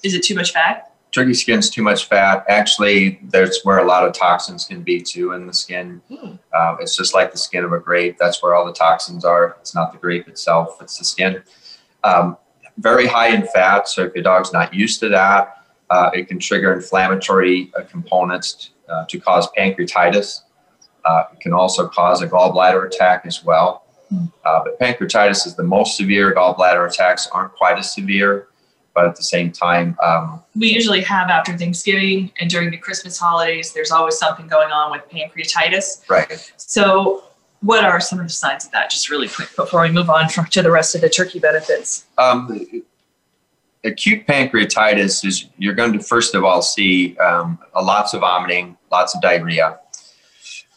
Is 0.04 0.13
it 0.13 0.22
too 0.22 0.36
much 0.36 0.54
fat? 0.54 0.94
Turkey 1.12 1.34
skin's 1.34 1.70
too 1.70 1.82
much 1.82 2.06
fat. 2.06 2.46
Actually, 2.48 3.20
there's 3.24 3.60
where 3.63 3.80
a 3.80 3.86
lot 3.86 4.06
of 4.08 4.13
toxins 4.13 4.63
can 4.65 4.82
be 4.82 5.02
too 5.02 5.34
in 5.34 5.46
the 5.48 5.54
skin. 5.54 6.02
Hmm. 6.08 6.36
Uh, 6.54 6.76
it's 6.80 6.96
just 6.96 7.13
like 7.13 7.34
the 7.34 7.38
skin 7.38 7.65
of 7.65 7.74
a 7.74 7.80
grape. 7.80 8.17
That's 8.17 8.41
where 8.41 8.56
all 8.56 8.65
the 8.65 8.72
toxins 8.72 9.26
are. 9.26 9.58
It's 9.60 9.76
not 9.76 9.91
the 9.91 9.98
grape 9.98 10.30
itself, 10.30 10.78
it's 10.82 10.98
the 11.00 11.04
skin. 11.04 11.44
Um, 12.04 12.38
very 12.78 13.08
high 13.08 13.30
in 13.30 13.46
fat. 13.48 13.88
So 13.88 14.04
if 14.04 14.16
your 14.16 14.24
dog's 14.24 14.54
not 14.54 14.74
used 14.74 15.00
to 15.02 15.10
that, 15.10 15.58
uh, 15.90 16.10
it 16.14 16.28
can 16.28 16.40
trigger 16.40 16.74
inflammatory 16.74 17.72
uh, 17.78 17.84
components 17.84 18.72
uh, 18.90 19.06
to 19.06 19.20
cause 19.20 19.48
pancreatitis. 19.58 20.42
Uh, 21.04 21.24
it 21.34 21.40
can 21.40 21.54
also 21.54 21.88
cause 21.88 22.22
a 22.22 22.28
gallbladder 22.28 22.86
attack 22.86 23.26
as 23.26 23.44
well. 23.44 23.86
Hmm. 24.10 24.26
Uh, 24.46 24.64
but 24.64 24.80
pancreatitis 24.80 25.46
is 25.46 25.56
the 25.56 25.64
most 25.64 25.98
severe. 25.98 26.34
Gallbladder 26.34 26.88
attacks 26.88 27.28
aren't 27.28 27.54
quite 27.54 27.78
as 27.78 27.94
severe, 27.94 28.48
but 28.94 29.06
at 29.06 29.16
the 29.16 29.24
same 29.24 29.52
time, 29.52 29.98
um, 30.02 30.44
we 30.56 30.68
usually 30.68 31.02
have 31.02 31.30
after 31.30 31.58
Thanksgiving 31.58 32.32
and 32.40 32.50
during 32.50 32.72
the 32.72 32.78
Christmas 32.78 33.18
holidays, 33.18 33.74
there's 33.74 33.92
always 33.92 34.18
something 34.18 34.48
going 34.48 34.72
on 34.72 34.92
with 34.92 35.02
pancreatitis. 35.10 36.10
right. 36.10 36.54
So, 36.58 37.24
what 37.62 37.84
are 37.84 38.00
some 38.00 38.19
of 38.19 38.26
the 38.26 38.34
signs 38.34 38.65
of 38.65 38.71
that, 38.71 38.89
just 38.89 39.10
really 39.10 39.28
quick, 39.28 39.56
before 39.56 39.82
we 39.82 39.91
move 39.91 40.10
on 40.10 40.28
to 40.28 40.62
the 40.62 40.71
rest 40.71 40.95
of 40.95 41.02
the 41.02 41.10
turkey 41.10 41.39
benefits? 41.39 42.06
Um, 42.17 42.84
acute 43.84 44.28
pancreatitis 44.28 45.26
is 45.26 45.45
you're 45.58 45.74
going 45.74 45.93
to 45.93 46.00
first 46.00 46.36
of 46.36 46.43
all 46.43 46.62
see 46.62 47.17
um, 47.17 47.60
lots 47.76 48.13
of 48.13 48.21
vomiting, 48.21 48.78
lots 48.91 49.15
of 49.15 49.21
diarrhea, 49.21 49.80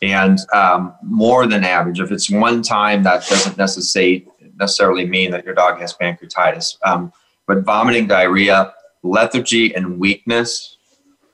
and 0.03 0.38
um, 0.53 0.94
more 1.03 1.47
than 1.47 1.64
average. 1.64 2.01
If 2.01 2.12
it's 2.12 2.31
one 2.31 2.62
time, 2.62 3.03
that 3.05 3.27
doesn't 3.27 3.57
necessarily 3.57 4.27
necessarily 4.57 5.07
mean 5.07 5.31
that 5.33 5.44
your 5.44 5.55
dog 5.55 5.81
has 5.81 5.92
pancreatitis. 5.94 6.77
Um, 6.85 7.12
but 7.47 7.64
vomiting, 7.64 8.07
diarrhea, 8.07 8.73
lethargy, 9.03 9.75
and 9.75 9.99
weakness, 9.99 10.77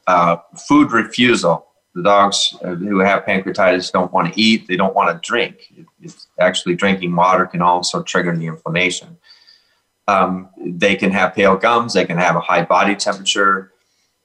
uh, 0.07 0.37
food 0.67 0.93
refusal. 0.93 1.67
The 1.95 2.03
dogs 2.03 2.57
uh, 2.63 2.75
who 2.75 3.01
have 3.01 3.25
pancreatitis 3.25 3.91
don't 3.91 4.13
want 4.13 4.33
to 4.33 4.41
eat. 4.41 4.69
They 4.69 4.77
don't 4.77 4.95
want 4.95 5.11
to 5.11 5.29
drink. 5.29 5.73
It's 6.01 6.29
actually 6.39 6.77
drinking 6.77 7.15
water 7.15 7.47
can 7.47 7.63
also 7.63 8.03
trigger 8.03 8.37
the 8.37 8.47
inflammation. 8.47 9.19
Um, 10.07 10.49
they 10.59 10.97
can 10.97 11.11
have 11.11 11.35
pale 11.35 11.57
gums. 11.57 11.95
They 11.95 12.05
can 12.05 12.19
have 12.19 12.37
a 12.37 12.41
high 12.41 12.65
body 12.65 12.95
temperature, 12.95 13.73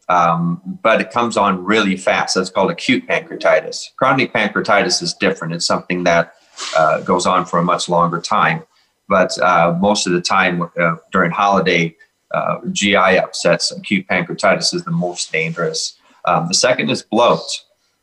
um, 0.10 0.62
but 0.82 1.02
it 1.02 1.12
comes 1.12 1.38
on 1.38 1.64
really 1.64 1.98
fast. 1.98 2.36
That's 2.36 2.50
called 2.50 2.72
acute 2.72 3.08
pancreatitis. 3.08 3.96
Chronic 3.96 4.34
pancreatitis 4.34 5.02
is 5.02 5.14
different. 5.14 5.54
It's 5.54 5.66
something 5.66 6.04
that 6.04 6.36
uh, 6.78 7.02
goes 7.02 7.26
on 7.26 7.46
for 7.46 7.60
a 7.60 7.64
much 7.64 7.90
longer 7.90 8.22
time. 8.22 8.64
But 9.08 9.38
uh, 9.40 9.76
most 9.80 10.08
of 10.08 10.14
the 10.14 10.22
time 10.22 10.64
uh, 10.80 10.96
during 11.12 11.32
holiday 11.32 11.96
uh, 12.34 12.58
GI 12.72 12.96
upsets, 12.96 13.72
acute 13.72 14.08
pancreatitis 14.08 14.74
is 14.74 14.84
the 14.84 14.92
most 14.92 15.32
dangerous. 15.32 15.98
Um, 16.26 16.48
the 16.48 16.54
second 16.54 16.90
is 16.90 17.04
bloat. 17.04 17.42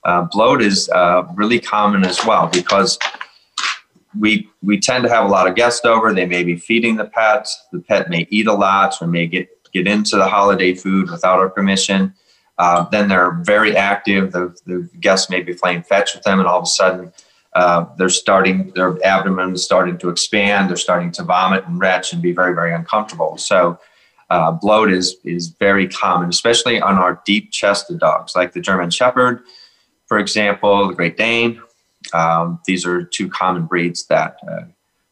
Uh, 0.05 0.23
bloat 0.31 0.63
is 0.63 0.89
uh, 0.91 1.25
really 1.35 1.61
common 1.61 2.05
as 2.05 2.25
well 2.25 2.49
because 2.49 2.99
we 4.19 4.49
we 4.63 4.79
tend 4.79 5.05
to 5.05 5.11
have 5.11 5.25
a 5.25 5.29
lot 5.29 5.47
of 5.47 5.55
guests 5.55 5.85
over. 5.85 6.13
They 6.13 6.27
may 6.27 6.45
be 6.45 6.57
feeding 6.57 6.97
the 6.97 7.05
pet. 7.05 7.49
The 7.73 7.81
pet 7.81 8.11
may 8.11 8.27
eat 8.31 8.47
a 8.47 8.53
lot 8.53 8.97
or 9.01 9.07
may 9.07 9.27
get 9.27 9.49
get 9.73 9.87
into 9.87 10.17
the 10.17 10.29
holiday 10.29 10.75
food 10.75 11.11
without 11.11 11.39
our 11.39 11.49
permission. 11.49 12.15
Uh, 12.59 12.89
then 12.91 13.09
they're 13.09 13.33
very 13.43 13.77
active. 13.77 14.33
The, 14.33 14.55
the 14.67 14.89
guests 15.01 15.31
may 15.31 15.41
be 15.41 15.55
playing 15.55 15.85
fetch 15.85 16.15
with 16.15 16.23
them, 16.25 16.39
and 16.39 16.47
all 16.47 16.59
of 16.59 16.65
a 16.65 16.67
sudden, 16.67 17.13
uh, 17.55 17.87
they're 17.97 18.11
starting 18.11 18.73
their 18.75 19.03
abdomen 19.05 19.55
is 19.55 19.65
starting 19.65 19.99
to 19.99 20.09
expand. 20.09 20.69
They're 20.69 20.77
starting 20.77 21.11
to 21.13 21.23
vomit 21.23 21.67
and 21.67 21.81
retch 21.81 22.13
and 22.13 22.21
be 22.21 22.33
very 22.33 22.55
very 22.55 22.75
uncomfortable. 22.75 23.37
So. 23.39 23.79
Uh, 24.33 24.51
bloat 24.51 24.91
is 24.91 25.17
is 25.25 25.49
very 25.67 25.87
common, 25.87 26.29
especially 26.31 26.81
on 26.81 26.95
our 26.97 27.21
deep 27.27 27.53
chested 27.53 27.99
dogs, 27.99 28.35
like 28.35 28.51
the 28.53 28.61
German 28.61 28.91
Shepherd, 28.91 29.45
for 30.07 30.19
example, 30.19 30.89
the 30.89 30.95
Great 30.95 31.17
Dane. 31.17 31.61
Um, 32.13 32.61
these 32.67 32.87
are 32.87 33.03
two 33.03 33.29
common 33.29 33.67
breeds 33.67 34.07
that, 34.07 34.37
uh, 34.51 34.65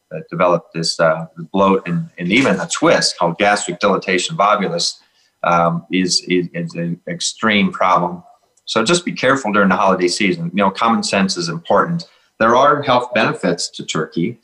that 0.09 0.29
develop 0.29 0.71
this 0.73 0.99
uh, 0.99 1.25
bloat 1.53 1.87
and, 1.87 2.09
and 2.17 2.31
even 2.31 2.59
a 2.59 2.67
twist 2.67 3.17
called 3.17 3.37
gastric 3.37 3.79
dilatation 3.79 4.35
volvulus 4.35 4.99
um, 5.43 5.85
is, 5.91 6.21
is, 6.27 6.47
is 6.53 6.73
an 6.75 6.99
extreme 7.07 7.71
problem. 7.71 8.23
So 8.65 8.83
just 8.83 9.05
be 9.05 9.13
careful 9.13 9.51
during 9.51 9.69
the 9.69 9.75
holiday 9.75 10.07
season. 10.07 10.45
You 10.53 10.63
know, 10.63 10.71
common 10.71 11.03
sense 11.03 11.37
is 11.37 11.49
important. 11.49 12.05
There 12.39 12.55
are 12.55 12.81
health 12.81 13.13
benefits 13.13 13.69
to 13.69 13.85
turkey. 13.85 14.39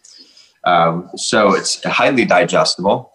Um, 0.63 1.10
so 1.16 1.54
it's 1.56 1.84
highly 1.84 2.26
digestible. 2.26 3.12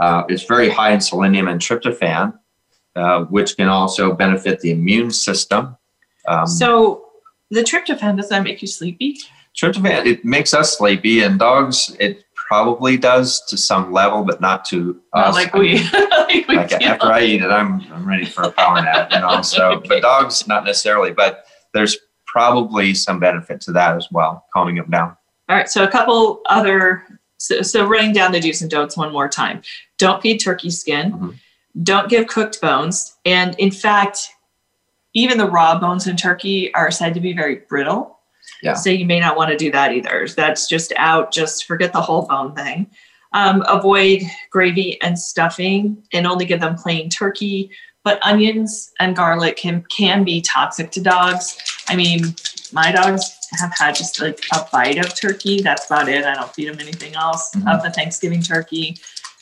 Uh, 0.00 0.24
it's 0.28 0.44
very 0.44 0.68
high 0.70 0.92
in 0.92 1.00
selenium 1.00 1.46
and 1.48 1.60
tryptophan, 1.60 2.32
uh, 2.96 3.24
which 3.24 3.56
can 3.56 3.68
also 3.68 4.14
benefit 4.14 4.60
the 4.60 4.70
immune 4.70 5.10
system. 5.10 5.76
Um, 6.26 6.46
So, 6.46 7.06
the 7.50 7.60
tryptophan 7.62 8.16
does 8.16 8.28
that 8.30 8.42
make 8.42 8.62
you 8.62 8.68
sleepy? 8.68 9.18
tryptophan 9.56 10.06
it 10.06 10.24
makes 10.24 10.54
us 10.54 10.78
sleepy 10.78 11.22
and 11.24 11.36
dogs 11.40 11.94
it 11.98 12.22
probably 12.48 12.96
does 12.96 13.42
to 13.48 13.56
some 13.56 13.90
level 13.92 14.22
but 14.22 14.40
not 14.40 14.64
to 14.64 15.00
Not 15.12 15.26
us 15.28 15.34
like 15.34 15.52
I 15.52 15.58
we, 15.58 15.82
like 15.92 16.46
we 16.46 16.56
like 16.56 16.70
after 16.72 17.06
i 17.08 17.20
eat 17.22 17.42
it 17.42 17.50
i'm 17.50 17.80
i'm 17.92 18.06
ready 18.08 18.24
for 18.24 18.42
a 18.44 18.52
power 18.52 18.80
nap 18.80 19.10
you 19.10 19.18
know 19.18 19.42
so 19.42 19.70
Okay. 19.78 19.88
but 19.88 20.02
dogs 20.02 20.46
not 20.46 20.64
necessarily 20.64 21.10
but 21.10 21.46
there's 21.74 21.98
probably 22.26 22.94
some 22.94 23.18
benefit 23.18 23.60
to 23.62 23.72
that 23.72 23.96
as 23.96 24.06
well 24.12 24.46
calming 24.54 24.76
them 24.76 24.88
down 24.88 25.16
All 25.48 25.56
right, 25.56 25.68
so 25.68 25.82
a 25.82 25.88
couple 25.90 26.42
other, 26.48 27.02
so, 27.40 27.62
so 27.62 27.86
running 27.86 28.12
down 28.12 28.32
the 28.32 28.38
do's 28.38 28.60
and 28.60 28.70
don'ts 28.70 28.98
one 28.98 29.12
more 29.12 29.28
time. 29.28 29.62
Don't 29.96 30.20
feed 30.20 30.38
turkey 30.38 30.68
skin. 30.68 31.12
Mhm. 31.12 31.34
Don't 31.82 32.10
give 32.10 32.26
cooked 32.26 32.60
bones. 32.60 33.16
And 33.24 33.54
in 33.58 33.70
fact, 33.70 34.28
even 35.14 35.38
the 35.38 35.48
raw 35.48 35.78
bones 35.80 36.06
in 36.06 36.16
turkey 36.16 36.72
are 36.74 36.90
said 36.90 37.14
to 37.14 37.20
be 37.20 37.32
very 37.32 37.62
brittle. 37.66 38.18
Yeah. 38.62 38.74
So 38.74 38.90
you 38.90 39.06
may 39.06 39.18
not 39.20 39.38
want 39.38 39.50
to 39.50 39.56
do 39.56 39.72
that 39.72 39.92
either. 39.92 40.28
That's 40.36 40.68
just 40.68 40.92
out. 40.96 41.32
Just 41.32 41.64
forget 41.64 41.94
the 41.94 42.02
whole 42.02 42.26
bone 42.26 42.54
thing. 42.54 42.90
Um, 43.32 43.64
avoid 43.66 44.20
gravy 44.50 45.00
and 45.00 45.18
stuffing 45.18 46.02
and 46.12 46.26
only 46.26 46.44
give 46.44 46.60
them 46.60 46.74
plain 46.74 47.08
turkey. 47.08 47.70
But 48.04 48.18
onions 48.22 48.92
and 49.00 49.16
garlic 49.16 49.56
can, 49.56 49.82
can 49.90 50.24
be 50.24 50.42
toxic 50.42 50.90
to 50.90 51.00
dogs. 51.00 51.56
I 51.88 51.96
mean, 51.96 52.34
my 52.72 52.92
dogs 52.92 53.36
have 53.58 53.72
had 53.76 53.94
just 53.94 54.20
like 54.20 54.40
a 54.52 54.66
bite 54.72 54.98
of 54.98 55.14
turkey. 55.14 55.60
That's 55.62 55.86
about 55.86 56.08
it. 56.08 56.24
I 56.24 56.34
don't 56.34 56.52
feed 56.54 56.68
them 56.68 56.78
anything 56.80 57.14
else 57.14 57.50
Mhm. 57.54 57.72
of 57.74 57.82
the 57.82 57.90
Thanksgiving 57.90 58.42
turkey. 58.42 58.96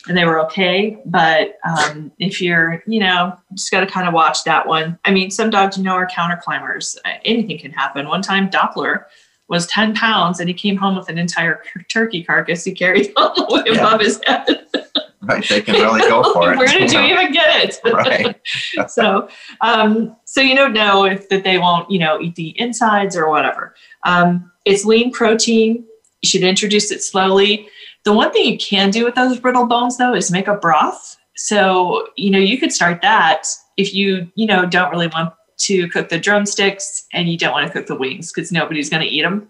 And 0.08 0.16
they 0.16 0.24
were 0.24 0.40
okay. 0.46 0.98
But 1.04 1.58
um, 1.68 2.10
if 2.18 2.40
you're, 2.40 2.82
you 2.86 3.00
know, 3.00 3.36
just 3.54 3.70
got 3.70 3.80
to 3.80 3.86
kind 3.86 4.08
of 4.08 4.14
watch 4.14 4.44
that 4.44 4.66
one. 4.66 4.98
I 5.04 5.10
mean, 5.10 5.30
some 5.30 5.50
dogs, 5.50 5.76
you 5.76 5.84
know, 5.84 5.92
are 5.92 6.06
counter 6.06 6.40
climbers. 6.42 6.96
Uh, 7.04 7.10
Anything 7.24 7.58
can 7.58 7.72
happen. 7.72 8.08
One 8.08 8.22
time, 8.22 8.48
Doppler 8.48 9.04
was 9.48 9.66
10 9.66 9.94
pounds 9.94 10.40
and 10.40 10.48
he 10.48 10.54
came 10.54 10.76
home 10.76 10.96
with 10.96 11.08
an 11.08 11.18
entire 11.18 11.62
turkey 11.90 12.22
carcass 12.22 12.64
he 12.64 12.72
carried 12.72 13.12
all 13.16 13.34
the 13.34 13.46
way 13.54 13.62
Yeah. 13.66 13.80
above 13.86 14.00
his 14.00 14.20
head. 14.24 14.66
right 15.28 15.48
they 15.48 15.60
can 15.60 15.74
really 15.74 16.00
go 16.00 16.22
for 16.32 16.52
it. 16.52 16.58
Where 16.58 16.66
did 16.66 16.92
you 16.92 17.00
even 17.12 17.32
get 17.32 17.64
it? 17.64 17.78
right. 17.92 18.40
So 18.90 19.28
um, 19.60 20.16
so 20.24 20.40
you 20.40 20.54
don't 20.54 20.72
know 20.72 21.04
if 21.04 21.28
that 21.28 21.44
they 21.44 21.58
won't 21.58 21.90
you 21.90 21.98
know 21.98 22.20
eat 22.20 22.34
the 22.34 22.58
insides 22.60 23.16
or 23.16 23.28
whatever. 23.28 23.74
Um, 24.04 24.50
it's 24.64 24.84
lean 24.84 25.12
protein. 25.12 25.84
You 26.22 26.28
should 26.28 26.42
introduce 26.42 26.90
it 26.90 27.02
slowly. 27.02 27.68
The 28.04 28.12
one 28.12 28.32
thing 28.32 28.44
you 28.46 28.58
can 28.58 28.90
do 28.90 29.04
with 29.04 29.14
those 29.14 29.38
brittle 29.38 29.66
bones 29.66 29.98
though 29.98 30.14
is 30.14 30.30
make 30.30 30.48
a 30.48 30.54
broth. 30.54 31.16
So 31.36 32.08
you 32.16 32.30
know 32.30 32.38
you 32.38 32.58
could 32.58 32.72
start 32.72 33.02
that 33.02 33.46
if 33.76 33.94
you 33.94 34.30
you 34.34 34.46
know 34.46 34.66
don't 34.66 34.90
really 34.90 35.08
want 35.08 35.34
to 35.58 35.88
cook 35.88 36.08
the 36.08 36.18
drumsticks 36.18 37.06
and 37.12 37.28
you 37.28 37.36
don't 37.36 37.52
want 37.52 37.66
to 37.66 37.72
cook 37.72 37.86
the 37.86 37.96
wings 37.96 38.32
because 38.32 38.52
nobody's 38.52 38.88
going 38.88 39.02
to 39.02 39.08
eat 39.08 39.22
them 39.22 39.48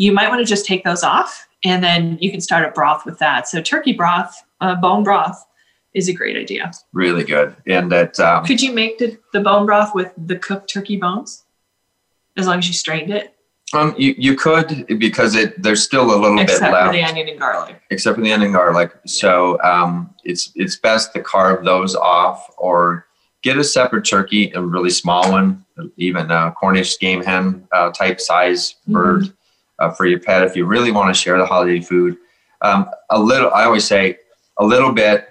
you 0.00 0.12
might 0.12 0.30
want 0.30 0.40
to 0.40 0.46
just 0.46 0.64
take 0.64 0.82
those 0.82 1.02
off 1.02 1.46
and 1.62 1.84
then 1.84 2.16
you 2.22 2.30
can 2.30 2.40
start 2.40 2.64
a 2.64 2.70
broth 2.70 3.04
with 3.04 3.18
that. 3.18 3.46
So 3.46 3.60
turkey 3.60 3.92
broth 3.92 4.42
uh, 4.60 4.74
bone 4.76 5.02
broth 5.02 5.46
is 5.94 6.08
a 6.08 6.12
great 6.12 6.36
idea 6.36 6.70
really 6.92 7.24
good 7.24 7.56
and 7.66 7.90
that 7.90 8.18
um, 8.20 8.44
could 8.44 8.60
you 8.60 8.72
make 8.72 8.98
the, 8.98 9.18
the 9.32 9.40
bone 9.40 9.66
broth 9.66 9.94
with 9.94 10.12
the 10.16 10.36
cooked 10.36 10.70
turkey 10.72 10.96
bones? 10.96 11.44
As 12.36 12.46
long 12.46 12.58
as 12.58 12.68
you 12.68 12.74
strained 12.74 13.10
it, 13.10 13.34
um, 13.72 13.94
you, 13.96 14.14
you 14.18 14.34
could 14.34 14.86
because 14.98 15.36
it 15.36 15.60
there's 15.62 15.82
still 15.82 16.14
a 16.14 16.16
little 16.16 16.36
bit 16.36 16.44
except 16.44 16.74
for 16.74 16.92
the 16.92 17.02
onion 17.02 17.28
and 17.28 17.38
garlic. 17.38 17.80
except 17.90 18.16
for 18.16 18.22
the 18.22 18.32
onion 18.32 18.48
and 18.48 18.54
garlic. 18.54 18.92
So 19.06 19.60
um, 19.62 20.14
it's 20.24 20.52
it's 20.56 20.76
best 20.76 21.12
to 21.14 21.22
carve 21.22 21.64
those 21.64 21.94
off 21.94 22.50
or 22.58 23.06
get 23.42 23.58
a 23.58 23.64
separate 23.64 24.04
turkey, 24.04 24.50
a 24.54 24.60
really 24.60 24.90
small 24.90 25.30
one, 25.30 25.64
even 25.96 26.30
a 26.30 26.52
Cornish 26.58 26.98
game 26.98 27.22
hen 27.22 27.66
uh, 27.72 27.90
type 27.90 28.20
size 28.20 28.74
bird 28.88 29.32
uh, 29.78 29.90
for 29.90 30.06
your 30.06 30.18
pet 30.18 30.42
if 30.42 30.56
you 30.56 30.66
really 30.66 30.90
want 30.90 31.14
to 31.14 31.18
share 31.18 31.38
the 31.38 31.46
holiday 31.46 31.80
food. 31.80 32.16
Um, 32.62 32.90
a 33.08 33.18
little, 33.18 33.50
I 33.52 33.64
always 33.64 33.86
say, 33.86 34.18
a 34.60 34.64
little 34.64 34.92
bit 34.92 35.26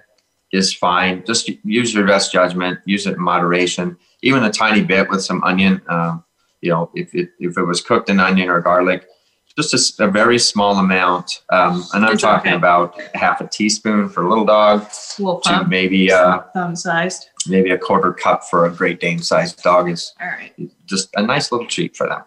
is 0.52 0.74
fine. 0.74 1.24
Just 1.26 1.50
use 1.64 1.94
your 1.94 2.06
best 2.06 2.34
judgment. 2.34 2.80
Use 2.86 3.06
it 3.06 3.14
in 3.14 3.22
moderation. 3.22 3.98
Even 4.22 4.44
a 4.44 4.52
tiny 4.52 4.82
bit 4.82 5.08
with 5.10 5.24
some 5.24 5.44
onion. 5.44 5.82
Um, 5.88 6.24
you 6.62 6.72
know, 6.72 6.90
if 6.96 7.14
it, 7.16 7.30
if 7.40 7.58
it 7.58 7.64
was 7.64 7.80
cooked 7.80 8.10
in 8.10 8.20
onion 8.20 8.50
or 8.50 8.60
garlic, 8.60 9.08
just 9.56 10.00
a, 10.00 10.06
a 10.06 10.08
very 10.10 10.40
small 10.40 10.78
amount. 10.78 11.44
Um, 11.50 11.86
and 11.94 12.06
I'm 12.06 12.18
talking 12.18 12.52
okay. 12.52 12.58
about 12.58 13.00
half 13.14 13.40
a 13.42 13.48
teaspoon 13.48 14.10
for 14.10 14.24
a 14.24 14.30
little 14.30 14.46
dog 14.46 14.90
to 15.18 15.40
thumb, 15.44 15.70
maybe 15.70 16.12
uh, 16.12 16.42
thumb 16.54 16.76
sized. 16.76 17.30
maybe 17.48 17.70
a 17.72 17.78
quarter 17.78 18.14
cup 18.14 18.44
for 18.44 18.66
a 18.66 18.72
Great 18.72 19.00
Dane 19.00 19.20
sized 19.20 19.62
dog 19.62 19.90
is 19.90 20.14
All 20.20 20.28
right. 20.28 20.54
just 20.86 21.10
a 21.16 21.22
nice 21.22 21.52
little 21.52 21.68
treat 21.68 21.96
for 21.96 22.08
them. 22.08 22.24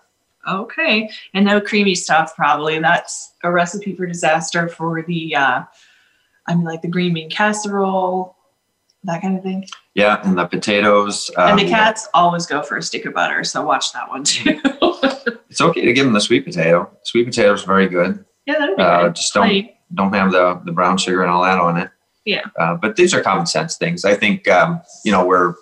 Okay. 0.49 1.09
And 1.35 1.47
no 1.47 1.61
creamy 1.61 1.95
stuff, 1.95 2.35
probably. 2.35 2.79
That's 2.79 3.33
a 3.45 3.51
recipe 3.51 3.95
for 3.95 4.07
disaster 4.07 4.69
for 4.69 5.03
the, 5.03 5.37
uh, 5.37 5.63
I 6.47 6.55
mean, 6.55 6.65
like 6.65 6.83
the 6.83 6.89
green 6.89 7.15
bean 7.15 7.31
casserole, 7.31 8.37
that 9.05 9.23
kind 9.23 9.37
of 9.37 9.43
thing. 9.43 9.65
Yeah, 9.95 10.21
and 10.25 10.37
the 10.39 10.47
potatoes. 10.47 11.31
and 11.37 11.59
the 11.59 11.65
um, 11.65 11.69
cats 11.71 12.09
always 12.15 12.47
go 12.47 12.63
for 12.63 12.77
a 12.77 12.83
stick 12.83 13.05
of 13.07 13.15
butter. 13.15 13.45
So 13.45 13.65
watch 13.65 13.93
that 13.93 14.09
one 14.09 14.25
too. 14.25 14.61
It's 15.51 15.61
okay 15.61 15.85
to 15.85 15.93
give 15.93 16.07
them 16.07 16.15
the 16.15 16.21
sweet 16.21 16.47
potato. 16.47 16.91
Sweet 17.05 17.25
potato 17.27 17.53
is 17.53 17.63
very 17.63 17.87
good. 17.87 18.25
yeah, 18.47 18.55
that'd 18.59 18.75
be 18.75 18.83
Uh, 18.83 19.03
good. 19.03 19.17
just 19.17 19.35
don't 19.35 19.47
Plain. 19.49 19.69
don't 19.95 20.15
have 20.15 20.33
the 20.33 20.59
the 20.65 20.73
brown 20.73 20.97
sugar 20.97 21.21
and 21.23 21.31
all 21.31 21.43
that 21.43 21.59
on 21.59 21.77
it. 21.77 21.91
Yeah. 22.25 22.41
Uh, 22.59 22.75
but 22.77 22.97
these 22.97 23.13
are 23.13 23.21
common 23.21 23.45
sense 23.45 23.77
things. 23.77 24.07
I 24.07 24.15
think 24.15 24.49
um, 24.49 24.81
you 25.05 25.13
know 25.13 25.27
we're 25.27 25.55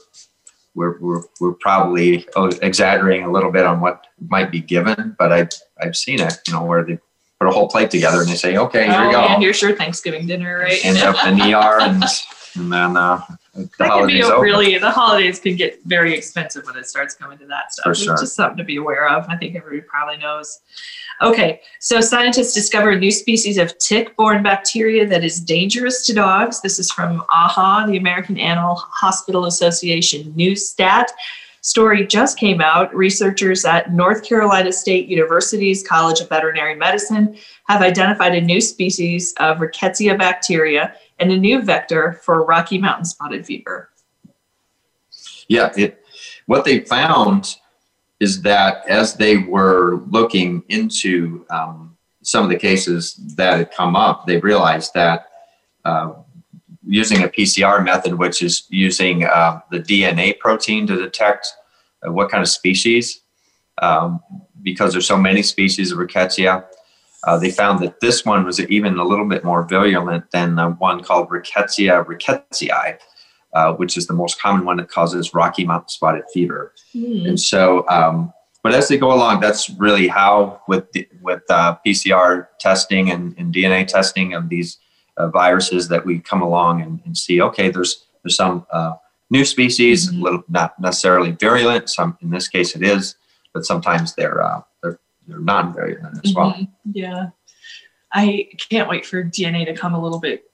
we're 0.77 0.97
we're 1.01 1.23
we're 1.41 1.55
probably 1.55 2.25
oh, 2.37 2.47
exaggerating 2.63 3.25
a 3.27 3.33
little 3.33 3.51
bit 3.51 3.67
on 3.67 3.81
what 3.81 4.07
might 4.29 4.53
be 4.53 4.61
given, 4.61 5.17
but 5.19 5.33
I've 5.33 5.51
I've 5.83 5.97
seen 5.97 6.21
it. 6.21 6.39
You 6.47 6.53
know 6.53 6.63
where 6.65 6.85
they 6.85 7.01
put 7.41 7.49
a 7.49 7.53
whole 7.53 7.69
plate 7.69 7.91
together 7.91 8.21
and 8.21 8.29
they 8.29 8.35
say, 8.35 8.59
okay, 8.59 8.85
here 8.85 8.95
oh, 8.95 9.07
you 9.07 9.13
go. 9.13 9.23
yeah, 9.23 9.39
here's 9.39 9.63
your 9.63 9.75
Thanksgiving 9.75 10.27
dinner, 10.27 10.59
right? 10.59 10.85
End 10.85 10.99
up 10.99 11.27
in 11.27 11.41
ER 11.41 11.81
and 11.81 12.05
and 12.57 12.73
then 12.73 12.97
uh, 12.97 13.23
the 13.55 13.69
that 13.79 13.91
can 13.91 14.07
be 14.09 14.21
holidays 14.21 14.43
really 14.43 14.77
the 14.77 14.91
holidays 14.91 15.39
can 15.39 15.55
get 15.57 15.81
very 15.85 16.13
expensive 16.17 16.67
when 16.67 16.77
it 16.77 16.87
starts 16.87 17.15
coming 17.15 17.39
to 17.39 17.47
that 17.47 17.73
stuff. 17.73 17.85
For 17.85 17.91
It's 17.93 18.03
sure. 18.03 18.17
just 18.17 18.35
something 18.35 18.59
to 18.59 18.65
be 18.65 18.77
aware 18.77 19.09
of. 19.09 19.25
I 19.29 19.37
think 19.37 19.55
everybody 19.55 19.81
probably 19.83 20.17
knows. 20.19 20.61
Okay, 21.23 21.61
so 21.79 22.01
scientists 22.01 22.55
discover 22.55 22.91
a 22.91 22.99
new 22.99 23.11
species 23.11 23.57
of 23.59 23.77
tick-borne 23.79 24.43
bacteria 24.43 25.07
that 25.07 25.23
is 25.23 25.39
dangerous 25.39 26.05
to 26.07 26.15
dogs. 26.15 26.61
This 26.61 26.79
is 26.79 26.91
from 26.91 27.23
AHA, 27.31 27.87
the 27.87 27.99
American 27.99 28.39
Animal 28.39 28.77
Hospital 28.77 29.45
Association 29.45 30.33
NEWStat. 30.33 31.07
Story 31.63 32.07
just 32.07 32.39
came 32.39 32.61
out. 32.61 32.95
Researchers 32.95 33.65
at 33.67 33.93
North 33.93 34.25
Carolina 34.25 34.73
State 34.73 35.09
University's 35.09 35.87
College 35.87 36.21
of 36.21 36.29
Veterinary 36.29 36.75
Medicine 36.75 37.37
have 37.69 37.83
identified 37.83 38.35
a 38.35 38.41
new 38.41 38.61
species 38.61 39.35
of 39.39 39.59
Rickettsia 39.59 40.19
bacteria 40.19 40.95
and 41.19 41.31
a 41.31 41.37
new 41.37 41.61
vector 41.61 42.15
for 42.25 42.45
Rocky 42.47 42.79
Mountain 42.79 43.05
spotted 43.05 43.45
fever. 43.45 43.91
Yeah, 45.49 45.71
it 45.77 46.03
what 46.47 46.65
they 46.65 46.81
found 46.81 47.57
is 48.21 48.43
that 48.43 48.89
as 48.89 49.15
they 49.15 49.37
were 49.37 50.03
looking 50.09 50.63
into 50.69 51.45
um, 51.51 51.97
some 52.23 52.45
of 52.45 52.51
the 52.51 52.57
cases 52.57 53.15
that 53.37 53.59
had 53.59 53.71
come 53.71 53.97
up, 53.97 54.27
they 54.27 54.39
realized 54.39 54.93
that 54.95 55.27
uh, 55.85 56.13
using 56.91 57.23
a 57.23 57.29
PCR 57.29 57.83
method, 57.85 58.15
which 58.15 58.43
is 58.43 58.65
using 58.69 59.25
uh, 59.25 59.61
the 59.71 59.79
DNA 59.79 60.37
protein 60.39 60.87
to 60.89 60.97
detect 60.97 61.47
uh, 62.05 62.13
what 62.13 62.31
kind 62.31 62.43
of 62.43 62.49
species, 62.49 63.21
um, 63.81 64.21
because 64.63 64.93
there's 64.93 65.07
so 65.07 65.17
many 65.17 65.43
species 65.43 65.93
of 65.93 65.99
rickettsia, 65.99 66.65
uh, 67.25 67.39
they 67.39 67.51
found 67.51 67.81
that 67.81 68.01
this 68.01 68.25
one 68.25 68.45
was 68.45 68.59
even 68.61 68.99
a 68.99 69.05
little 69.05 69.29
bit 69.29 69.45
more 69.45 69.65
virulent 69.67 70.29
than 70.33 70.57
the 70.57 70.71
one 70.71 71.03
called 71.03 71.29
rickettsia 71.29 72.05
rickettsii, 72.05 72.99
uh, 73.55 73.73
which 73.75 73.97
is 73.97 74.09
the 74.09 74.15
most 74.15 74.41
common 74.41 74.65
one 74.65 74.77
that 74.79 74.89
causes 74.89 75.33
Rocky 75.33 75.65
Mountain 75.65 75.91
spotted 75.91 76.25
fever. 76.33 76.75
Hmm. 76.93 77.27
And 77.27 77.41
so, 77.41 77.87
um, 77.89 78.33
but 78.63 78.75
as 78.75 78.89
they 78.89 78.99
go 78.99 79.13
along, 79.13 79.41
that's 79.41 79.71
really 79.71 80.09
how 80.09 80.61
with 80.67 80.91
the, 80.93 81.07
with 81.23 81.43
uh, 81.51 81.77
PCR 81.87 82.49
testing 82.59 83.11
and, 83.11 83.35
and 83.39 83.55
DNA 83.55 83.87
testing 83.87 84.35
of 84.35 84.49
these 84.49 84.79
uh, 85.17 85.29
viruses 85.29 85.89
that 85.89 86.05
we 86.07 86.19
come 86.19 86.43
along 86.43 86.83
and, 86.83 87.01
and 87.05 87.17
see. 87.17 87.41
Okay, 87.41 87.71
there's 87.71 88.05
there's 88.23 88.37
some 88.37 88.67
uh, 88.73 88.95
new 89.31 89.45
species, 89.45 90.11
Mhm. 90.13 90.23
little 90.23 90.45
not 90.49 90.79
necessarily 90.81 91.33
virulent. 91.33 91.89
Some 91.91 92.17
in 92.21 92.31
this 92.31 92.49
case 92.49 92.75
it 92.77 92.83
is, 92.83 93.17
but 93.55 93.65
sometimes 93.65 94.15
they're 94.15 94.43
uh, 94.43 94.63
they're 94.83 94.99
they're 95.27 95.41
non-virulent 95.41 96.21
as 96.25 96.35
well. 96.35 96.53
Mhm. 96.53 96.69
Yeah. 96.93 97.27
I 98.13 98.49
can't 98.71 98.89
wait 98.89 99.07
for 99.07 99.23
DNA 99.23 99.65
to 99.67 99.75
come 99.75 99.95
a 99.95 100.01
little 100.03 100.19
bit 100.19 100.45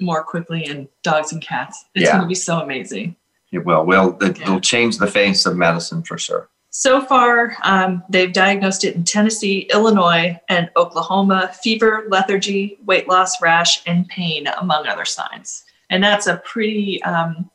more 0.00 0.22
quickly 0.22 0.66
in 0.66 0.86
dogs 1.02 1.32
and 1.32 1.40
cats. 1.40 1.86
It's 1.94 2.04
Yeah. 2.04 2.12
going 2.12 2.22
to 2.22 2.28
be 2.28 2.34
so 2.34 2.60
amazing. 2.60 3.16
It 3.52 3.64
will. 3.64 3.86
Will 3.86 4.18
it, 4.20 4.36
Yeah. 4.38 4.42
it'll 4.42 4.60
change 4.60 4.98
the 4.98 5.06
face 5.06 5.46
of 5.46 5.56
medicine 5.56 6.02
for 6.02 6.18
sure. 6.18 6.50
So 6.78 7.00
far, 7.00 7.56
um, 7.62 8.02
they've 8.10 8.30
diagnosed 8.30 8.84
it 8.84 8.96
in 8.96 9.04
Tennessee, 9.04 9.60
Illinois, 9.72 10.38
and 10.50 10.68
Oklahoma 10.76 11.50
fever, 11.62 12.04
lethargy, 12.10 12.76
weight 12.84 13.08
loss, 13.08 13.40
rash, 13.40 13.82
and 13.86 14.06
pain, 14.08 14.46
among 14.60 14.86
other 14.86 15.06
signs. 15.06 15.64
And 15.88 16.04
that's 16.04 16.26
a 16.26 16.36
pretty 16.44 17.02
um, 17.02 17.48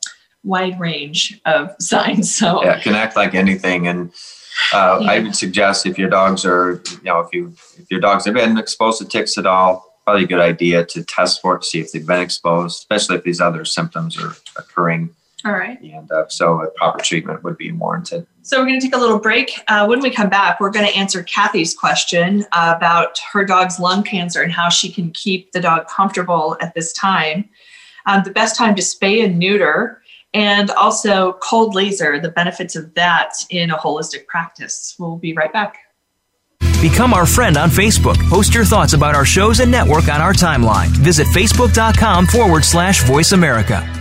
wide 0.43 0.79
range 0.79 1.39
of 1.45 1.75
signs. 1.79 2.35
So, 2.35 2.63
yeah, 2.63 2.77
it 2.77 2.81
can 2.81 2.95
act 2.95 3.15
like 3.15 3.35
anything. 3.35 3.87
And 3.87 4.11
uh, 4.73 5.03
I 5.05 5.19
would 5.19 5.35
suggest 5.35 5.85
if 5.85 5.99
your 5.99 6.09
dogs 6.09 6.43
are, 6.43 6.81
you 6.89 7.03
know, 7.03 7.19
if 7.19 7.31
you 7.31 7.53
if 7.77 7.91
your 7.91 7.99
dogs 7.99 8.25
have 8.25 8.33
been 8.33 8.57
exposed 8.57 8.97
to 9.01 9.07
ticks 9.07 9.37
at 9.37 9.45
all, 9.45 9.99
probably 10.03 10.23
a 10.23 10.27
good 10.27 10.39
idea 10.39 10.83
to 10.83 11.03
test 11.03 11.43
for 11.43 11.57
it 11.57 11.61
to 11.61 11.67
see 11.67 11.79
if 11.79 11.91
they've 11.91 12.07
been 12.07 12.21
exposed, 12.21 12.79
especially 12.79 13.17
if 13.17 13.23
these 13.23 13.39
other 13.39 13.65
symptoms 13.65 14.19
are 14.19 14.35
occurring. 14.57 15.11
All 15.43 15.53
right. 15.53 15.81
And 15.81 16.11
uh, 16.11 16.27
so 16.27 16.61
a 16.61 16.69
proper 16.71 17.03
treatment 17.03 17.43
would 17.43 17.57
be 17.57 17.71
warranted. 17.71 18.27
So 18.43 18.59
we're 18.59 18.67
going 18.67 18.79
to 18.79 18.85
take 18.85 18.95
a 18.95 18.99
little 18.99 19.19
break. 19.19 19.51
Uh, 19.67 19.85
when 19.87 19.99
we 19.99 20.11
come 20.11 20.29
back, 20.29 20.59
we're 20.59 20.71
going 20.71 20.85
to 20.85 20.95
answer 20.95 21.23
Kathy's 21.23 21.75
question 21.75 22.45
about 22.51 23.19
her 23.31 23.43
dog's 23.43 23.79
lung 23.79 24.03
cancer 24.03 24.41
and 24.41 24.51
how 24.51 24.69
she 24.69 24.91
can 24.91 25.11
keep 25.11 25.51
the 25.51 25.59
dog 25.59 25.87
comfortable 25.87 26.57
at 26.61 26.73
this 26.75 26.93
time. 26.93 27.49
Um, 28.05 28.23
the 28.23 28.31
best 28.31 28.55
time 28.55 28.75
to 28.75 28.81
spay 28.81 29.23
and 29.23 29.37
neuter, 29.37 30.01
and 30.33 30.71
also 30.71 31.33
cold 31.33 31.75
laser, 31.75 32.19
the 32.19 32.29
benefits 32.29 32.75
of 32.75 32.93
that 32.95 33.33
in 33.49 33.69
a 33.69 33.77
holistic 33.77 34.27
practice. 34.27 34.95
We'll 34.97 35.17
be 35.17 35.33
right 35.33 35.51
back. 35.51 35.77
Become 36.81 37.13
our 37.13 37.27
friend 37.27 37.57
on 37.57 37.69
Facebook. 37.69 38.17
Post 38.27 38.55
your 38.55 38.65
thoughts 38.65 38.93
about 38.93 39.13
our 39.13 39.25
shows 39.25 39.59
and 39.59 39.69
network 39.69 40.07
on 40.07 40.19
our 40.19 40.33
timeline. 40.33 40.87
Visit 40.87 41.27
facebook.com 41.27 42.25
forward 42.27 42.65
slash 42.65 43.03
voice 43.03 43.33
America. 43.33 44.00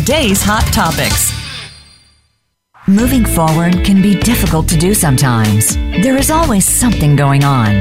today's 0.01 0.41
hot 0.41 0.65
topics. 0.73 1.31
Moving 2.87 3.23
forward 3.23 3.85
can 3.85 4.01
be 4.01 4.19
difficult 4.19 4.67
to 4.69 4.75
do 4.75 4.95
sometimes. 4.95 5.75
There 5.75 6.17
is 6.17 6.31
always 6.31 6.67
something 6.67 7.15
going 7.15 7.43
on. 7.43 7.73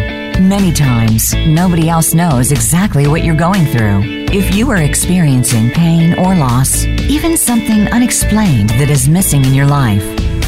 Many 0.46 0.70
times, 0.70 1.32
nobody 1.32 1.88
else 1.88 2.12
knows 2.12 2.52
exactly 2.52 3.06
what 3.08 3.24
you're 3.24 3.34
going 3.34 3.64
through. 3.64 4.02
If 4.30 4.54
you 4.54 4.70
are 4.70 4.82
experiencing 4.82 5.70
pain 5.70 6.12
or 6.18 6.34
loss, 6.34 6.84
even 6.84 7.38
something 7.38 7.88
unexplained 7.88 8.68
that 8.70 8.90
is 8.90 9.08
missing 9.08 9.42
in 9.46 9.54
your 9.54 9.66
life, 9.66 10.04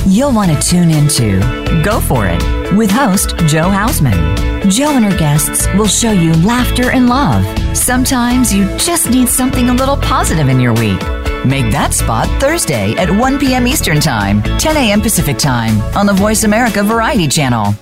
you'll 0.07 0.35
want 0.35 0.51
to 0.51 0.69
tune 0.69 0.91
into 0.91 1.41
Go 1.83 2.01
For 2.01 2.27
It 2.29 2.77
with 2.77 2.91
host 2.91 3.31
Joe 3.47 3.71
Hausman. 3.71 4.71
Joe 4.71 4.91
and 4.91 5.07
her 5.07 5.19
guests 5.19 5.67
will 5.69 5.89
show 5.89 6.13
you 6.13 6.35
laughter 6.45 6.91
and 6.91 7.09
love. 7.09 7.47
Sometimes 7.75 8.53
you 8.53 8.67
just 8.77 9.09
need 9.09 9.27
something 9.27 9.71
a 9.71 9.75
little 9.75 9.97
positive 9.97 10.51
in 10.51 10.61
your 10.61 10.75
week. 10.75 11.01
Make 11.45 11.73
that 11.73 11.93
spot 11.93 12.29
Thursday 12.41 12.95
at 12.95 13.11
1 13.11 13.39
p.m. 13.39 13.67
Eastern 13.67 14.01
Time, 14.01 14.43
10 14.59 14.77
a.m. 14.77 15.01
Pacific 15.01 15.39
Time 15.39 15.81
on 15.97 16.07
the 16.07 16.13
Voice 16.13 16.45
America 16.45 16.83
Variety 16.83 17.27
Channel. 17.27 17.75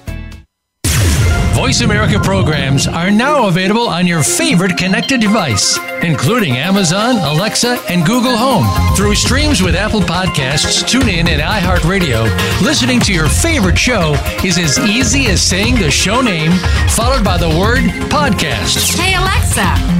Voice 1.53 1.83
America 1.83 2.19
programs 2.19 2.87
are 2.89 3.11
now 3.11 3.47
available 3.49 3.87
on 3.87 4.07
your 4.07 4.23
favorite 4.23 4.79
connected 4.79 5.21
device, 5.21 5.79
including 6.03 6.57
Amazon, 6.57 7.17
Alexa, 7.17 7.79
and 7.91 8.07
Google 8.07 8.35
Home. 8.35 8.67
Through 8.97 9.15
streams 9.15 9.61
with 9.61 9.75
Apple 9.75 10.01
Podcasts, 10.01 10.83
TuneIn, 10.85 11.29
and 11.29 11.43
iHeartRadio, 11.43 12.25
listening 12.63 12.99
to 13.01 13.13
your 13.13 13.29
favorite 13.29 13.79
show 13.79 14.15
is 14.43 14.57
as 14.57 14.79
easy 14.79 15.27
as 15.27 15.43
saying 15.43 15.75
the 15.75 15.91
show 15.91 16.23
name 16.23 16.53
followed 16.89 17.23
by 17.23 17.37
the 17.37 17.49
word 17.49 17.81
podcast. 18.09 18.97
Hey 18.99 19.15
Alexa, 19.15 20.00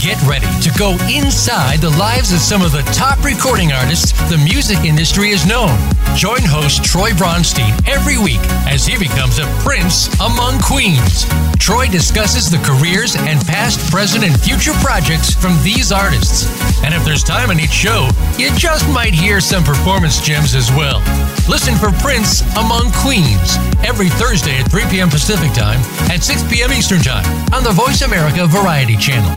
Get 0.00 0.16
ready 0.22 0.48
to 0.62 0.72
go 0.78 0.96
inside 1.12 1.80
the 1.80 1.92
lives 1.92 2.32
of 2.32 2.38
some 2.38 2.62
of 2.62 2.72
the 2.72 2.80
top 2.88 3.22
recording 3.22 3.70
artists 3.70 4.16
the 4.30 4.38
music 4.38 4.78
industry 4.88 5.28
has 5.36 5.44
known. 5.44 5.76
Join 6.16 6.40
host 6.40 6.82
Troy 6.82 7.10
Bronstein 7.10 7.76
every 7.86 8.16
week 8.16 8.40
as 8.64 8.86
he 8.86 8.96
becomes 8.96 9.38
a 9.38 9.44
prince 9.60 10.08
among 10.16 10.56
queens. 10.64 11.28
Troy 11.60 11.84
discusses 11.84 12.48
the 12.48 12.56
careers 12.64 13.12
and 13.14 13.44
past, 13.44 13.76
present, 13.92 14.24
and 14.24 14.32
future 14.40 14.72
projects 14.80 15.34
from 15.36 15.52
these 15.60 15.92
artists. 15.92 16.48
And 16.80 16.94
if 16.94 17.04
there's 17.04 17.22
time 17.22 17.50
in 17.50 17.60
each 17.60 17.76
show, 17.76 18.08
you 18.40 18.48
just 18.56 18.88
might 18.88 19.12
hear 19.12 19.38
some 19.38 19.62
performance 19.62 20.18
gems 20.24 20.54
as 20.54 20.72
well. 20.72 21.04
Listen 21.44 21.76
for 21.76 21.92
Prince 22.00 22.40
Among 22.56 22.88
Queens 23.04 23.60
every 23.84 24.08
Thursday 24.16 24.64
at 24.64 24.70
3 24.72 24.88
p.m. 24.88 25.10
Pacific 25.10 25.52
Time 25.52 25.84
and 26.08 26.24
6 26.24 26.48
p.m. 26.48 26.72
Eastern 26.72 27.04
Time 27.04 27.28
on 27.52 27.62
the 27.62 27.76
Voice 27.76 28.00
America 28.00 28.46
Variety 28.46 28.96
Channel 28.96 29.36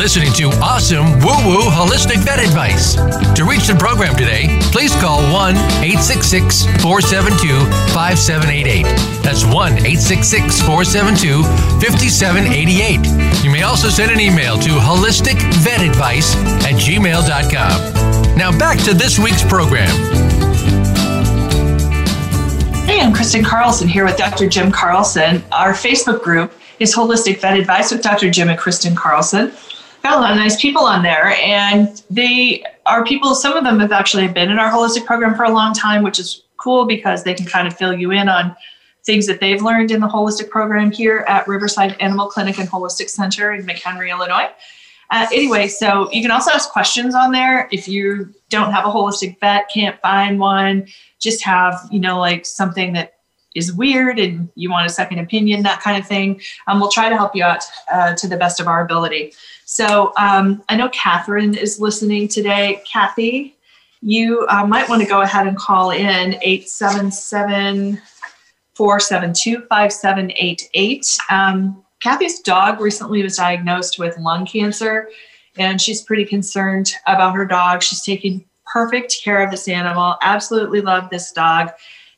listening 0.00 0.32
to 0.32 0.48
awesome 0.62 1.04
woo 1.20 1.36
woo 1.44 1.60
holistic 1.68 2.24
vet 2.24 2.38
advice. 2.38 2.94
To 3.36 3.44
reach 3.44 3.66
the 3.66 3.76
program 3.78 4.16
today, 4.16 4.58
please 4.72 4.96
call 4.96 5.20
1 5.30 5.54
866 5.84 6.64
472 6.80 7.52
5788. 7.92 8.84
That's 9.22 9.44
1 9.44 9.52
866 9.84 10.62
472 10.62 11.42
5788. 11.84 13.44
You 13.44 13.50
may 13.50 13.60
also 13.60 13.90
send 13.90 14.10
an 14.10 14.20
email 14.20 14.56
to 14.60 14.70
holisticvetadvice 14.70 16.32
at 16.64 16.80
gmail.com. 16.80 18.36
Now 18.38 18.58
back 18.58 18.78
to 18.84 18.94
this 18.94 19.18
week's 19.18 19.44
program. 19.44 19.92
Hey, 22.88 23.02
I'm 23.02 23.12
Kristen 23.12 23.44
Carlson 23.44 23.86
here 23.86 24.06
with 24.06 24.16
Dr. 24.16 24.48
Jim 24.48 24.72
Carlson. 24.72 25.44
Our 25.52 25.74
Facebook 25.74 26.22
group 26.22 26.54
is 26.78 26.94
Holistic 26.94 27.38
Vet 27.40 27.58
Advice 27.58 27.92
with 27.92 28.00
Dr. 28.02 28.30
Jim 28.30 28.48
and 28.48 28.58
Kristen 28.58 28.96
Carlson 28.96 29.52
got 30.02 30.18
a 30.18 30.20
lot 30.20 30.30
of 30.30 30.36
nice 30.36 30.60
people 30.60 30.84
on 30.84 31.02
there 31.02 31.28
and 31.42 32.02
they 32.10 32.64
are 32.86 33.04
people 33.04 33.34
some 33.34 33.56
of 33.56 33.64
them 33.64 33.78
have 33.78 33.92
actually 33.92 34.28
been 34.28 34.50
in 34.50 34.58
our 34.58 34.70
holistic 34.70 35.04
program 35.04 35.34
for 35.34 35.44
a 35.44 35.50
long 35.50 35.72
time 35.72 36.02
which 36.02 36.18
is 36.18 36.44
cool 36.56 36.86
because 36.86 37.24
they 37.24 37.34
can 37.34 37.46
kind 37.46 37.66
of 37.66 37.76
fill 37.76 37.92
you 37.92 38.10
in 38.10 38.28
on 38.28 38.54
things 39.04 39.26
that 39.26 39.40
they've 39.40 39.62
learned 39.62 39.90
in 39.90 40.00
the 40.00 40.06
holistic 40.08 40.50
program 40.50 40.90
here 40.90 41.24
at 41.28 41.46
riverside 41.48 41.96
animal 42.00 42.26
clinic 42.28 42.58
and 42.58 42.68
holistic 42.68 43.08
center 43.08 43.52
in 43.52 43.64
mchenry 43.66 44.10
illinois. 44.10 44.48
Uh, 45.10 45.26
anyway 45.32 45.66
so 45.66 46.10
you 46.12 46.22
can 46.22 46.30
also 46.30 46.50
ask 46.50 46.70
questions 46.70 47.14
on 47.14 47.32
there. 47.32 47.68
If 47.72 47.88
you 47.88 48.32
don't 48.48 48.72
have 48.72 48.84
a 48.84 48.88
holistic 48.88 49.38
vet 49.40 49.68
can't 49.72 50.00
find 50.00 50.38
one 50.38 50.86
just 51.18 51.44
have 51.44 51.88
you 51.90 52.00
know 52.00 52.18
like 52.18 52.46
something 52.46 52.92
that 52.94 53.14
is 53.54 53.72
weird 53.72 54.18
and 54.18 54.48
you 54.54 54.70
want 54.70 54.86
a 54.86 54.90
second 54.90 55.18
opinion 55.18 55.62
that 55.62 55.80
kind 55.80 56.00
of 56.00 56.06
thing 56.06 56.40
um, 56.68 56.78
we'll 56.78 56.90
try 56.90 57.08
to 57.08 57.16
help 57.16 57.34
you 57.34 57.42
out 57.42 57.64
uh, 57.92 58.14
to 58.14 58.28
the 58.28 58.36
best 58.36 58.60
of 58.60 58.68
our 58.68 58.84
ability 58.84 59.32
so 59.70 60.12
um, 60.18 60.64
I 60.68 60.74
know 60.74 60.88
Catherine 60.88 61.56
is 61.56 61.78
listening 61.78 62.26
today. 62.26 62.82
Kathy, 62.92 63.54
you 64.02 64.44
uh, 64.48 64.66
might 64.66 64.88
want 64.88 65.00
to 65.00 65.08
go 65.08 65.20
ahead 65.20 65.46
and 65.46 65.56
call 65.56 65.92
in 65.92 66.34
877 66.42 68.02
472 68.74 69.66
5788. 69.68 71.18
Um, 71.30 71.84
Kathy's 72.00 72.40
dog 72.40 72.80
recently 72.80 73.22
was 73.22 73.36
diagnosed 73.36 73.96
with 74.00 74.18
lung 74.18 74.44
cancer, 74.44 75.08
and 75.56 75.80
she's 75.80 76.02
pretty 76.02 76.24
concerned 76.24 76.92
about 77.06 77.36
her 77.36 77.46
dog. 77.46 77.84
She's 77.84 78.02
taking 78.02 78.44
perfect 78.72 79.20
care 79.22 79.40
of 79.40 79.52
this 79.52 79.68
animal, 79.68 80.16
absolutely 80.20 80.80
love 80.80 81.10
this 81.10 81.30
dog. 81.30 81.70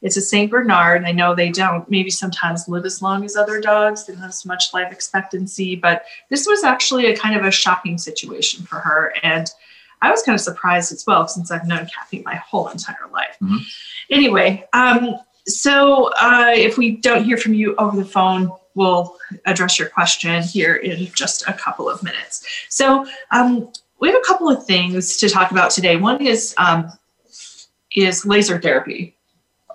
It's 0.02 0.16
a 0.16 0.20
St. 0.20 0.50
Bernard. 0.50 1.04
I 1.04 1.12
know 1.12 1.34
they 1.34 1.50
don't 1.50 1.88
maybe 1.88 2.10
sometimes 2.10 2.68
live 2.68 2.84
as 2.84 3.00
long 3.00 3.24
as 3.24 3.36
other 3.36 3.60
dogs. 3.60 4.04
They 4.04 4.12
don't 4.12 4.22
have 4.22 4.30
as 4.30 4.44
much 4.44 4.74
life 4.74 4.92
expectancy, 4.92 5.76
but 5.76 6.04
this 6.28 6.46
was 6.46 6.64
actually 6.64 7.06
a 7.06 7.16
kind 7.16 7.36
of 7.36 7.44
a 7.44 7.50
shocking 7.50 7.98
situation 7.98 8.64
for 8.64 8.76
her. 8.76 9.14
And 9.22 9.48
I 10.02 10.10
was 10.10 10.22
kind 10.22 10.34
of 10.34 10.40
surprised 10.40 10.92
as 10.92 11.06
well 11.06 11.28
since 11.28 11.50
I've 11.50 11.66
known 11.66 11.86
Kathy 11.86 12.22
my 12.24 12.34
whole 12.34 12.68
entire 12.68 13.08
life. 13.12 13.36
Mm-hmm. 13.40 13.58
Anyway, 14.10 14.68
um, 14.72 15.14
so 15.46 16.10
uh, 16.20 16.50
if 16.52 16.76
we 16.76 16.96
don't 16.96 17.24
hear 17.24 17.36
from 17.36 17.54
you 17.54 17.76
over 17.76 17.96
the 17.96 18.04
phone, 18.04 18.50
we'll 18.74 19.16
address 19.46 19.78
your 19.78 19.88
question 19.88 20.42
here 20.42 20.76
in 20.76 21.06
just 21.14 21.46
a 21.48 21.52
couple 21.52 21.88
of 21.88 22.02
minutes. 22.02 22.44
So 22.68 23.06
um, 23.30 23.70
we 24.00 24.08
have 24.08 24.18
a 24.18 24.26
couple 24.26 24.48
of 24.48 24.66
things 24.66 25.16
to 25.18 25.28
talk 25.28 25.52
about 25.52 25.70
today. 25.70 25.96
One 25.96 26.24
is 26.24 26.54
um, 26.58 26.90
is 27.94 28.26
laser 28.26 28.60
therapy 28.60 29.16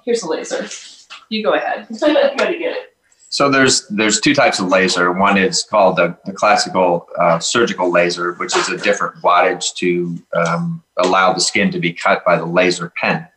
here's 0.07 0.23
a 0.23 0.27
laser. 0.27 0.67
You 1.29 1.43
go 1.43 1.53
ahead. 1.53 1.85
you 1.91 1.99
got 1.99 2.47
to 2.47 2.57
get 2.57 2.71
it. 2.71 2.93
So 3.29 3.51
there's 3.51 3.85
there's 3.89 4.21
two 4.21 4.33
types 4.33 4.59
of 4.59 4.69
laser. 4.69 5.11
One 5.11 5.37
is 5.37 5.63
called 5.63 5.97
the, 5.97 6.17
the 6.25 6.31
classical 6.31 7.07
uh, 7.19 7.39
surgical 7.39 7.91
laser, 7.91 8.33
which 8.35 8.55
is 8.55 8.69
a 8.69 8.77
different 8.77 9.21
wattage 9.21 9.75
to 9.75 10.17
um, 10.33 10.81
allow 10.97 11.33
the 11.33 11.41
skin 11.41 11.69
to 11.71 11.79
be 11.79 11.91
cut 11.91 12.23
by 12.25 12.37
the 12.37 12.45
laser 12.45 12.91
pen. 12.99 13.27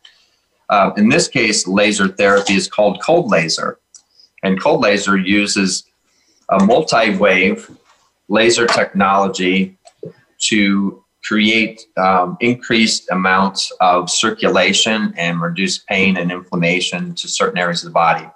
Uh, 0.69 0.91
in 0.95 1.09
this 1.09 1.27
case, 1.27 1.67
laser 1.67 2.07
therapy 2.07 2.53
is 2.53 2.69
called 2.69 3.03
cold 3.03 3.29
laser, 3.29 3.79
and 4.41 4.61
cold 4.61 4.79
laser 4.79 5.17
uses 5.17 5.83
a 6.47 6.63
multi-wave 6.63 7.69
laser 8.29 8.65
technology 8.65 9.77
to 10.39 11.00
create 11.23 11.85
um, 11.97 12.37
increased 12.39 13.09
amounts 13.11 13.71
of 13.79 14.09
circulation 14.09 15.13
and 15.17 15.41
reduce 15.41 15.79
pain 15.79 16.17
and 16.17 16.31
inflammation 16.31 17.13
to 17.15 17.27
certain 17.27 17.57
areas 17.57 17.83
of 17.83 17.89
the 17.89 17.93
body. 17.93 18.27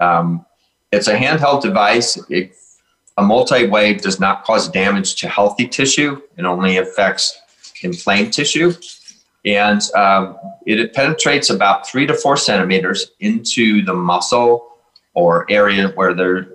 Um, 0.00 0.44
it's 0.92 1.08
a 1.08 1.16
handheld 1.16 1.62
device. 1.62 2.18
It, 2.28 2.54
a 3.16 3.22
multi-wave 3.22 4.02
does 4.02 4.18
not 4.18 4.44
cause 4.44 4.68
damage 4.68 5.16
to 5.16 5.28
healthy 5.28 5.66
tissue. 5.68 6.20
It 6.36 6.44
only 6.44 6.78
affects 6.78 7.40
inflamed 7.82 8.32
tissue. 8.32 8.72
And 9.44 9.80
um, 9.94 10.38
it, 10.66 10.80
it 10.80 10.94
penetrates 10.94 11.50
about 11.50 11.88
three 11.88 12.06
to 12.06 12.14
four 12.14 12.36
centimeters 12.36 13.12
into 13.20 13.84
the 13.84 13.94
muscle 13.94 14.68
or 15.14 15.46
area 15.50 15.88
where 15.90 16.14
they're 16.14 16.48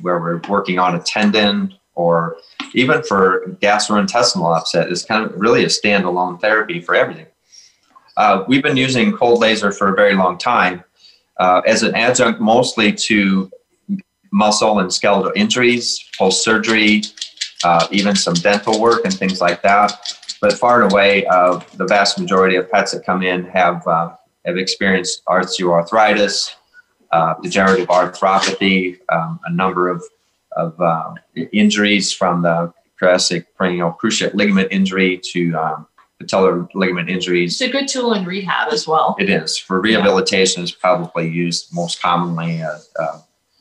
where 0.00 0.18
we're 0.18 0.40
working 0.48 0.78
on 0.78 0.96
a 0.96 1.00
tendon 1.00 1.74
or 1.94 2.36
even 2.74 3.02
for 3.02 3.56
gastrointestinal 3.60 4.56
upset 4.56 4.90
is 4.90 5.04
kind 5.04 5.24
of 5.24 5.38
really 5.38 5.64
a 5.64 5.68
standalone 5.68 6.40
therapy 6.40 6.80
for 6.80 6.94
everything. 6.94 7.26
Uh, 8.16 8.44
we've 8.46 8.62
been 8.62 8.76
using 8.76 9.12
cold 9.12 9.40
laser 9.40 9.72
for 9.72 9.88
a 9.88 9.94
very 9.94 10.14
long 10.14 10.36
time 10.36 10.84
uh, 11.38 11.62
as 11.66 11.82
an 11.82 11.94
adjunct 11.94 12.40
mostly 12.40 12.92
to 12.92 13.50
muscle 14.32 14.80
and 14.80 14.92
skeletal 14.92 15.32
injuries, 15.34 16.08
post 16.18 16.42
surgery, 16.42 17.02
uh, 17.64 17.86
even 17.90 18.16
some 18.16 18.34
dental 18.34 18.80
work 18.80 19.04
and 19.04 19.14
things 19.14 19.40
like 19.40 19.62
that. 19.62 20.16
But 20.40 20.54
far 20.54 20.82
and 20.82 20.92
away, 20.92 21.24
uh, 21.26 21.60
the 21.74 21.86
vast 21.86 22.18
majority 22.18 22.56
of 22.56 22.70
pets 22.70 22.92
that 22.92 23.04
come 23.04 23.22
in 23.22 23.44
have 23.44 23.86
uh, 23.86 24.16
have 24.44 24.56
experienced 24.56 25.24
osteoarthritis, 25.26 26.54
uh, 27.12 27.34
degenerative 27.42 27.86
arthropathy, 27.88 28.98
um, 29.12 29.38
a 29.44 29.52
number 29.52 29.88
of 29.88 30.02
of 30.56 30.80
uh, 30.80 31.14
injuries 31.52 32.12
from 32.12 32.42
the 32.42 32.72
thoracic 32.98 33.56
peroneal 33.56 33.96
cruciate 33.98 34.34
ligament 34.34 34.68
injury 34.70 35.20
to 35.32 35.54
um, 35.54 35.86
patellar 36.22 36.68
ligament 36.74 37.08
injuries. 37.08 37.60
It's 37.60 37.68
a 37.68 37.72
good 37.72 37.88
tool 37.88 38.14
in 38.14 38.24
rehab 38.24 38.72
as 38.72 38.86
well. 38.86 39.16
It 39.18 39.28
is 39.28 39.56
for 39.56 39.80
rehabilitation. 39.80 40.60
Yeah. 40.60 40.64
Is 40.64 40.72
probably 40.72 41.28
used 41.28 41.74
most 41.74 42.00
commonly. 42.00 42.62
Uh, 42.62 42.78
uh, 42.98 43.20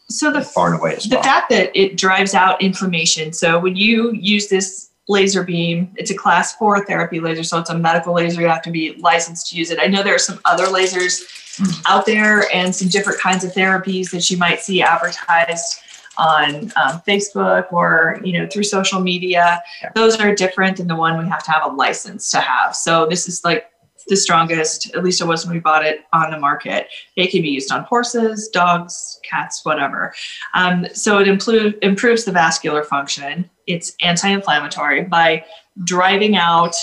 so 0.09 0.31
the 0.31 0.41
far 0.41 0.71
and 0.73 0.79
away 0.79 0.95
as 0.95 1.05
the 1.05 1.15
well. 1.15 1.23
fact 1.23 1.49
that 1.49 1.71
it 1.73 1.97
drives 1.97 2.33
out 2.33 2.61
inflammation. 2.61 3.33
So 3.33 3.59
when 3.59 3.75
you 3.75 4.11
use 4.13 4.49
this 4.49 4.89
laser 5.07 5.43
beam, 5.43 5.91
it's 5.95 6.11
a 6.11 6.15
class 6.15 6.55
four 6.55 6.85
therapy 6.85 7.19
laser, 7.19 7.43
so 7.43 7.59
it's 7.59 7.69
a 7.69 7.77
medical 7.77 8.13
laser. 8.13 8.41
You 8.41 8.47
have 8.47 8.61
to 8.63 8.71
be 8.71 8.93
licensed 8.99 9.49
to 9.51 9.57
use 9.57 9.71
it. 9.71 9.79
I 9.81 9.87
know 9.87 10.03
there 10.03 10.15
are 10.15 10.19
some 10.19 10.39
other 10.45 10.65
lasers 10.65 11.23
mm. 11.57 11.81
out 11.85 12.05
there 12.05 12.53
and 12.53 12.75
some 12.75 12.89
different 12.89 13.19
kinds 13.19 13.43
of 13.43 13.53
therapies 13.53 14.11
that 14.11 14.29
you 14.29 14.37
might 14.37 14.61
see 14.61 14.81
advertised 14.81 15.79
on 16.17 16.71
um, 16.75 17.01
Facebook 17.07 17.71
or 17.71 18.19
you 18.23 18.33
know 18.37 18.47
through 18.47 18.63
social 18.63 18.99
media. 18.99 19.61
Those 19.95 20.19
are 20.19 20.35
different 20.35 20.77
than 20.77 20.87
the 20.87 20.95
one 20.95 21.17
we 21.17 21.27
have 21.29 21.43
to 21.43 21.51
have 21.51 21.63
a 21.71 21.73
license 21.75 22.31
to 22.31 22.39
have. 22.41 22.75
So 22.75 23.05
this 23.07 23.27
is 23.27 23.43
like 23.43 23.67
the 24.07 24.15
strongest, 24.17 24.93
at 24.95 25.03
least 25.03 25.21
it 25.21 25.25
was 25.25 25.45
when 25.45 25.53
we 25.53 25.59
bought 25.59 25.85
it 25.85 26.01
on 26.11 26.31
the 26.31 26.39
market. 26.39 26.87
It 27.15 27.29
can 27.29 27.43
be 27.43 27.49
used 27.49 27.71
on 27.71 27.83
horses, 27.83 28.49
dogs, 28.49 29.19
cats, 29.23 29.63
whatever. 29.63 30.13
Um, 30.55 30.87
so 30.93 31.19
it 31.19 31.27
improve, 31.27 31.75
improves 31.83 32.25
the 32.25 32.31
vascular 32.31 32.83
function. 32.83 33.47
It's 33.67 33.95
anti 34.01 34.27
inflammatory 34.29 35.03
by 35.03 35.45
driving 35.83 36.35
out 36.35 36.73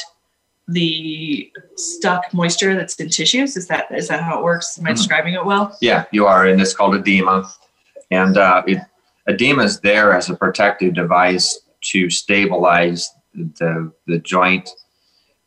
the 0.68 1.51
stuck 1.76 2.33
moisture 2.33 2.74
that's 2.76 2.95
in 3.01 3.09
tissues. 3.09 3.57
Is 3.57 3.66
that 3.68 3.87
is 3.91 4.09
that 4.09 4.20
how 4.22 4.39
it 4.39 4.45
works? 4.45 4.79
Am 4.79 4.87
I 4.87 4.91
Mhm. 4.91 4.97
describing 4.97 5.35
it 5.35 5.45
well? 5.45 5.76
Yeah, 5.81 6.05
you 6.12 6.26
are, 6.26 6.47
and 6.47 6.61
it's 6.61 6.74
called 6.74 6.95
edema. 6.95 7.51
And 8.11 8.37
uh, 8.37 8.62
it, 8.66 8.79
edema 9.29 9.62
is 9.64 9.81
there 9.81 10.12
as 10.12 10.29
a 10.31 10.35
protective 10.35 10.95
device 10.95 11.61
to 11.93 12.11
stabilize 12.11 13.11
the, 13.35 13.93
the 14.07 14.18
joint 14.18 14.68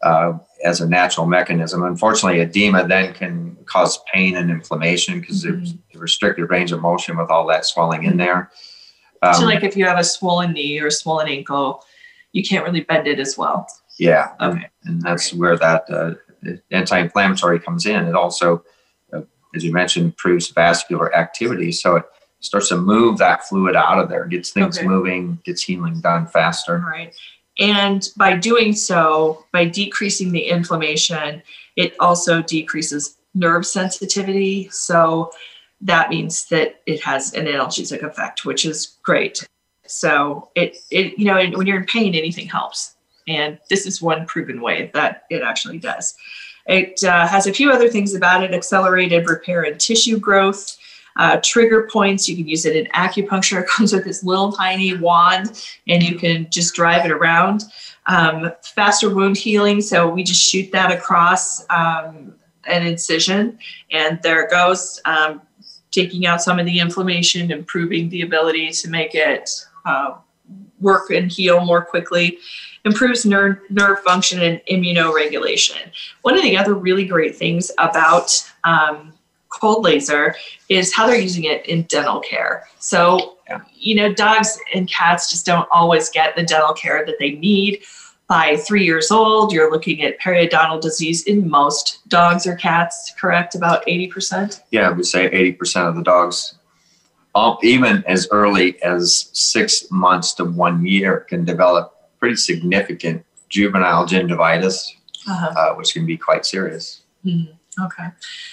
uh, 0.03 0.33
as 0.63 0.81
a 0.81 0.87
natural 0.87 1.25
mechanism. 1.27 1.83
Unfortunately, 1.83 2.39
edema 2.39 2.87
then 2.87 3.13
can 3.13 3.57
cause 3.65 3.99
pain 4.13 4.35
and 4.37 4.49
inflammation 4.49 5.19
because 5.19 5.41
there's 5.43 5.73
a 5.95 5.99
restricted 5.99 6.49
range 6.49 6.71
of 6.71 6.81
motion 6.81 7.17
with 7.17 7.29
all 7.29 7.45
that 7.47 7.65
swelling 7.65 8.03
in 8.03 8.17
there. 8.17 8.49
Um, 9.21 9.33
so 9.35 9.45
like 9.45 9.63
if 9.63 9.75
you 9.77 9.85
have 9.85 9.99
a 9.99 10.03
swollen 10.03 10.53
knee 10.53 10.79
or 10.79 10.87
a 10.87 10.91
swollen 10.91 11.27
ankle, 11.27 11.83
you 12.31 12.43
can't 12.43 12.65
really 12.65 12.81
bend 12.81 13.07
it 13.07 13.19
as 13.19 13.37
well. 13.37 13.67
Yeah, 13.99 14.31
and- 14.39 14.57
Okay. 14.57 14.69
and 14.85 15.01
that's 15.01 15.33
where 15.33 15.57
that 15.57 15.83
uh, 15.89 16.13
anti-inflammatory 16.71 17.59
comes 17.59 17.85
in. 17.85 18.05
It 18.07 18.15
also, 18.15 18.63
uh, 19.13 19.21
as 19.55 19.63
you 19.63 19.71
mentioned, 19.73 20.05
improves 20.05 20.47
vascular 20.49 21.15
activity, 21.15 21.71
so 21.71 21.97
it 21.97 22.05
starts 22.41 22.69
to 22.69 22.77
move 22.77 23.17
that 23.19 23.47
fluid 23.47 23.75
out 23.75 23.99
of 23.99 24.09
there, 24.09 24.25
gets 24.25 24.51
things 24.51 24.77
Okay. 24.77 24.87
moving, 24.87 25.39
gets 25.45 25.63
healing 25.63 26.01
done 26.01 26.27
faster. 26.27 26.79
right. 26.79 27.15
And 27.59 28.09
by 28.17 28.35
doing 28.35 28.73
so, 28.73 29.45
by 29.51 29.65
decreasing 29.65 30.31
the 30.31 30.45
inflammation, 30.45 31.43
it 31.75 31.93
also 31.99 32.41
decreases 32.41 33.17
nerve 33.33 33.65
sensitivity. 33.65 34.69
So 34.71 35.31
that 35.81 36.09
means 36.09 36.45
that 36.45 36.81
it 36.85 37.01
has 37.03 37.33
an 37.33 37.45
analgesic 37.45 38.03
effect, 38.03 38.45
which 38.45 38.65
is 38.65 38.97
great. 39.03 39.47
So 39.85 40.49
it, 40.55 40.77
it 40.89 41.17
you 41.19 41.25
know, 41.25 41.35
when 41.57 41.67
you're 41.67 41.79
in 41.79 41.85
pain, 41.85 42.15
anything 42.15 42.47
helps. 42.47 42.95
And 43.27 43.59
this 43.69 43.85
is 43.85 44.01
one 44.01 44.25
proven 44.25 44.61
way 44.61 44.89
that 44.93 45.25
it 45.29 45.41
actually 45.41 45.77
does. 45.77 46.15
It 46.67 47.03
uh, 47.03 47.27
has 47.27 47.47
a 47.47 47.53
few 47.53 47.71
other 47.71 47.89
things 47.89 48.13
about 48.13 48.43
it 48.43 48.53
accelerated 48.53 49.27
repair 49.29 49.63
and 49.63 49.79
tissue 49.79 50.17
growth, 50.19 50.77
uh, 51.17 51.39
trigger 51.43 51.87
points. 51.91 52.27
You 52.27 52.35
can 52.35 52.47
use 52.47 52.65
it 52.65 52.75
in 52.75 52.85
acupuncture. 52.93 53.61
It 53.61 53.67
comes 53.67 53.93
with 53.93 54.05
this 54.05 54.23
little 54.23 54.51
tiny 54.51 54.97
wand, 54.97 55.65
and 55.87 56.01
you 56.01 56.17
can 56.17 56.49
just 56.49 56.73
drive 56.73 57.05
it 57.05 57.11
around. 57.11 57.63
Um, 58.07 58.51
faster 58.63 59.13
wound 59.13 59.37
healing. 59.37 59.81
So 59.81 60.09
we 60.09 60.23
just 60.23 60.41
shoot 60.41 60.71
that 60.71 60.91
across 60.91 61.63
um, 61.69 62.33
an 62.65 62.85
incision, 62.85 63.59
and 63.91 64.19
there 64.23 64.43
it 64.43 64.51
goes, 64.51 64.99
um, 65.05 65.41
taking 65.91 66.25
out 66.25 66.41
some 66.41 66.59
of 66.59 66.65
the 66.65 66.79
inflammation, 66.79 67.51
improving 67.51 68.09
the 68.09 68.21
ability 68.21 68.71
to 68.71 68.89
make 68.89 69.13
it 69.13 69.49
uh, 69.85 70.15
work 70.79 71.11
and 71.11 71.31
heal 71.31 71.63
more 71.63 71.83
quickly 71.83 72.39
improves 72.85 73.25
nerve, 73.25 73.59
nerve 73.69 73.99
function 73.99 74.41
and 74.41 74.61
immunoregulation. 74.69 75.91
One 76.21 76.35
of 76.35 76.43
the 76.43 76.57
other 76.57 76.73
really 76.73 77.05
great 77.05 77.35
things 77.35 77.71
about 77.77 78.31
um, 78.63 79.13
cold 79.51 79.83
laser 79.83 80.35
is 80.69 80.93
how 80.93 81.05
they're 81.05 81.19
using 81.19 81.43
it 81.43 81.65
in 81.67 81.83
dental 81.83 82.19
care. 82.21 82.67
So, 82.79 83.37
Yeah. 83.49 83.59
you 83.75 83.95
know, 83.95 84.13
dogs 84.13 84.57
and 84.73 84.89
cats 84.89 85.29
just 85.29 85.45
don't 85.45 85.67
always 85.71 86.09
get 86.09 86.35
the 86.35 86.43
dental 86.43 86.73
care 86.73 87.05
that 87.05 87.15
they 87.19 87.31
need. 87.31 87.83
By 88.27 88.55
three 88.55 88.85
years 88.85 89.11
old, 89.11 89.51
you're 89.51 89.69
looking 89.69 90.03
at 90.03 90.17
periodontal 90.21 90.79
disease 90.81 91.23
in 91.23 91.49
most 91.49 91.99
dogs 92.07 92.47
or 92.47 92.55
cats, 92.55 93.11
correct? 93.19 93.55
About 93.55 93.85
80%? 93.87 94.61
Yeah, 94.71 94.91
we 94.91 95.03
say 95.03 95.29
80% 95.29 95.89
of 95.89 95.95
the 95.97 96.01
dogs, 96.01 96.55
even 97.61 98.03
as 98.07 98.29
early 98.31 98.81
as 98.83 99.29
six 99.33 99.91
months 99.91 100.33
to 100.35 100.45
one 100.45 100.85
year, 100.85 101.25
can 101.29 101.43
develop 101.43 101.93
pretty 102.19 102.37
significant 102.37 103.25
juvenile 103.49 104.05
gingivitis, 104.07 104.87
Uh-huh. 105.27 105.47
uh, 105.59 105.75
which 105.75 105.91
can 105.93 106.05
be 106.05 106.15
quite 106.15 106.45
serious. 106.45 107.01
Okay. 107.27 108.07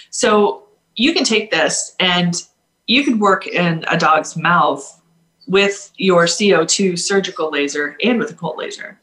So 0.09 0.63
you 0.99 1.13
can 1.13 1.23
take 1.23 1.49
this 1.49 1.95
and 1.99 2.43
you 2.85 3.03
could 3.03 3.21
work 3.21 3.47
in 3.47 3.85
a 3.87 3.97
dog's 3.97 4.35
mouth 4.35 5.01
with 5.47 5.91
your 5.95 6.25
CO2 6.25 6.99
surgical 6.99 7.49
laser 7.49 7.95
and 8.03 8.19
with 8.19 8.31
a 8.31 8.33
cold 8.33 8.57
laser. 8.57 8.99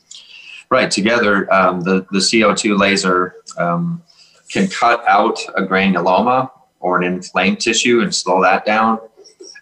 Right, 0.70 0.90
together, 0.90 1.52
um, 1.52 1.80
the, 1.80 2.06
the 2.10 2.18
CO2 2.18 2.78
laser 2.78 3.36
um, 3.56 4.02
can 4.50 4.68
cut 4.68 5.06
out 5.08 5.38
a 5.56 5.62
granuloma 5.62 6.50
or 6.80 7.00
an 7.00 7.04
inflamed 7.04 7.60
tissue 7.60 8.00
and 8.00 8.14
slow 8.14 8.42
that 8.42 8.66
down. 8.66 8.98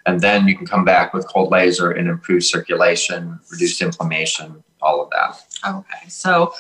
And 0.07 0.21
then 0.21 0.49
you 0.49 0.57
can 0.57 0.67
come 0.67 0.85
back 0.85 1.15
with 1.15 1.29
cold 1.29 1.53
laser 1.53 1.93
and 1.93 2.09
improve 2.09 2.43
circulation, 2.43 3.39
reduce 3.53 3.81
inflammation, 3.81 4.65
all 4.83 5.01
of 5.03 5.11
that. 5.11 5.41
Okay. 5.67 6.09
So 6.09 6.53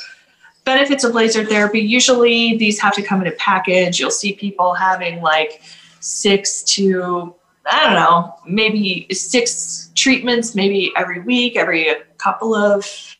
benefits 0.64 1.04
of 1.04 1.14
laser 1.14 1.44
therapy 1.44 1.80
usually 1.80 2.56
these 2.56 2.80
have 2.80 2.94
to 2.94 3.02
come 3.02 3.20
in 3.20 3.26
a 3.26 3.32
package. 3.32 4.00
You'll 4.00 4.10
see 4.10 4.32
people 4.32 4.74
having 4.74 5.20
like 5.20 5.62
six 6.00 6.62
to 6.74 7.34
I 7.66 7.84
don't 7.84 7.94
know, 7.94 8.34
maybe 8.46 9.06
six 9.10 9.90
treatments, 9.94 10.54
maybe 10.54 10.92
every 10.96 11.20
week, 11.20 11.56
every 11.56 11.88
couple 12.18 12.54
of 12.54 13.16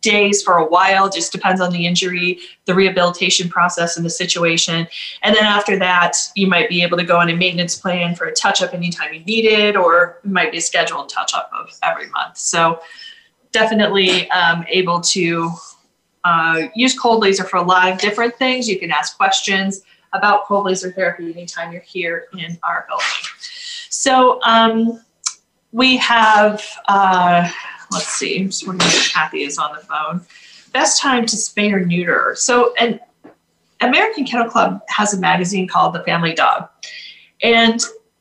days 0.00 0.42
for 0.42 0.58
a 0.58 0.66
while, 0.66 1.08
just 1.10 1.32
depends 1.32 1.60
on 1.60 1.72
the 1.72 1.86
injury, 1.86 2.38
the 2.66 2.74
rehabilitation 2.74 3.48
process, 3.48 3.96
and 3.96 4.04
the 4.04 4.10
situation. 4.10 4.86
And 5.22 5.34
then 5.34 5.44
after 5.44 5.78
that, 5.78 6.16
you 6.34 6.46
might 6.46 6.68
be 6.68 6.82
able 6.82 6.96
to 6.98 7.04
go 7.04 7.18
on 7.18 7.28
a 7.30 7.36
maintenance 7.36 7.76
plan 7.76 8.14
for 8.14 8.26
a 8.26 8.32
touch 8.32 8.62
up 8.62 8.72
anytime 8.72 9.12
you 9.12 9.20
need 9.24 9.44
it, 9.44 9.76
or 9.76 10.20
it 10.24 10.30
might 10.30 10.52
be 10.52 10.58
a 10.58 10.62
scheduled 10.62 11.08
touch 11.08 11.34
up 11.34 11.50
of 11.58 11.70
every 11.82 12.08
month. 12.10 12.38
So, 12.38 12.80
definitely 13.52 14.28
um, 14.30 14.64
able 14.68 15.00
to 15.00 15.52
uh, 16.24 16.62
use 16.74 16.98
cold 16.98 17.20
laser 17.20 17.44
for 17.44 17.58
a 17.58 17.62
lot 17.62 17.90
of 17.90 17.98
different 17.98 18.34
things. 18.36 18.68
You 18.68 18.78
can 18.78 18.90
ask 18.90 19.16
questions 19.16 19.82
about 20.12 20.46
cold 20.46 20.64
laser 20.64 20.90
therapy 20.90 21.32
anytime 21.32 21.72
you're 21.72 21.82
here 21.82 22.26
in 22.38 22.58
our 22.62 22.86
building. 22.88 23.06
So 23.90 24.40
um, 24.42 25.00
we 25.72 25.96
have, 25.98 26.64
uh, 26.88 27.50
let's 27.90 28.08
see, 28.08 28.40
I'm 28.40 28.46
just 28.46 28.66
wondering 28.66 28.90
if 28.90 29.12
Kathy 29.12 29.42
is 29.42 29.58
on 29.58 29.74
the 29.74 29.80
phone. 29.80 30.22
Best 30.72 31.00
time 31.00 31.26
to 31.26 31.36
spay 31.36 31.72
or 31.72 31.80
neuter. 31.84 32.34
So, 32.36 32.74
an 32.74 32.98
American 33.80 34.24
Kennel 34.24 34.48
Club 34.48 34.82
has 34.88 35.14
a 35.14 35.20
magazine 35.20 35.68
called 35.68 35.94
The 35.94 36.02
Family 36.02 36.34
Dog. 36.34 36.68
And 37.42 37.80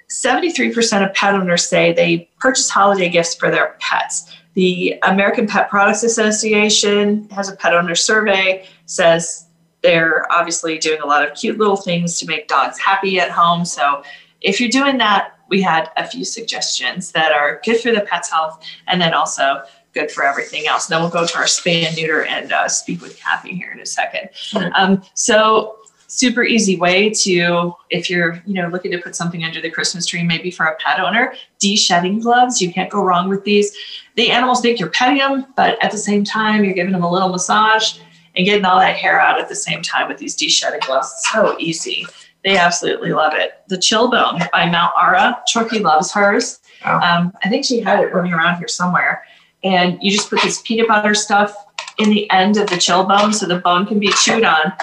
73% 0.10 1.08
of 1.08 1.16
pet 1.16 1.34
owners 1.34 1.68
say 1.68 1.94
they 1.94 2.30
purchase 2.40 2.70
holiday 2.70 3.10
gifts 3.10 3.34
for 3.34 3.50
their 3.50 3.76
pets. 3.80 4.32
The 4.54 5.00
American 5.04 5.48
Pet 5.48 5.70
Products 5.70 6.04
Association 6.04 7.28
has 7.30 7.50
a 7.50 7.56
pet 7.56 7.74
owner 7.74 7.96
survey, 7.96 8.68
says 8.86 9.48
they're 9.82 10.32
obviously 10.32 10.78
doing 10.78 11.02
a 11.02 11.06
lot 11.06 11.28
of 11.28 11.36
cute 11.36 11.58
little 11.58 11.76
things 11.76 12.20
to 12.20 12.26
make 12.26 12.48
dogs 12.48 12.80
happy 12.80 13.20
at 13.20 13.32
home. 13.32 13.66
So 13.66 14.04
if 14.42 14.60
you're 14.60 14.70
doing 14.70 14.98
that, 15.00 15.34
we 15.50 15.62
had 15.62 15.90
a 15.98 16.08
few 16.08 16.26
suggestions 16.26 17.12
that 17.12 17.32
are 17.32 17.62
good 17.64 17.80
for 17.80 17.92
the 17.92 18.02
pet's 18.02 18.32
health 18.32 18.64
and 18.88 19.02
then 19.02 19.14
also 19.14 19.64
good 19.94 20.10
for 20.10 20.24
everything 20.24 20.68
else. 20.68 20.88
And 20.88 20.96
Then 20.96 21.02
we'll 21.02 21.12
go 21.12 21.26
to 21.28 21.38
our 21.38 21.44
spay 21.44 21.86
and 21.86 21.96
neuter 21.96 22.24
and 22.26 22.52
uh, 22.52 22.68
speak 22.68 23.02
with 23.02 23.20
Kathy 23.20 23.56
here 23.56 23.72
in 23.72 23.80
a 23.80 23.86
second. 23.86 24.30
Um, 24.76 25.04
so 25.14 25.78
super 26.14 26.44
easy 26.44 26.78
way 26.78 27.10
to 27.10 27.74
if 27.90 28.08
you're 28.10 28.42
you 28.46 28.54
know 28.54 28.68
looking 28.68 28.92
to 28.92 29.00
put 29.00 29.16
something 29.16 29.44
under 29.44 29.60
the 29.60 29.70
christmas 29.70 30.06
tree 30.06 30.22
maybe 30.24 30.52
for 30.52 30.66
a 30.68 30.76
pet 30.78 31.00
owner 31.00 31.34
de-shedding 31.60 32.20
gloves. 32.20 32.62
You 32.62 32.72
can't 32.72 32.90
go 32.90 33.02
wrong 33.02 33.30
with 33.30 33.44
these. 33.44 33.76
The 34.16 34.30
animals 34.30 34.62
think 34.62 34.80
you're 34.80 34.90
petting 34.90 35.18
them 35.18 35.48
but 35.56 35.84
at 35.84 35.92
the 35.92 35.98
same 35.98 36.24
time 36.24 36.64
you're 36.64 36.74
giving 36.74 36.94
them 36.94 37.04
a 37.04 37.12
little 37.12 37.30
massage 37.30 37.98
and 38.36 38.46
getting 38.46 38.66
all 38.66 38.80
that 38.80 38.96
hair 38.96 39.20
out 39.20 39.40
at 39.40 39.50
the 39.50 39.56
same 39.56 39.82
time 39.82 40.08
with 40.08 40.18
these 40.18 40.36
de-shedding 40.36 40.82
gloves. 40.86 41.12
So 41.32 41.56
easy. 41.60 42.06
They 42.44 42.58
absolutely 42.58 43.14
love 43.14 43.34
it. 43.36 43.62
The 43.68 43.78
chill 43.78 44.10
bone 44.10 44.40
by 44.52 44.70
mount 44.70 44.92
ara. 45.00 45.42
Chucky 45.48 45.80
loves 45.80 46.12
hers. 46.12 46.60
Wow. 46.84 47.00
um, 47.00 47.32
i 47.46 47.48
think 47.48 47.64
she 47.64 47.80
had 47.80 48.04
it 48.04 48.14
running 48.14 48.34
around 48.34 48.58
here 48.58 48.68
somewhere. 48.68 49.24
And 49.64 49.98
you 50.02 50.12
just 50.12 50.30
put 50.30 50.42
this 50.42 50.62
peanut 50.64 50.88
butter 50.88 51.16
stuff 51.16 51.56
in 51.98 52.10
the 52.10 52.30
end 52.30 52.58
of 52.58 52.68
the 52.70 52.78
chill 52.78 53.06
bone 53.06 53.34
so 53.34 53.46
the 53.48 53.60
bone 53.60 53.86
can 53.86 54.00
be 54.00 54.10
chewed 54.10 54.44
on 54.44 54.74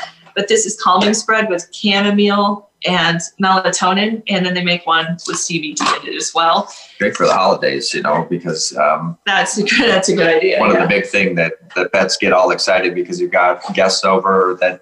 but 0.41 0.49
this 0.49 0.65
is 0.65 0.81
calming 0.81 1.13
spread 1.13 1.51
with 1.51 1.69
chamomile 1.71 2.71
and 2.87 3.21
melatonin, 3.43 4.23
and 4.27 4.47
then 4.47 4.55
they 4.55 4.65
make 4.65 4.87
one 4.87 5.05
with 5.27 5.37
CBD 5.37 5.79
in 6.03 6.09
it 6.09 6.17
as 6.17 6.33
well. 6.35 6.73
Great 6.99 7.15
for 7.15 7.27
the 7.27 7.35
holidays, 7.35 7.93
you 7.93 8.01
know, 8.01 8.27
because 8.31 8.75
um, 8.79 9.19
That's 9.27 9.59
a 9.59 9.65
good. 9.65 9.91
That's 9.91 10.09
a 10.09 10.17
good 10.17 10.35
idea. 10.35 10.59
one 10.59 10.71
yeah. 10.71 10.77
of 10.77 10.83
the 10.85 10.89
big 10.89 11.05
thing 11.05 11.35
that 11.35 11.75
the 11.75 11.91
pets 11.91 12.17
get 12.17 12.33
all 12.33 12.53
excited 12.53 12.95
because 12.95 13.21
you've 13.21 13.33
got 13.33 13.63
guests 13.75 14.03
over 14.03 14.57
that 14.63 14.81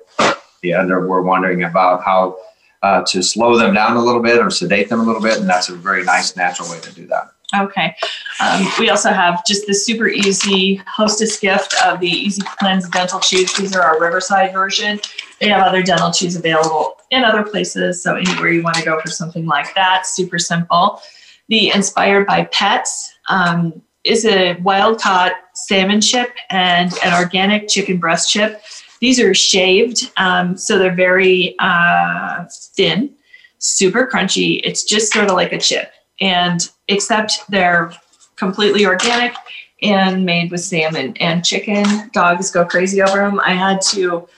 the 0.63 0.75
other 0.75 1.09
we're 1.09 1.23
wondering 1.23 1.65
about 1.65 2.05
how 2.05 2.37
uh, 2.85 3.03
to 3.09 3.21
slow 3.21 3.59
them 3.59 3.75
down 3.75 3.97
a 3.97 4.01
little 4.01 4.23
bit 4.23 4.39
or 4.39 4.51
sedate 4.51 4.89
them 4.89 5.01
a 5.01 5.03
little 5.03 5.23
bit, 5.23 5.41
and 5.41 5.49
that's 5.49 5.71
a 5.71 5.75
very 5.75 6.05
nice 6.05 6.37
natural 6.37 6.71
way 6.71 6.79
to 6.79 6.95
do 6.95 7.05
that. 7.09 7.33
Okay. 7.57 7.97
Um, 8.41 8.67
we 8.79 8.91
also 8.91 9.11
have 9.11 9.45
just 9.45 9.67
the 9.67 9.75
super 9.75 10.07
easy 10.07 10.83
hostess 10.87 11.41
gift 11.41 11.75
of 11.85 11.99
the 11.99 12.07
Easy 12.07 12.43
Cleanse 12.61 12.89
dental 12.91 13.19
chews. 13.21 13.53
These 13.55 13.75
are 13.75 13.83
our 13.83 13.99
Riverside 13.99 14.53
version. 14.53 15.01
They 15.41 15.49
have 15.49 15.67
other 15.67 15.83
dental 15.83 16.11
chews 16.11 16.37
available 16.37 16.97
in 17.11 17.25
other 17.25 17.43
places. 17.43 18.03
So 18.03 18.17
anywhere 18.17 18.51
you 18.51 18.63
want 18.63 18.77
to 18.77 18.85
go 18.85 19.01
for 19.01 19.09
something 19.09 19.47
like 19.47 19.75
that, 19.75 20.07
super 20.07 20.39
simple. 20.39 21.01
The 21.49 21.71
Inspired 21.71 22.27
by 22.27 22.45
Pets 22.53 23.15
um, 23.29 23.81
is 24.05 24.25
a 24.25 24.55
wild 24.63 25.01
caught 25.01 25.33
salmon 25.55 26.01
chip 26.01 26.31
and 26.51 26.93
an 27.05 27.15
organic 27.15 27.69
chicken 27.69 27.99
breast 27.99 28.31
chip. 28.31 28.63
These 29.01 29.21
are 29.21 29.33
shaved, 29.33 30.11
um, 30.17 30.57
so 30.57 30.79
they're 30.79 30.95
very 30.95 31.55
uh, 31.61 32.45
thin, 32.75 33.15
super 33.59 34.07
crunchy. 34.07 34.61
It's 34.65 34.83
just 34.83 35.13
sort 35.13 35.27
of 35.27 35.35
like 35.35 35.53
a 35.53 35.59
chip, 35.59 35.93
and 36.21 36.69
except 36.89 37.49
they're 37.49 37.93
completely 38.37 38.87
organic 38.87 39.35
and 39.83 40.25
made 40.25 40.51
with 40.51 40.63
salmon 40.63 41.17
and 41.19 41.45
chicken. 41.45 42.11
Dogs 42.13 42.51
go 42.51 42.65
crazy 42.65 43.01
over 43.01 43.19
them. 43.19 43.41
I 43.41 43.53
had 43.53 43.81
to 43.83 44.29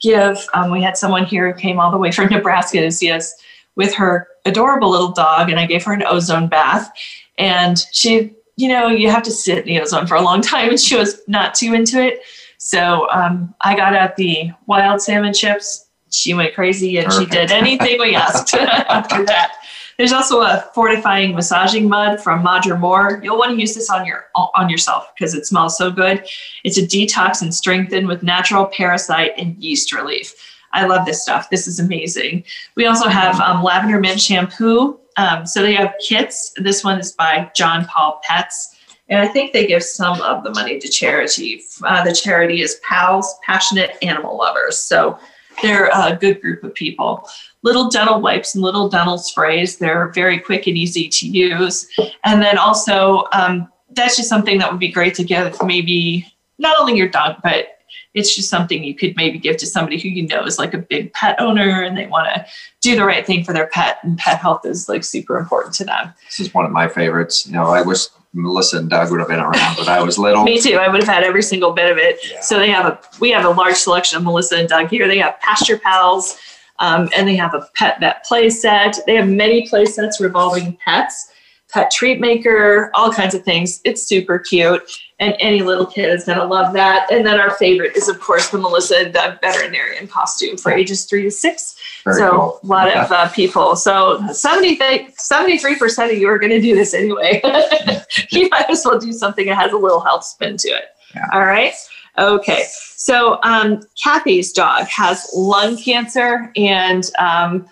give. 0.00 0.38
Um, 0.54 0.70
we 0.70 0.82
had 0.82 0.96
someone 0.96 1.24
here 1.24 1.52
who 1.52 1.58
came 1.58 1.78
all 1.80 1.90
the 1.90 1.98
way 1.98 2.10
from 2.12 2.28
Nebraska 2.28 2.80
to 2.80 2.90
see 2.90 3.10
us 3.10 3.34
with 3.76 3.94
her 3.94 4.26
adorable 4.44 4.90
little 4.90 5.12
dog, 5.12 5.50
and 5.50 5.60
I 5.60 5.66
gave 5.66 5.84
her 5.84 5.92
an 5.92 6.02
ozone 6.04 6.48
bath. 6.48 6.90
And 7.38 7.78
she, 7.92 8.34
you 8.56 8.68
know, 8.68 8.88
you 8.88 9.10
have 9.10 9.22
to 9.22 9.30
sit 9.30 9.58
in 9.58 9.66
the 9.66 9.80
ozone 9.80 10.06
for 10.06 10.16
a 10.16 10.22
long 10.22 10.40
time, 10.42 10.70
and 10.70 10.80
she 10.80 10.96
was 10.96 11.20
not 11.28 11.54
too 11.54 11.74
into 11.74 12.02
it. 12.02 12.20
So 12.58 13.08
um, 13.10 13.54
I 13.60 13.76
got 13.76 13.94
out 13.94 14.16
the 14.16 14.50
wild 14.66 15.00
salmon 15.00 15.32
chips. 15.32 15.86
She 16.10 16.34
went 16.34 16.54
crazy, 16.54 16.98
and 16.98 17.06
Perfect. 17.06 17.32
she 17.32 17.38
did 17.38 17.52
anything 17.52 18.00
we 18.00 18.14
asked 18.14 18.54
after 18.54 19.24
that. 19.26 19.54
There's 19.98 20.12
also 20.12 20.42
a 20.42 20.64
fortifying 20.74 21.34
massaging 21.34 21.88
mud 21.88 22.20
from 22.20 22.44
Madra 22.44 22.78
Mor. 22.78 23.20
You'll 23.22 23.36
want 23.36 23.50
to 23.50 23.60
use 23.60 23.74
this 23.74 23.90
on 23.90 24.06
your 24.06 24.26
on 24.34 24.70
yourself 24.70 25.12
because 25.14 25.34
it 25.34 25.44
smells 25.44 25.76
so 25.76 25.90
good. 25.90 26.24
It's 26.62 26.78
a 26.78 26.82
detox 26.82 27.42
and 27.42 27.52
strengthen 27.52 28.06
with 28.06 28.22
natural 28.22 28.66
parasite 28.66 29.32
and 29.36 29.56
yeast 29.56 29.92
relief. 29.92 30.34
I 30.72 30.86
love 30.86 31.04
this 31.04 31.20
stuff. 31.20 31.50
This 31.50 31.66
is 31.66 31.80
amazing. 31.80 32.44
We 32.76 32.86
also 32.86 33.08
have 33.08 33.40
um, 33.40 33.64
lavender 33.64 33.98
mint 33.98 34.20
shampoo. 34.20 35.00
Um, 35.16 35.44
so 35.44 35.62
they 35.62 35.74
have 35.74 35.94
kits. 36.06 36.52
This 36.56 36.84
one 36.84 37.00
is 37.00 37.10
by 37.12 37.50
John 37.56 37.84
Paul 37.86 38.20
Pets. 38.22 38.76
And 39.08 39.20
I 39.20 39.26
think 39.26 39.52
they 39.52 39.66
give 39.66 39.82
some 39.82 40.20
of 40.22 40.44
the 40.44 40.50
money 40.50 40.78
to 40.78 40.88
charity. 40.88 41.62
Uh, 41.82 42.04
the 42.04 42.12
charity 42.12 42.60
is 42.60 42.78
PALS, 42.84 43.34
Passionate 43.42 43.96
Animal 44.02 44.36
Lovers. 44.36 44.78
So 44.78 45.18
they're 45.60 45.90
a 45.92 46.16
good 46.20 46.40
group 46.40 46.62
of 46.62 46.74
people. 46.74 47.28
Little 47.62 47.88
dental 47.88 48.20
wipes 48.20 48.54
and 48.54 48.62
little 48.62 48.88
dental 48.88 49.18
sprays. 49.18 49.78
They're 49.78 50.08
very 50.12 50.38
quick 50.38 50.66
and 50.66 50.76
easy 50.76 51.08
to 51.08 51.26
use. 51.26 51.88
And 52.24 52.40
then 52.40 52.56
also, 52.56 53.24
um, 53.32 53.68
that's 53.90 54.16
just 54.16 54.28
something 54.28 54.58
that 54.58 54.70
would 54.70 54.80
be 54.80 54.92
great 54.92 55.14
to 55.16 55.24
give 55.24 55.60
maybe 55.64 56.26
not 56.58 56.78
only 56.80 56.96
your 56.96 57.08
dog, 57.08 57.36
but 57.42 57.78
it's 58.14 58.34
just 58.34 58.50
something 58.50 58.82
you 58.82 58.94
could 58.94 59.14
maybe 59.16 59.38
give 59.38 59.56
to 59.58 59.66
somebody 59.66 59.98
who 59.98 60.08
you 60.08 60.26
know 60.26 60.44
is 60.44 60.58
like 60.58 60.74
a 60.74 60.78
big 60.78 61.12
pet 61.12 61.40
owner 61.40 61.82
and 61.82 61.96
they 61.96 62.06
want 62.06 62.28
to 62.34 62.44
do 62.80 62.96
the 62.96 63.04
right 63.04 63.26
thing 63.26 63.44
for 63.44 63.52
their 63.52 63.68
pet 63.68 63.98
and 64.02 64.18
pet 64.18 64.38
health 64.38 64.64
is 64.64 64.88
like 64.88 65.04
super 65.04 65.38
important 65.38 65.74
to 65.74 65.84
them. 65.84 66.12
This 66.26 66.40
is 66.40 66.54
one 66.54 66.64
of 66.64 66.70
my 66.70 66.88
favorites. 66.88 67.46
You 67.46 67.52
know, 67.52 67.66
I 67.66 67.82
wish 67.82 68.06
Melissa 68.32 68.78
and 68.78 68.90
Doug 68.90 69.10
would 69.10 69.20
have 69.20 69.28
been 69.28 69.40
around 69.40 69.78
when 69.78 69.88
I 69.88 70.02
was 70.02 70.18
little. 70.18 70.44
Me 70.44 70.60
too. 70.60 70.76
I 70.76 70.88
would 70.88 71.00
have 71.00 71.08
had 71.08 71.24
every 71.24 71.42
single 71.42 71.72
bit 71.72 71.90
of 71.90 71.98
it. 71.98 72.18
Yeah. 72.30 72.40
So 72.40 72.58
they 72.58 72.70
have 72.70 72.86
a 72.86 73.00
we 73.20 73.30
have 73.30 73.44
a 73.44 73.50
large 73.50 73.76
selection 73.76 74.18
of 74.18 74.24
Melissa 74.24 74.56
and 74.56 74.68
Doug 74.68 74.88
here. 74.88 75.06
They 75.06 75.18
have 75.18 75.38
Pasture 75.40 75.78
Pals, 75.78 76.38
um, 76.78 77.08
and 77.16 77.26
they 77.26 77.36
have 77.36 77.54
a 77.54 77.68
pet 77.74 78.00
vet 78.00 78.24
play 78.24 78.50
set. 78.50 78.96
They 79.06 79.14
have 79.16 79.28
many 79.28 79.68
play 79.68 79.84
sets 79.86 80.20
revolving 80.20 80.76
pets, 80.84 81.30
pet 81.72 81.90
treat 81.90 82.20
maker, 82.20 82.90
all 82.94 83.12
kinds 83.12 83.34
of 83.34 83.42
things. 83.42 83.80
It's 83.84 84.02
super 84.02 84.38
cute 84.38 84.82
and 85.20 85.34
any 85.40 85.62
little 85.62 85.86
kid 85.86 86.10
is 86.10 86.24
going 86.24 86.38
to 86.38 86.44
love 86.44 86.72
that. 86.74 87.10
And 87.10 87.26
then 87.26 87.40
our 87.40 87.50
favorite 87.56 87.96
is, 87.96 88.08
of 88.08 88.20
course, 88.20 88.50
the 88.50 88.58
Melissa 88.58 89.10
the 89.12 89.38
veterinarian 89.42 90.06
costume 90.06 90.56
for 90.56 90.70
ages 90.70 91.04
three 91.06 91.24
to 91.24 91.30
six. 91.30 91.76
Very 92.04 92.18
so 92.18 92.30
cool. 92.30 92.60
a 92.62 92.66
lot 92.66 92.96
of 92.96 93.10
uh, 93.10 93.28
people. 93.30 93.74
So 93.74 94.20
73% 94.20 96.12
of 96.12 96.18
you 96.18 96.28
are 96.28 96.38
going 96.38 96.50
to 96.50 96.60
do 96.60 96.76
this 96.76 96.94
anyway. 96.94 97.40
you 98.30 98.48
might 98.50 98.70
as 98.70 98.84
well 98.84 98.98
do 98.98 99.12
something 99.12 99.46
that 99.46 99.56
has 99.56 99.72
a 99.72 99.76
little 99.76 100.00
health 100.00 100.24
spin 100.24 100.56
to 100.58 100.68
it. 100.68 100.84
Yeah. 101.14 101.26
All 101.32 101.44
right. 101.44 101.74
Okay. 102.18 102.64
So 102.96 103.38
um, 103.42 103.80
Kathy's 104.02 104.52
dog 104.52 104.86
has 104.88 105.28
lung 105.34 105.76
cancer, 105.76 106.52
and 106.56 107.08
um, 107.18 107.66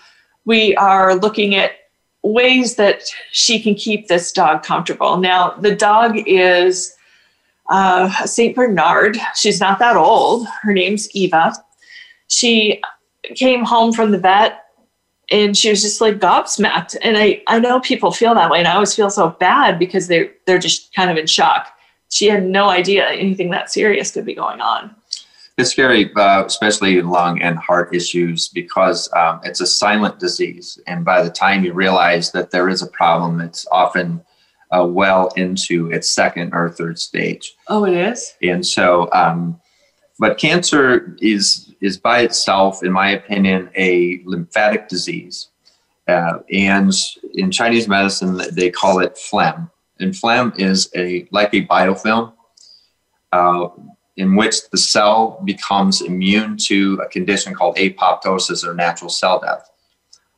we 0.44 0.76
are 0.76 1.16
looking 1.16 1.56
at 1.56 1.72
ways 2.22 2.76
that 2.76 3.02
she 3.32 3.60
can 3.60 3.74
keep 3.74 4.08
this 4.08 4.32
dog 4.32 4.62
comfortable. 4.62 5.16
Now, 5.16 5.50
the 5.50 5.74
dog 5.74 6.16
is 6.26 6.94
uh, 7.68 8.10
St. 8.24 8.54
Bernard. 8.54 9.18
She's 9.34 9.60
not 9.60 9.78
that 9.80 9.96
old. 9.96 10.46
Her 10.62 10.72
name's 10.72 11.10
Eva. 11.14 11.52
She 12.28 12.82
came 13.34 13.64
home 13.64 13.92
from 13.92 14.12
the 14.12 14.18
vet 14.18 14.62
and 15.30 15.56
she 15.56 15.70
was 15.70 15.82
just 15.82 16.00
like 16.00 16.18
gobsmacked. 16.18 16.96
And 17.02 17.16
I, 17.16 17.42
I 17.46 17.58
know 17.58 17.80
people 17.80 18.12
feel 18.12 18.34
that 18.34 18.50
way, 18.50 18.58
and 18.58 18.68
I 18.68 18.74
always 18.74 18.94
feel 18.94 19.10
so 19.10 19.30
bad 19.30 19.78
because 19.78 20.06
they're 20.08 20.30
they're 20.46 20.58
just 20.58 20.94
kind 20.94 21.10
of 21.10 21.16
in 21.16 21.26
shock. 21.26 21.75
She 22.10 22.26
had 22.26 22.44
no 22.44 22.68
idea 22.68 23.08
anything 23.08 23.50
that 23.50 23.70
serious 23.70 24.10
could 24.10 24.24
be 24.24 24.34
going 24.34 24.60
on. 24.60 24.94
It's 25.58 25.70
scary, 25.70 26.12
uh, 26.14 26.44
especially 26.44 26.98
in 26.98 27.08
lung 27.08 27.40
and 27.40 27.58
heart 27.58 27.94
issues, 27.94 28.48
because 28.48 29.10
um, 29.14 29.40
it's 29.42 29.62
a 29.62 29.66
silent 29.66 30.18
disease. 30.18 30.78
And 30.86 31.04
by 31.04 31.22
the 31.22 31.30
time 31.30 31.64
you 31.64 31.72
realize 31.72 32.30
that 32.32 32.50
there 32.50 32.68
is 32.68 32.82
a 32.82 32.86
problem, 32.88 33.40
it's 33.40 33.66
often 33.72 34.22
uh, 34.70 34.86
well 34.86 35.32
into 35.36 35.90
its 35.90 36.10
second 36.10 36.52
or 36.52 36.70
third 36.70 36.98
stage. 36.98 37.54
Oh, 37.68 37.86
it 37.86 37.94
is. 37.94 38.34
And 38.42 38.66
so, 38.66 39.08
um, 39.12 39.58
but 40.18 40.38
cancer 40.38 41.16
is 41.20 41.74
is 41.80 41.98
by 41.98 42.20
itself, 42.20 42.82
in 42.82 42.92
my 42.92 43.10
opinion, 43.10 43.70
a 43.76 44.20
lymphatic 44.24 44.88
disease. 44.88 45.48
Uh, 46.08 46.38
and 46.52 46.92
in 47.34 47.50
Chinese 47.50 47.88
medicine, 47.88 48.40
they 48.52 48.70
call 48.70 49.00
it 49.00 49.18
phlegm. 49.18 49.70
Phlegm 50.12 50.52
is 50.56 50.90
a 50.94 51.26
like 51.30 51.54
a 51.54 51.66
biofilm, 51.66 52.32
uh, 53.32 53.68
in 54.16 54.36
which 54.36 54.68
the 54.70 54.78
cell 54.78 55.40
becomes 55.44 56.00
immune 56.00 56.56
to 56.66 57.00
a 57.04 57.08
condition 57.08 57.54
called 57.54 57.76
apoptosis 57.76 58.66
or 58.66 58.74
natural 58.74 59.10
cell 59.10 59.40
death 59.40 59.70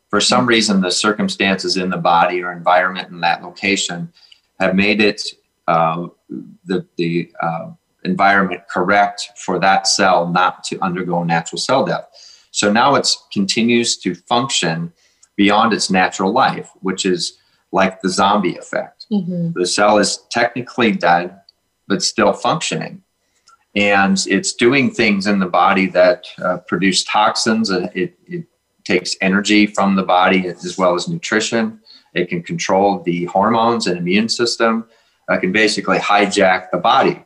for 0.08 0.20
some 0.20 0.46
reason, 0.46 0.80
the 0.80 0.90
circumstances 0.90 1.76
in 1.76 1.90
the 1.90 1.98
body 1.98 2.42
or 2.42 2.52
environment 2.52 3.10
in 3.10 3.20
that 3.20 3.42
location 3.42 4.12
have 4.58 4.74
made 4.74 5.00
it 5.00 5.22
uh, 5.66 6.06
the, 6.64 6.86
the 6.96 7.30
uh, 7.40 7.70
environment 8.04 8.62
correct 8.70 9.30
for 9.36 9.58
that 9.58 9.86
cell 9.86 10.26
not 10.26 10.64
to 10.64 10.78
undergo 10.80 11.22
natural 11.24 11.58
cell 11.58 11.84
death. 11.84 12.06
So 12.50 12.72
now 12.72 12.94
it 12.94 13.08
continues 13.30 13.98
to 13.98 14.14
function 14.14 14.92
beyond 15.36 15.74
its 15.74 15.90
natural 15.90 16.32
life, 16.32 16.70
which 16.80 17.04
is 17.04 17.38
like 17.70 18.00
the 18.00 18.08
zombie 18.08 18.56
effect. 18.56 18.97
Mm-hmm. 19.12 19.58
The 19.58 19.66
cell 19.66 19.98
is 19.98 20.18
technically 20.30 20.92
dead, 20.92 21.40
but 21.86 22.02
still 22.02 22.32
functioning. 22.32 23.02
And 23.74 24.18
it's 24.26 24.54
doing 24.54 24.90
things 24.90 25.26
in 25.26 25.38
the 25.38 25.46
body 25.46 25.86
that 25.86 26.26
uh, 26.42 26.58
produce 26.66 27.04
toxins. 27.04 27.70
It, 27.70 28.18
it 28.26 28.44
takes 28.84 29.16
energy 29.20 29.66
from 29.66 29.94
the 29.94 30.02
body 30.02 30.48
as 30.48 30.76
well 30.78 30.94
as 30.94 31.08
nutrition. 31.08 31.80
It 32.14 32.28
can 32.28 32.42
control 32.42 33.02
the 33.02 33.26
hormones 33.26 33.86
and 33.86 33.98
immune 33.98 34.28
system. 34.28 34.86
It 35.28 35.40
can 35.40 35.52
basically 35.52 35.98
hijack 35.98 36.70
the 36.70 36.78
body. 36.78 37.22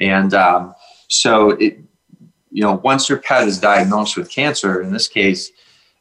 And 0.00 0.34
um, 0.34 0.74
so, 1.08 1.50
it, 1.50 1.78
you 2.50 2.62
know, 2.62 2.80
once 2.84 3.08
your 3.08 3.18
pet 3.18 3.46
is 3.46 3.58
diagnosed 3.58 4.16
with 4.16 4.30
cancer, 4.30 4.82
in 4.82 4.92
this 4.92 5.08
case, 5.08 5.50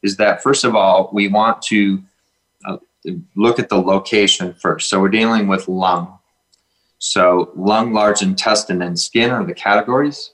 is 0.02 0.18
that 0.18 0.42
first 0.42 0.64
of 0.64 0.76
all, 0.76 1.10
we 1.14 1.28
want 1.28 1.62
to 1.64 2.02
look 3.36 3.60
at 3.60 3.70
the 3.70 3.78
location 3.78 4.54
first. 4.54 4.90
So 4.90 5.00
we're 5.00 5.10
dealing 5.10 5.48
with 5.48 5.68
lung. 5.68 6.20
So 6.98 7.52
lung, 7.56 7.94
large 7.94 8.22
intestine, 8.22 8.82
and 8.82 9.00
skin 9.00 9.32
are 9.32 9.46
the 9.46 9.54
categories. 9.54 10.32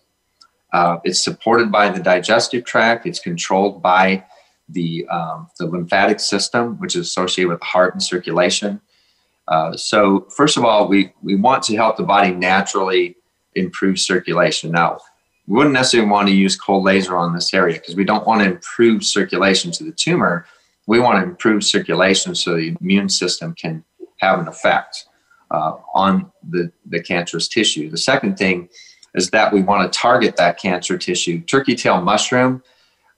Uh, 0.74 0.98
it's 1.04 1.24
supported 1.24 1.72
by 1.72 1.90
the 1.90 2.02
digestive 2.02 2.64
tract. 2.64 3.06
It's 3.06 3.20
controlled 3.20 3.82
by 3.82 4.24
the, 4.70 5.06
um, 5.08 5.50
the 5.60 5.66
lymphatic 5.66 6.20
system, 6.20 6.78
which 6.80 6.96
is 6.96 7.08
associated 7.08 7.50
with 7.50 7.62
heart 7.62 7.94
and 7.94 8.02
circulation. 8.02 8.80
Uh, 9.48 9.76
so, 9.76 10.28
first 10.36 10.56
of 10.56 10.64
all, 10.64 10.88
we, 10.88 11.14
we 11.22 11.36
want 11.36 11.64
to 11.64 11.76
help 11.76 11.98
the 11.98 12.04
body 12.04 12.32
naturally 12.32 13.18
improve 13.56 14.00
circulation. 14.00 14.72
Now, 14.72 15.00
we 15.48 15.58
wouldn't 15.58 15.74
necessarily 15.74 16.10
want 16.10 16.30
to 16.30 16.34
use 16.34 16.56
cold 16.56 16.86
laser 16.86 17.18
on 17.18 17.34
this 17.34 17.54
area 17.54 17.78
because 17.78 17.96
we 17.96 18.06
don't 18.06 18.26
want 18.26 18.42
to 18.42 18.52
improve 18.52 19.04
circulation 19.04 19.72
to 19.72 19.84
the 19.84 19.92
tumor. 19.92 20.46
We 20.92 21.00
want 21.00 21.20
to 21.20 21.24
improve 21.24 21.64
circulation 21.64 22.36
so 22.36 22.56
the 22.56 22.76
immune 22.82 23.08
system 23.08 23.54
can 23.54 23.86
have 24.18 24.40
an 24.40 24.48
effect 24.50 25.06
uh, 25.50 25.74
on 25.94 26.30
the, 26.50 26.70
the 26.86 27.02
cancerous 27.02 27.48
tissue. 27.48 27.90
The 27.90 27.98
second 28.12 28.38
thing 28.38 28.68
is 29.16 29.30
that 29.30 29.54
we 29.54 29.62
want 29.62 29.82
to 29.82 29.98
target 29.98 30.36
that 30.36 30.60
cancer 30.60 30.98
tissue. 30.98 31.40
Turkey 31.54 31.76
tail 31.76 32.02
mushroom 32.02 32.62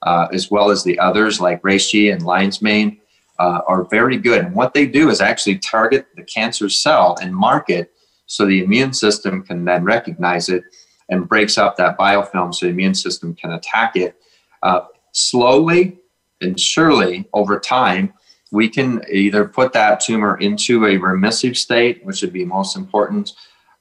uh, 0.04 0.28
as 0.32 0.52
well 0.52 0.70
as 0.70 0.84
the 0.84 0.98
others 0.98 1.40
like 1.40 1.62
reishi 1.62 2.12
and 2.12 2.22
lion's 2.22 2.62
mane, 2.62 3.00
uh, 3.40 3.62
are 3.66 3.84
very 3.90 4.18
good. 4.18 4.44
And 4.44 4.54
what 4.54 4.74
they 4.74 4.86
do 4.86 5.10
is 5.10 5.20
actually 5.20 5.58
target 5.58 6.06
the 6.14 6.22
cancer 6.22 6.68
cell 6.68 7.16
and 7.20 7.34
mark 7.34 7.70
it 7.70 7.90
so 8.26 8.46
the 8.46 8.62
immune 8.62 8.92
system 8.92 9.42
can 9.42 9.64
then 9.64 9.82
recognize 9.82 10.48
it 10.48 10.62
and 11.08 11.28
breaks 11.28 11.58
up 11.58 11.76
that 11.76 11.98
biofilm 11.98 12.54
so 12.54 12.66
the 12.66 12.70
immune 12.70 12.94
system 12.94 13.34
can 13.34 13.50
attack 13.52 13.96
it. 13.96 14.14
Uh, 14.62 14.82
slowly 15.12 15.98
and 16.44 16.58
surely 16.60 17.28
over 17.32 17.58
time, 17.58 18.12
we 18.52 18.68
can 18.68 19.02
either 19.10 19.44
put 19.44 19.72
that 19.72 20.00
tumor 20.00 20.36
into 20.38 20.86
a 20.86 20.96
remissive 20.96 21.56
state, 21.56 22.04
which 22.04 22.22
would 22.22 22.32
be 22.32 22.44
most 22.44 22.76
important, 22.76 23.32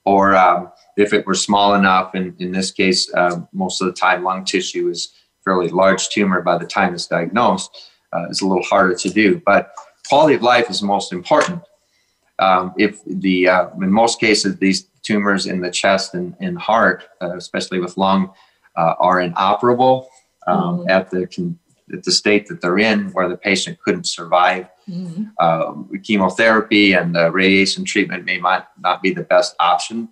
or 0.06 0.36
um, 0.36 0.72
if 0.98 1.14
it 1.14 1.26
were 1.26 1.36
small 1.36 1.76
enough, 1.76 2.16
and 2.16 2.40
in 2.42 2.52
this 2.52 2.72
case, 2.72 3.14
uh, 3.14 3.42
most 3.54 3.82
of 3.82 3.88
the 3.88 3.94
time 3.94 4.24
lung 4.24 4.44
tissue 4.46 4.90
is 4.90 5.14
fairly 5.44 5.70
large 5.70 6.10
tumor 6.10 6.42
by 6.42 6.58
the 6.58 6.66
time 6.66 6.94
it's 6.94 7.08
diagnosed, 7.08 7.70
uh, 8.14 8.26
it's 8.30 8.42
a 8.42 8.48
little 8.48 8.64
harder 8.64 8.96
to 8.96 9.10
do. 9.10 9.42
But 9.46 9.74
quality 10.08 10.36
of 10.36 10.42
life 10.42 10.70
is 10.70 10.82
most 10.82 11.12
important. 11.12 11.62
Um, 12.40 12.74
if 12.78 13.00
the 13.06 13.48
uh, 13.48 13.70
in 13.82 13.92
most 13.92 14.20
cases 14.20 14.58
these 14.58 14.88
tumors 15.04 15.46
in 15.46 15.62
the 15.62 15.70
chest 15.70 16.14
and, 16.14 16.36
and 16.40 16.58
heart, 16.58 17.06
uh, 17.22 17.36
especially 17.38 17.80
with 17.80 17.98
lung, 17.98 18.32
uh, 18.76 18.96
are 19.00 19.22
inoperable 19.22 20.10
um, 20.48 20.80
mm-hmm. 20.80 20.90
at 20.90 21.10
the 21.12 21.28
at 21.92 22.04
the 22.04 22.12
state 22.12 22.48
that 22.48 22.62
they're 22.62 22.78
in, 22.80 23.12
where 23.12 23.28
the 23.28 23.38
patient 23.38 23.80
couldn't 23.82 24.06
survive. 24.06 24.68
Mm-hmm. 24.90 25.24
Uh, 25.40 25.98
chemotherapy 26.04 26.94
and 26.94 27.16
radiation 27.34 27.84
treatment 27.86 28.26
may 28.26 28.40
not, 28.40 28.72
not 28.80 29.02
be 29.02 29.14
the 29.14 29.24
best 29.24 29.56
option 29.60 30.10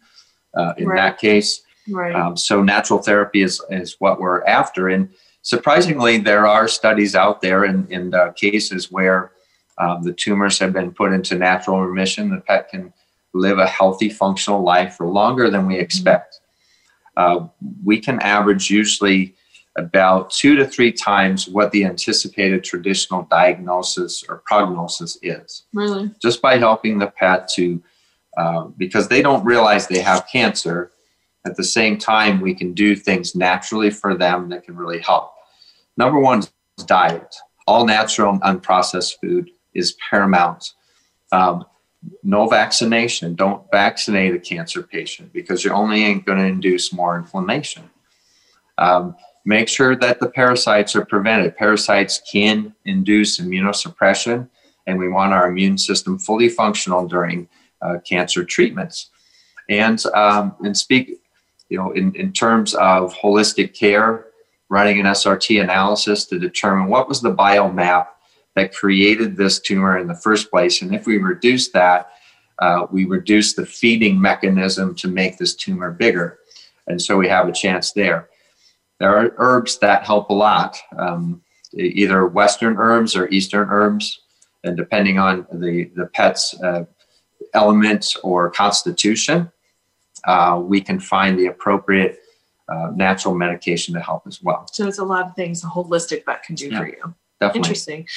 uh, 0.55 0.74
in 0.78 0.88
right. 0.88 0.97
that 0.97 1.19
case. 1.19 1.61
Right. 1.89 2.15
Um, 2.15 2.38
so 2.38 2.61
natural 2.61 2.99
therapy 2.99 3.41
is, 3.41 3.61
is 3.69 3.95
what 3.99 4.19
we're 4.19 4.43
after. 4.45 4.89
And 4.89 5.09
surprisingly, 5.41 6.17
there 6.17 6.47
are 6.47 6.67
studies 6.67 7.15
out 7.15 7.41
there 7.41 7.65
in, 7.65 7.88
in 7.89 8.13
uh, 8.13 8.32
cases 8.32 8.91
where 8.91 9.32
um, 9.78 10.03
the 10.03 10.13
tumors 10.13 10.59
have 10.59 10.74
been 10.74 10.91
put 10.91 11.11
into 11.11 11.36
natural 11.36 11.82
remission. 11.82 12.30
The 12.30 12.41
pet 12.41 12.69
can 12.69 12.93
live 13.34 13.57
a 13.57 13.67
healthy, 13.67 14.09
functional 14.09 14.61
life 14.61 14.95
for 14.95 15.07
longer 15.07 15.49
than 15.49 15.65
we 15.65 15.76
mm-hmm. 15.76 15.84
expect. 15.84 16.39
Mm-hmm. 17.17 17.45
Uh, 17.45 17.47
we 17.84 17.99
can 17.99 18.19
average 18.19 18.69
usually 18.69 19.36
about 19.78 20.30
two 20.32 20.55
to 20.55 20.67
three 20.67 20.91
times 20.91 21.47
what 21.47 21.72
the 21.72 21.86
anticipated 21.86 22.63
traditional 22.63 23.24
diagnosis 23.24 24.24
or 24.28 24.43
prognosis 24.45 25.17
is. 25.22 25.63
Really? 25.74 26.11
Just 26.22 26.41
by 26.41 26.57
helping 26.57 26.99
the 26.99 27.07
pet 27.07 27.47
to, 27.55 27.82
uh, 28.38 28.65
because 28.78 29.07
they 29.07 29.22
don't 29.22 29.45
realize 29.45 29.88
they 29.88 30.01
have 30.01 30.28
cancer. 30.32 30.91
At 31.45 31.55
the 31.55 31.63
same 31.63 31.97
time, 31.97 32.41
we 32.41 32.53
can 32.53 32.74
do 32.74 32.95
things 32.95 33.34
naturally 33.34 33.89
for 33.89 34.15
them 34.15 34.49
that 34.49 34.63
can 34.63 34.76
really 34.76 34.99
help. 34.99 35.32
Number 35.97 36.19
one 36.19 36.39
is 36.39 36.86
diet. 36.86 37.36
All 37.65 37.86
natural 37.86 38.34
and 38.34 38.41
unprocessed 38.41 39.15
food 39.22 39.49
is 39.74 39.95
paramount. 40.09 40.74
Um, 41.32 41.65
no 42.24 42.47
vaccination. 42.47 43.36
Don't 43.36 43.63
vaccinate 43.72 44.36
a 44.36 44.39
cancer 44.39 44.84
patient 44.84 45.32
because 45.34 45.63
you're 45.63 45.74
only 45.74 46.15
going 46.15 46.39
to 46.39 46.45
induce 46.45 46.91
more 46.91 47.17
inflammation. 47.17 47.89
Um, 48.78 49.15
make 49.46 49.68
sure 49.68 49.96
that 49.96 50.20
the 50.20 50.30
parasites 50.30 50.96
are 50.96 51.06
prevented. 51.06 51.58
Parasites 51.58 52.22
can 52.32 52.74
induce 52.86 53.39
immunosuppression, 53.39 54.48
and 54.88 55.00
we 55.00 55.10
want 55.10 55.34
our 55.34 55.48
immune 55.48 55.78
system 55.78 56.20
fully 56.20 56.50
functional 56.50 57.08
during 57.08 57.48
uh, 57.82 57.98
cancer 58.08 58.44
treatments. 58.44 59.10
And 59.70 60.04
um, 60.14 60.56
and 60.64 60.76
speak, 60.76 61.22
you 61.70 61.78
know, 61.78 61.92
in, 61.92 62.14
in 62.16 62.34
terms 62.34 62.74
of 62.76 63.14
holistic 63.14 63.78
care, 63.78 64.26
running 64.70 65.00
an 65.00 65.06
SRT 65.06 65.62
analysis 65.62 66.26
to 66.26 66.39
determine 66.39 66.89
what 66.89 67.08
was 67.08 67.22
the 67.22 67.34
biomap 67.34 68.08
that 68.56 68.74
created 68.74 69.38
this 69.38 69.60
tumor 69.60 69.98
in 69.98 70.08
the 70.08 70.16
first 70.16 70.52
place, 70.52 70.82
and 70.82 70.94
if 70.94 71.06
we 71.06 71.18
reduce 71.18 71.70
that, 71.70 72.12
uh, 72.60 72.86
we 72.92 73.06
reduce 73.06 73.54
the 73.54 73.66
feeding 73.66 74.20
mechanism 74.20 74.94
to 74.96 75.08
make 75.08 75.38
this 75.38 75.56
tumor 75.56 75.92
bigger, 75.92 76.39
and 76.88 77.02
so 77.02 77.18
we 77.18 77.30
have 77.30 77.48
a 77.48 77.54
chance 77.54 77.94
there. 77.94 78.28
There 79.02 79.18
are 79.18 79.34
herbs 79.38 79.80
that 79.80 80.06
help 80.06 80.30
a 80.30 80.34
lot, 80.34 80.78
um, 80.95 81.41
either 81.74 82.28
Western 82.28 82.78
herbs 82.78 83.16
or 83.16 83.28
Eastern 83.30 83.68
herbs, 83.72 84.22
and 84.64 84.78
depending 84.78 85.18
on 85.18 85.47
the, 85.52 85.89
the 85.95 86.06
pet's 86.06 86.54
uh, 86.62 86.86
element 87.56 88.16
or 88.22 88.52
constitution, 88.52 89.52
uh, 90.26 90.62
we 90.64 90.82
can 90.82 90.99
find 90.99 91.39
the 91.39 91.47
appropriate 91.47 92.20
uh, 92.70 92.91
natural 92.95 93.34
medication 93.34 93.95
to 93.95 93.99
help 93.99 94.28
as 94.28 94.39
well. 94.43 94.68
So 94.72 94.88
it's 94.88 94.99
a 94.99 95.04
lot 95.04 95.26
of 95.26 95.36
things 95.36 95.64
a 95.64 95.68
holistic 95.68 96.24
vet 96.24 96.43
can 96.43 96.54
do 96.54 96.70
yeah, 96.70 96.78
for 96.78 96.86
you. 96.86 97.16
Definitely. 97.39 97.58
Interesting. 97.58 98.08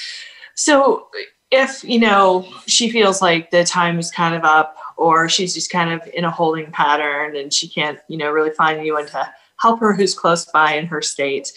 So 0.54 1.08
if, 1.50 1.82
you 1.82 1.98
know, 1.98 2.46
she 2.66 2.90
feels 2.90 3.22
like 3.22 3.50
the 3.50 3.64
time 3.64 3.98
is 3.98 4.10
kind 4.10 4.34
of 4.34 4.44
up 4.44 4.76
or 4.98 5.30
she's 5.30 5.54
just 5.54 5.70
kind 5.70 5.94
of 5.94 6.06
in 6.12 6.26
a 6.26 6.30
holding 6.30 6.70
pattern 6.72 7.36
and 7.36 7.54
she 7.54 7.68
can't, 7.68 7.98
you 8.06 8.18
know, 8.18 8.30
really 8.30 8.50
find 8.50 8.78
anyone 8.78 9.06
to 9.06 9.32
help 9.60 9.80
her 9.80 9.94
who's 9.94 10.14
close 10.14 10.44
by 10.46 10.74
in 10.74 10.86
her 10.86 11.02
state. 11.02 11.52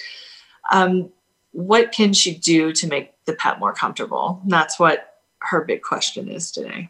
Um, 0.71 1.11
what 1.51 1.91
can 1.91 2.13
she 2.13 2.37
do 2.37 2.71
to 2.73 2.87
make 2.87 3.13
the 3.25 3.33
pet 3.33 3.59
more 3.59 3.73
comfortable? 3.73 4.39
And 4.43 4.51
that's 4.51 4.79
what 4.79 5.13
her 5.39 5.63
big 5.63 5.81
question 5.81 6.29
is 6.29 6.51
today. 6.51 6.89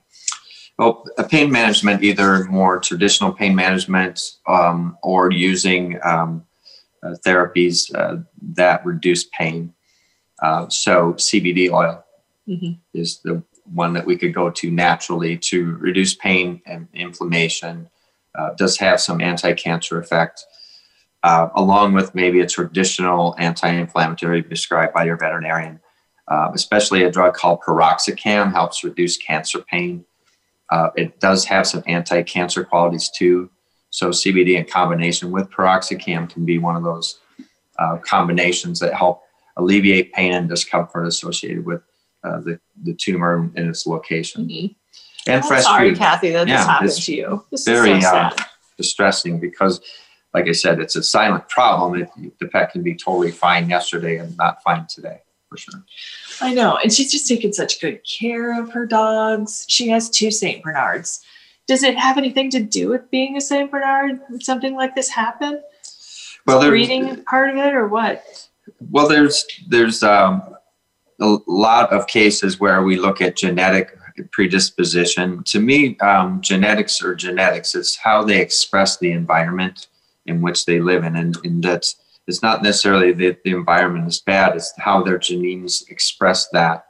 Well, 0.77 1.05
pain 1.29 1.51
management, 1.51 2.03
either 2.03 2.43
more 2.45 2.79
traditional 2.79 3.31
pain 3.31 3.55
management 3.55 4.21
um, 4.47 4.97
or 5.01 5.31
using 5.31 5.99
um, 6.03 6.45
uh, 7.01 7.15
therapies 7.25 7.93
uh, 7.95 8.21
that 8.53 8.85
reduce 8.85 9.25
pain. 9.25 9.73
Uh, 10.41 10.69
so, 10.69 11.13
CBD 11.13 11.71
oil 11.71 12.05
mm-hmm. 12.47 12.73
is 12.93 13.21
the 13.23 13.41
one 13.73 13.93
that 13.93 14.05
we 14.05 14.17
could 14.17 14.33
go 14.33 14.51
to 14.51 14.69
naturally 14.69 15.37
to 15.37 15.75
reduce 15.77 16.13
pain 16.13 16.61
and 16.67 16.87
inflammation. 16.93 17.89
Uh, 18.35 18.53
does 18.53 18.77
have 18.77 19.01
some 19.01 19.19
anti-cancer 19.19 19.99
effect 19.99 20.45
uh, 21.27 21.49
along 21.55 21.91
with 21.91 22.15
maybe 22.15 22.39
a 22.39 22.47
traditional 22.47 23.35
anti-inflammatory 23.37 24.41
prescribed 24.41 24.93
by 24.93 25.03
your 25.03 25.17
veterinarian. 25.17 25.77
Uh, 26.29 26.49
especially 26.53 27.03
a 27.03 27.11
drug 27.11 27.33
called 27.33 27.59
piroxicam 27.61 28.51
helps 28.53 28.81
reduce 28.83 29.17
cancer 29.17 29.59
pain. 29.59 30.05
Uh, 30.69 30.89
it 30.95 31.19
does 31.19 31.43
have 31.43 31.67
some 31.67 31.83
anti-cancer 31.85 32.63
qualities 32.63 33.09
too. 33.09 33.49
So 33.89 34.09
CBD 34.11 34.57
in 34.57 34.65
combination 34.65 35.31
with 35.31 35.49
piroxicam 35.49 36.29
can 36.29 36.45
be 36.45 36.59
one 36.59 36.77
of 36.77 36.83
those 36.83 37.19
uh, 37.77 37.97
combinations 37.97 38.79
that 38.79 38.93
help 38.93 39.23
alleviate 39.57 40.13
pain 40.13 40.33
and 40.33 40.47
discomfort 40.47 41.07
associated 41.07 41.65
with 41.65 41.81
uh, 42.23 42.39
the, 42.39 42.57
the 42.83 42.93
tumor 42.93 43.51
and 43.55 43.69
its 43.69 43.85
location. 43.85 44.47
Mm-hmm. 44.47 44.67
And 45.29 45.41
I'm 45.41 45.47
fresh 45.47 45.63
sorry, 45.63 45.89
food. 45.89 45.97
Kathy, 45.97 46.31
that 46.31 46.47
yeah, 46.47 46.57
this 46.57 46.65
happened 46.65 46.91
to 46.91 47.13
you. 47.13 47.45
This 47.51 47.65
very 47.65 47.91
is 47.91 48.05
so 48.05 48.15
uh, 48.15 48.29
distressing 48.77 49.41
because 49.41 49.81
like 50.33 50.47
I 50.47 50.51
said, 50.51 50.79
it's 50.79 50.95
a 50.95 51.03
silent 51.03 51.47
problem. 51.49 52.01
It, 52.01 52.09
the 52.39 52.47
pet 52.47 52.71
can 52.71 52.83
be 52.83 52.95
totally 52.95 53.31
fine 53.31 53.69
yesterday 53.69 54.17
and 54.17 54.35
not 54.37 54.61
fine 54.61 54.85
today, 54.87 55.21
for 55.49 55.57
sure. 55.57 55.83
I 56.41 56.53
know. 56.53 56.77
And 56.81 56.91
she's 56.91 57.11
just 57.11 57.27
taken 57.27 57.53
such 57.53 57.81
good 57.81 58.01
care 58.05 58.59
of 58.59 58.71
her 58.71 58.85
dogs. 58.85 59.65
She 59.67 59.87
has 59.89 60.09
two 60.09 60.31
St. 60.31 60.63
Bernards. 60.63 61.21
Does 61.67 61.83
it 61.83 61.97
have 61.97 62.17
anything 62.17 62.49
to 62.51 62.61
do 62.61 62.89
with 62.89 63.09
being 63.11 63.35
a 63.35 63.41
St. 63.41 63.69
Bernard? 63.69 64.19
Would 64.29 64.43
something 64.43 64.75
like 64.75 64.95
this 64.95 65.09
happen? 65.09 65.61
Well, 66.45 66.59
there's 66.59 66.69
breeding 66.69 67.23
part 67.25 67.49
of 67.49 67.57
it 67.57 67.73
or 67.73 67.87
what? 67.87 68.49
Well, 68.89 69.07
there's 69.07 69.45
there's 69.67 70.01
um, 70.01 70.55
a 71.19 71.37
lot 71.45 71.91
of 71.91 72.07
cases 72.07 72.59
where 72.59 72.83
we 72.83 72.95
look 72.95 73.21
at 73.21 73.35
genetic 73.35 73.97
predisposition. 74.31 75.43
To 75.43 75.59
me, 75.59 75.97
um, 75.99 76.41
genetics 76.41 77.03
or 77.03 77.15
genetics. 77.15 77.75
It's 77.75 77.97
how 77.97 78.23
they 78.23 78.39
express 78.39 78.97
the 78.97 79.11
environment 79.11 79.87
in 80.27 80.41
which 80.41 80.65
they 80.65 80.79
live 80.79 81.03
in. 81.03 81.15
And, 81.15 81.37
and 81.43 81.63
that's, 81.63 81.95
it's 82.27 82.43
not 82.43 82.61
necessarily 82.61 83.13
that 83.13 83.43
the 83.43 83.51
environment 83.51 84.07
is 84.07 84.19
bad, 84.19 84.55
it's 84.55 84.73
how 84.77 85.01
their 85.01 85.17
genes 85.17 85.83
express 85.89 86.47
that 86.49 86.85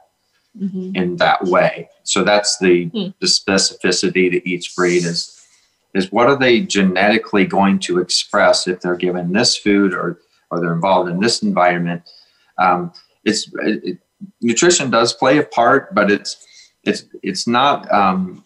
mm-hmm. 0.60 0.94
in 0.94 1.16
that 1.16 1.44
way. 1.44 1.88
So 2.02 2.24
that's 2.24 2.58
the, 2.58 2.90
mm. 2.90 3.14
the 3.20 3.26
specificity 3.26 4.30
to 4.30 4.48
each 4.48 4.74
breed 4.74 5.04
is, 5.04 5.34
is 5.94 6.12
what 6.12 6.28
are 6.28 6.36
they 6.36 6.60
genetically 6.60 7.46
going 7.46 7.78
to 7.80 8.00
express 8.00 8.66
if 8.66 8.80
they're 8.80 8.96
given 8.96 9.32
this 9.32 9.56
food 9.56 9.94
or, 9.94 10.18
or 10.50 10.60
they're 10.60 10.72
involved 10.72 11.10
in 11.10 11.20
this 11.20 11.42
environment. 11.42 12.02
Um, 12.58 12.92
it's 13.24 13.50
it, 13.62 13.98
nutrition 14.40 14.90
does 14.90 15.12
play 15.12 15.38
a 15.38 15.42
part, 15.42 15.94
but 15.94 16.10
it's 16.10 16.46
it's 16.84 17.04
it's 17.22 17.46
not 17.46 17.90
um, 17.92 18.44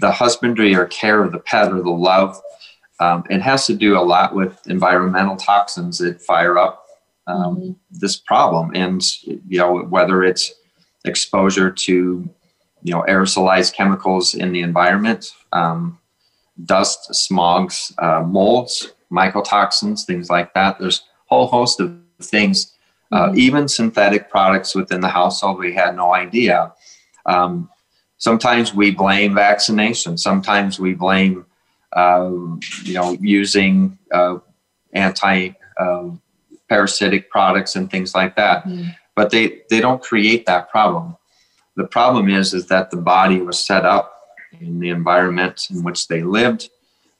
the 0.00 0.12
husbandry 0.12 0.74
or 0.74 0.86
care 0.86 1.22
of 1.22 1.32
the 1.32 1.38
pet 1.38 1.72
or 1.72 1.82
the 1.82 1.90
love 1.90 2.40
um, 2.98 3.24
it 3.28 3.42
has 3.42 3.66
to 3.66 3.74
do 3.74 3.98
a 3.98 4.00
lot 4.00 4.34
with 4.34 4.58
environmental 4.66 5.36
toxins 5.36 5.98
that 5.98 6.22
fire 6.22 6.58
up 6.58 6.86
um, 7.26 7.56
mm-hmm. 7.56 7.72
this 7.90 8.16
problem, 8.16 8.72
and 8.74 9.02
you 9.22 9.58
know 9.58 9.78
whether 9.78 10.22
it's 10.22 10.52
exposure 11.04 11.70
to 11.70 12.28
you 12.82 12.92
know 12.92 13.04
aerosolized 13.08 13.74
chemicals 13.74 14.34
in 14.34 14.52
the 14.52 14.62
environment, 14.62 15.32
um, 15.52 15.98
dust, 16.64 17.10
smogs, 17.10 17.92
uh, 18.02 18.22
molds, 18.22 18.92
mycotoxins, 19.10 20.04
things 20.04 20.30
like 20.30 20.54
that. 20.54 20.78
There's 20.78 21.00
a 21.00 21.34
whole 21.34 21.46
host 21.46 21.80
of 21.80 21.96
things. 22.22 22.72
Uh, 23.12 23.28
mm-hmm. 23.28 23.38
even 23.38 23.68
synthetic 23.68 24.28
products 24.28 24.74
within 24.74 25.00
the 25.00 25.08
household, 25.08 25.58
we 25.58 25.72
had 25.72 25.94
no 25.94 26.12
idea. 26.12 26.72
Um, 27.26 27.70
sometimes 28.18 28.74
we 28.74 28.90
blame 28.90 29.32
vaccination. 29.34 30.18
Sometimes 30.18 30.80
we 30.80 30.92
blame 30.92 31.46
you 32.84 32.94
know, 32.94 33.16
using 33.20 33.98
uh, 34.12 34.38
anti 34.92 35.50
um, 35.80 36.20
parasitic 36.68 37.30
products 37.30 37.76
and 37.76 37.90
things 37.90 38.14
like 38.14 38.36
that. 38.36 38.64
Mm. 38.64 38.94
But 39.14 39.30
they, 39.30 39.62
they 39.70 39.80
don't 39.80 40.02
create 40.02 40.44
that 40.46 40.68
problem. 40.70 41.16
The 41.76 41.86
problem 41.86 42.28
is, 42.28 42.52
is 42.54 42.66
that 42.66 42.90
the 42.90 42.96
body 42.98 43.40
was 43.40 43.58
set 43.64 43.84
up 43.84 44.12
in 44.60 44.80
the 44.80 44.90
environment 44.90 45.66
in 45.70 45.82
which 45.82 46.08
they 46.08 46.22
lived. 46.22 46.68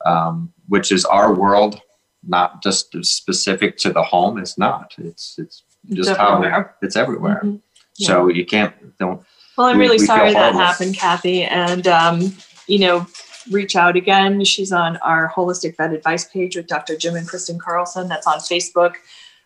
um, 0.04 0.52
which 0.68 0.92
is 0.92 1.04
our 1.04 1.32
world, 1.34 1.80
not 2.22 2.62
just 2.62 2.94
specific 3.04 3.76
to 3.78 3.92
the 3.92 4.02
home. 4.02 4.36
It's 4.38 4.56
not. 4.58 4.92
It's 4.98 5.36
it's 5.38 5.62
just 5.88 6.10
It's 6.10 6.18
how 6.18 6.36
everywhere. 6.36 6.74
it's 6.82 6.96
everywhere. 6.96 7.40
Mhm. 7.44 7.60
So 7.94 8.28
you 8.28 8.44
can't 8.44 8.74
don't. 8.98 9.20
Well, 9.56 9.68
I'm 9.68 9.78
We- 9.78 9.84
really 9.86 9.98
we 9.98 10.06
sorry 10.06 10.32
that 10.34 10.54
happened, 10.54 10.94
Kathy. 10.96 11.42
And, 11.44 11.86
um, 11.88 12.36
you 12.68 12.78
know, 12.80 13.06
reach 13.50 13.76
out 13.76 13.96
again. 13.96 14.44
She's 14.44 14.72
on 14.72 14.96
our 14.98 15.32
Holistic 15.34 15.76
Vet 15.76 15.92
Advice 15.92 16.24
page 16.24 16.56
with 16.56 16.66
Dr. 16.66 16.96
Jim 16.96 17.16
and 17.16 17.28
Kristen 17.28 17.58
Carlson. 17.58 18.08
That's 18.08 18.26
on 18.26 18.38
Facebook. 18.38 18.94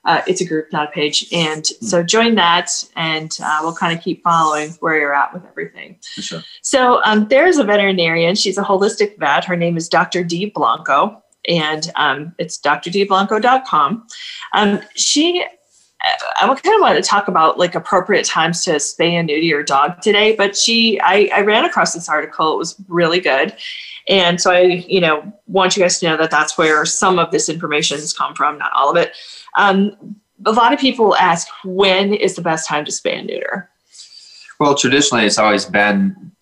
Uh, 0.05 0.23
it's 0.27 0.41
a 0.41 0.47
group, 0.47 0.73
not 0.73 0.89
a 0.89 0.91
page. 0.91 1.27
And 1.33 1.67
so 1.67 2.03
join 2.03 2.35
that, 2.37 2.71
and 2.97 3.37
uh, 3.43 3.59
we'll 3.63 3.75
kind 3.75 3.97
of 3.97 4.03
keep 4.03 4.23
following 4.23 4.71
where 4.81 4.99
you're 4.99 5.15
at 5.15 5.33
with 5.35 5.45
everything. 5.45 5.99
For 6.15 6.23
sure. 6.23 6.43
So 6.63 7.03
um, 7.05 7.29
there's 7.29 7.59
a 7.59 7.65
veterinarian. 7.65 8.35
She's 8.35 8.57
a 8.57 8.63
holistic 8.63 9.19
vet. 9.19 9.45
Her 9.45 9.57
name 9.57 9.77
is 9.77 9.89
Dr. 9.89 10.25
Dee 10.25 10.47
Blanco, 10.47 11.23
and 11.47 11.91
um, 11.97 12.35
it's 12.39 12.59
drdblanco.com. 12.59 14.07
Um, 14.55 14.81
she, 14.95 15.45
I 16.03 16.47
kind 16.47 16.75
of 16.75 16.81
want 16.81 16.97
to 16.97 17.03
talk 17.03 17.29
about 17.29 17.59
like 17.59 17.75
appropriate 17.75 18.25
times 18.25 18.65
to 18.65 18.73
spay 18.77 19.11
and 19.11 19.27
neuter 19.27 19.43
your 19.43 19.63
dog 19.63 20.01
today, 20.01 20.35
but 20.35 20.57
she, 20.57 20.99
I, 21.01 21.31
I 21.35 21.43
ran 21.43 21.67
across 21.67 21.93
this 21.93 22.09
article. 22.09 22.55
It 22.55 22.59
was 22.59 22.83
really 22.89 23.21
good. 23.21 23.55
And 24.11 24.41
so 24.41 24.51
I, 24.51 24.63
you 24.89 25.01
know, 25.01 25.33
want 25.47 25.77
you 25.77 25.83
guys 25.83 26.01
to 26.01 26.07
know 26.07 26.17
that 26.17 26.33
that's 26.33 26.59
where 26.59 26.85
some 26.85 27.21
of 27.21 27.31
this 27.31 27.49
information 27.49 27.97
has 27.99 28.13
come 28.13 28.35
from, 28.35 28.59
not 28.59 28.73
all 28.75 28.91
of 28.91 28.97
it. 28.97 29.13
Um, 29.57 30.17
a 30.45 30.51
lot 30.51 30.73
of 30.73 30.81
people 30.81 31.15
ask, 31.15 31.47
when 31.65 32.13
is 32.13 32.35
the 32.35 32.43
best 32.43 32.69
time 32.69 32.85
to 32.85 32.91
spay 32.91 33.19
and 33.19 33.29
neuter? 33.29 33.71
Well, 34.59 34.75
traditionally, 34.75 35.27
it's 35.27 35.39
always 35.39 35.65
been 35.65 36.33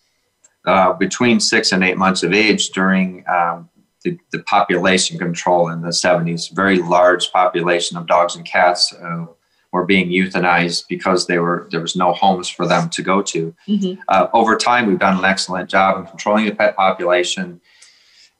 uh, 0.64 0.94
between 0.94 1.40
six 1.40 1.72
and 1.72 1.84
eight 1.84 1.98
months 1.98 2.22
of 2.22 2.32
age 2.32 2.70
during 2.70 3.22
um, 3.28 3.68
the, 4.02 4.18
the 4.32 4.38
population 4.44 5.18
control 5.18 5.68
in 5.68 5.82
the 5.82 5.88
70s. 5.88 6.54
Very 6.54 6.78
large 6.78 7.30
population 7.32 7.98
of 7.98 8.06
dogs 8.06 8.34
and 8.34 8.46
cats 8.46 8.94
uh, 8.94 9.26
were 9.72 9.84
being 9.84 10.08
euthanized 10.08 10.84
because 10.88 11.26
they 11.26 11.38
were 11.38 11.68
there 11.70 11.80
was 11.80 11.94
no 11.94 12.12
homes 12.12 12.48
for 12.48 12.66
them 12.66 12.88
to 12.90 13.02
go 13.02 13.22
to. 13.22 13.54
Mhm. 13.68 13.98
Uh, 14.08 14.28
over 14.32 14.56
time, 14.56 14.86
we've 14.86 14.98
done 14.98 15.18
an 15.18 15.24
excellent 15.24 15.68
job 15.68 15.98
in 15.98 16.06
controlling 16.06 16.46
the 16.46 16.54
pet 16.54 16.76
population. 16.76 17.60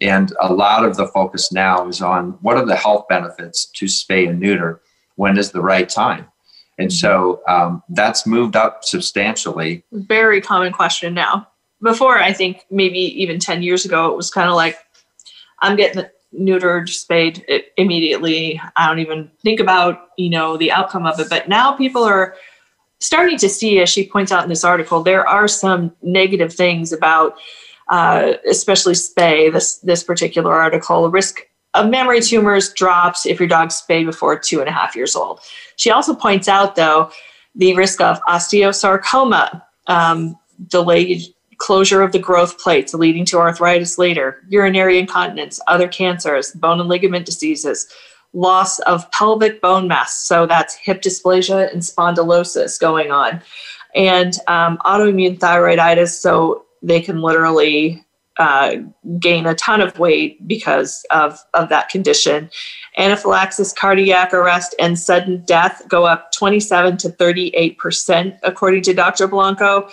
And 0.01 0.33
a 0.41 0.53
lot 0.53 0.85
of 0.85 0.97
the 0.97 1.09
focus 1.09 1.53
now 1.53 1.87
is 1.89 2.01
on 2.01 2.39
what 2.41 2.57
are 2.57 2.65
the 2.65 2.77
health 2.77 3.07
benefits 3.09 3.67
to 3.73 3.87
spay 3.87 4.29
and 4.29 4.39
neuter? 4.39 4.81
When 5.17 5.37
is 5.37 5.51
the 5.51 5.61
right 5.61 5.89
time? 5.89 6.27
And 6.79 6.93
so 6.93 7.43
um, 7.49 7.83
that's 7.89 8.25
moved 8.25 8.55
up 8.55 8.85
substantially. 8.85 9.85
very 9.91 10.41
common 10.41 10.73
question 10.73 11.13
now. 11.13 11.49
Before, 11.83 12.19
I 12.19 12.33
think 12.33 12.65
maybe 12.71 13.01
even 13.21 13.41
10 13.41 13.63
years 13.63 13.85
ago, 13.85 14.11
it 14.13 14.17
was 14.17 14.31
kind 14.31 14.49
of 14.49 14.55
like, 14.55 14.79
I'm 15.61 15.77
getting 15.77 16.05
neutered, 16.35 16.89
spayed 16.89 17.45
immediately. 17.77 18.61
I 18.77 18.87
don't 18.87 18.99
even 18.99 19.31
think 19.43 19.61
about, 19.61 20.09
you 20.17 20.31
know, 20.31 20.57
the 20.57 20.73
outcome 20.73 21.07
of 21.07 21.19
it. 21.21 21.29
But 21.31 21.49
now 21.49 21.73
people 21.73 22.03
are 22.05 22.35
starting 23.01 23.39
to 23.39 23.49
see, 23.49 23.81
as 23.81 23.89
she 23.89 24.09
points 24.09 24.33
out 24.33 24.43
in 24.43 24.49
this 24.49 24.65
article, 24.65 25.03
there 25.03 25.27
are 25.27 25.49
some 25.49 25.95
negative 26.03 26.53
things 26.53 26.93
about, 26.93 27.37
uh, 27.89 28.35
especially 28.49 28.95
spay, 28.95 29.53
this, 29.53 29.79
this 29.79 30.05
particular 30.05 30.53
article, 30.53 31.11
risk 31.11 31.41
of 31.75 31.89
mammary 31.89 32.21
tumors 32.21 32.73
drops 32.73 33.25
if 33.25 33.39
your 33.39 33.49
dog's 33.49 33.77
spayed 33.77 34.07
before 34.07 34.39
two 34.39 34.61
and 34.61 34.69
a 34.69 34.73
half 34.73 34.97
years 34.97 35.15
old. 35.15 35.41
She 35.77 35.91
also 35.91 36.15
points 36.15 36.49
out, 36.49 36.77
though, 36.77 37.11
the 37.55 37.75
risk 37.75 38.01
of 38.01 38.21
osteosarcoma, 38.23 39.63
um, 39.87 40.37
delayed 40.67 41.23
closure 41.59 42.03
of 42.03 42.13
the 42.13 42.19
growth 42.19 42.59
plates 42.59 42.95
leading 42.95 43.25
to 43.27 43.39
arthritis 43.39 43.99
later, 43.99 44.43
urinary 44.49 44.99
incontinence, 44.99 45.61
other 45.67 45.89
cancers, 45.89 46.53
bone 46.53 46.81
and 46.81 46.89
ligament 46.89 47.27
diseases, 47.27 47.89
loss 48.33 48.79
of 48.81 49.11
pelvic 49.11 49.61
bone 49.61 49.89
mass. 49.89 50.27
So 50.27 50.47
that's 50.47 50.75
hip 50.75 51.03
dysplasia 51.03 51.71
and 51.73 51.83
spondylosis 51.83 52.81
going 52.81 53.11
on, 53.11 53.43
and 53.95 54.35
um, 54.47 54.79
autoimmune 54.85 55.39
thyroiditis. 55.39 56.11
So 56.11 56.65
they 56.83 57.01
can 57.01 57.21
literally 57.21 58.05
uh, 58.39 58.77
gain 59.19 59.47
a 59.47 59.55
ton 59.55 59.81
of 59.81 59.99
weight 59.99 60.47
because 60.47 61.05
of, 61.11 61.41
of 61.55 61.69
that 61.71 61.89
condition. 61.89 62.49
Anaphylaxis, 62.97 63.73
cardiac 63.73 64.33
arrest, 64.33 64.75
and 64.79 64.97
sudden 64.97 65.43
death 65.45 65.83
go 65.89 66.05
up 66.05 66.31
27 66.33 66.97
to 66.99 67.09
38%, 67.09 68.39
according 68.45 68.83
to 68.83 68.95
Dr. 68.95 69.27
Blanco. 69.27 69.89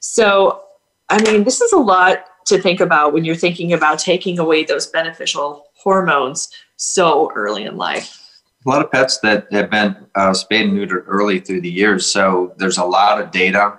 So, 0.00 0.62
I 1.08 1.22
mean, 1.22 1.44
this 1.44 1.60
is 1.60 1.72
a 1.72 1.78
lot 1.78 2.24
to 2.46 2.58
think 2.60 2.80
about 2.80 3.12
when 3.12 3.24
you're 3.24 3.34
thinking 3.34 3.72
about 3.72 3.98
taking 3.98 4.38
away 4.38 4.64
those 4.64 4.86
beneficial 4.86 5.66
hormones 5.74 6.48
so 6.76 7.30
early 7.34 7.64
in 7.64 7.76
life. 7.76 8.22
a 8.64 8.68
lot 8.68 8.84
of 8.84 8.90
pets 8.90 9.18
that 9.20 9.46
have 9.52 9.70
been 9.70 9.96
uh, 10.14 10.34
spayed 10.34 10.68
and 10.68 10.76
neutered 10.76 11.04
early 11.06 11.40
through 11.40 11.60
the 11.60 11.70
years. 11.70 12.10
So 12.10 12.54
there's 12.56 12.78
a 12.78 12.84
lot 12.84 13.20
of 13.20 13.30
data 13.30 13.78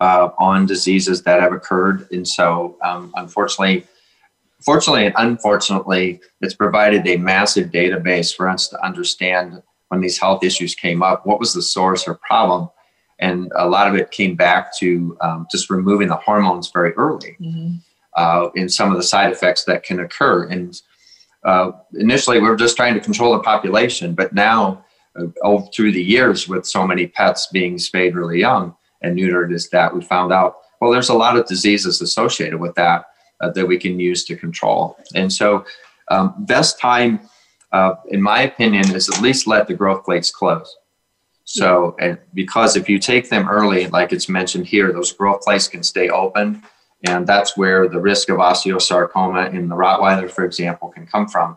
uh, 0.00 0.30
on 0.38 0.66
diseases 0.66 1.22
that 1.22 1.40
have 1.40 1.52
occurred, 1.52 2.06
and 2.10 2.26
so 2.26 2.76
um, 2.84 3.12
unfortunately, 3.16 3.86
fortunately 4.64 5.06
and 5.06 5.14
unfortunately, 5.16 6.20
it's 6.40 6.54
provided 6.54 7.06
a 7.06 7.16
massive 7.16 7.70
database 7.70 8.34
for 8.34 8.48
us 8.48 8.68
to 8.68 8.84
understand 8.84 9.62
when 9.88 10.00
these 10.00 10.18
health 10.18 10.42
issues 10.42 10.74
came 10.74 11.02
up, 11.02 11.24
what 11.24 11.38
was 11.38 11.54
the 11.54 11.62
source 11.62 12.06
or 12.06 12.14
problem, 12.14 12.68
and 13.18 13.50
a 13.56 13.68
lot 13.68 13.88
of 13.88 13.94
it 13.94 14.10
came 14.10 14.36
back 14.36 14.76
to 14.78 15.16
um, 15.20 15.46
just 15.50 15.70
removing 15.70 16.08
the 16.08 16.16
hormones 16.16 16.70
very 16.70 16.92
early 16.92 17.36
uh, 18.16 18.48
in 18.54 18.68
some 18.68 18.90
of 18.90 18.96
the 18.96 19.02
side 19.02 19.32
effects 19.32 19.64
that 19.64 19.82
can 19.82 20.00
occur. 20.00 20.44
And 20.44 20.80
uh, 21.44 21.72
initially, 21.94 22.40
we 22.40 22.48
were 22.48 22.56
just 22.56 22.76
trying 22.76 22.94
to 22.94 23.00
control 23.00 23.32
the 23.32 23.42
population, 23.42 24.14
but 24.14 24.34
now, 24.34 24.84
uh, 25.18 25.26
over 25.42 25.66
through 25.74 25.92
the 25.92 26.02
years, 26.02 26.48
with 26.48 26.66
so 26.66 26.86
many 26.86 27.06
pets 27.06 27.48
being 27.52 27.78
spayed 27.78 28.14
really 28.14 28.38
young 28.38 28.74
and 29.02 29.16
neutered, 29.16 29.52
is 29.52 29.70
that 29.70 29.94
we 29.94 30.02
found 30.02 30.32
out 30.32 30.56
well, 30.80 30.90
there's 30.90 31.08
a 31.08 31.14
lot 31.14 31.36
of 31.36 31.46
diseases 31.46 32.00
associated 32.00 32.60
with 32.60 32.74
that 32.74 33.06
uh, 33.40 33.50
that 33.50 33.66
we 33.66 33.78
can 33.78 33.98
use 33.98 34.24
to 34.24 34.36
control. 34.36 34.96
And 35.14 35.32
so, 35.32 35.64
um, 36.10 36.34
best 36.40 36.78
time, 36.78 37.20
uh, 37.72 37.94
in 38.08 38.22
my 38.22 38.42
opinion, 38.42 38.94
is 38.94 39.08
at 39.08 39.20
least 39.20 39.46
let 39.46 39.68
the 39.68 39.74
growth 39.74 40.04
plates 40.04 40.30
close. 40.30 40.76
So, 41.48 41.94
and 42.00 42.18
because 42.34 42.76
if 42.76 42.88
you 42.88 42.98
take 42.98 43.30
them 43.30 43.48
early, 43.48 43.86
like 43.86 44.12
it's 44.12 44.28
mentioned 44.28 44.66
here, 44.66 44.92
those 44.92 45.12
growth 45.12 45.42
plates 45.42 45.68
can 45.68 45.84
stay 45.84 46.08
open. 46.08 46.62
And 47.06 47.24
that's 47.24 47.56
where 47.56 47.88
the 47.88 48.00
risk 48.00 48.28
of 48.30 48.38
osteosarcoma 48.38 49.54
in 49.54 49.68
the 49.68 49.76
Rottweiler, 49.76 50.28
for 50.28 50.44
example, 50.44 50.88
can 50.88 51.06
come 51.06 51.28
from 51.28 51.56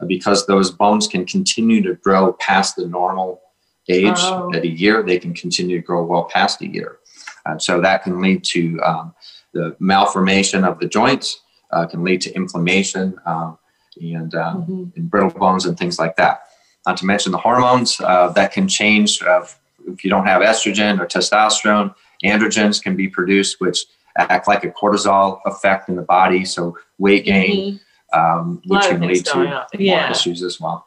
uh, 0.00 0.04
because 0.04 0.46
those 0.46 0.70
bones 0.70 1.08
can 1.08 1.24
continue 1.24 1.82
to 1.82 1.94
grow 1.94 2.34
past 2.34 2.76
the 2.76 2.86
normal 2.86 3.40
age 3.88 4.12
Oh. 4.18 4.52
at 4.54 4.62
a 4.62 4.68
year. 4.68 5.02
They 5.02 5.18
can 5.18 5.32
continue 5.32 5.80
to 5.80 5.86
grow 5.86 6.04
well 6.04 6.24
past 6.24 6.60
a 6.60 6.66
year. 6.68 6.98
And 7.46 7.62
so 7.62 7.80
that 7.80 8.02
can 8.02 8.20
lead 8.20 8.44
to 8.44 8.78
um, 8.82 9.14
the 9.54 9.74
malformation 9.80 10.64
of 10.64 10.78
the 10.80 10.86
joints, 10.86 11.40
uh, 11.70 11.86
can 11.86 12.04
lead 12.04 12.20
to 12.22 12.34
inflammation 12.34 13.18
um, 13.24 13.56
and, 13.98 14.34
um, 14.34 14.92
and 14.96 15.10
brittle 15.10 15.30
bones 15.30 15.64
and 15.64 15.78
things 15.78 15.98
like 15.98 16.16
that. 16.16 16.42
Not 16.86 16.96
to 16.98 17.06
mention 17.06 17.32
the 17.32 17.38
hormones 17.38 18.00
uh, 18.00 18.28
that 18.30 18.52
can 18.52 18.66
change 18.68 19.22
uh, 19.22 19.44
if 19.86 20.04
you 20.04 20.10
don't 20.10 20.26
have 20.26 20.42
estrogen 20.42 20.98
or 21.00 21.06
testosterone. 21.06 21.94
Androgens 22.24 22.82
can 22.82 22.96
be 22.96 23.08
produced, 23.08 23.60
which 23.60 23.84
act 24.16 24.48
like 24.48 24.64
a 24.64 24.70
cortisol 24.70 25.40
effect 25.46 25.88
in 25.88 25.96
the 25.96 26.02
body. 26.02 26.44
So 26.44 26.76
weight 26.98 27.24
gain, 27.24 27.80
um, 28.12 28.62
A 28.68 28.72
lot 28.72 28.82
which 28.82 28.90
can 28.90 29.00
lead 29.00 29.26
to 29.26 29.66
Yeah. 29.78 30.10
issues 30.10 30.42
as 30.42 30.60
well. 30.60 30.86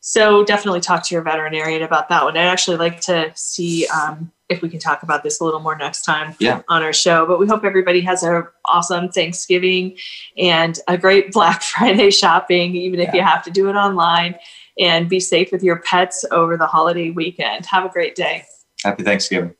So 0.00 0.44
definitely 0.44 0.80
talk 0.80 1.02
to 1.02 1.14
your 1.16 1.22
veterinarian 1.24 1.82
about 1.82 2.08
that 2.10 2.22
one. 2.22 2.36
I'd 2.36 2.42
actually 2.46 2.76
like 2.76 3.00
to 3.02 3.32
see 3.34 3.88
um, 3.88 4.30
if 4.48 4.62
we 4.62 4.68
can 4.68 4.78
talk 4.78 5.02
about 5.02 5.24
this 5.24 5.40
a 5.40 5.44
little 5.44 5.58
more 5.58 5.74
next 5.76 6.02
time 6.02 6.36
Yeah. 6.38 6.62
on 6.68 6.84
our 6.84 6.92
show. 6.92 7.26
But 7.26 7.40
we 7.40 7.48
hope 7.48 7.64
everybody 7.64 8.02
has 8.02 8.22
an 8.22 8.44
awesome 8.66 9.08
Thanksgiving 9.08 9.96
and 10.38 10.78
a 10.86 10.96
great 10.96 11.32
Black 11.32 11.60
Friday 11.64 12.12
shopping, 12.12 12.76
even 12.76 13.00
if 13.00 13.12
you 13.14 13.20
have 13.20 13.42
to 13.46 13.50
do 13.50 13.68
it 13.68 13.74
online. 13.74 14.36
And 14.78 15.08
be 15.08 15.20
safe 15.20 15.50
with 15.52 15.62
your 15.62 15.80
pets 15.80 16.24
over 16.30 16.56
the 16.56 16.66
holiday 16.66 17.10
weekend. 17.10 17.66
Have 17.66 17.84
a 17.84 17.88
great 17.88 18.14
day. 18.14 18.44
Happy 18.84 19.02
Thanksgiving. 19.02 19.54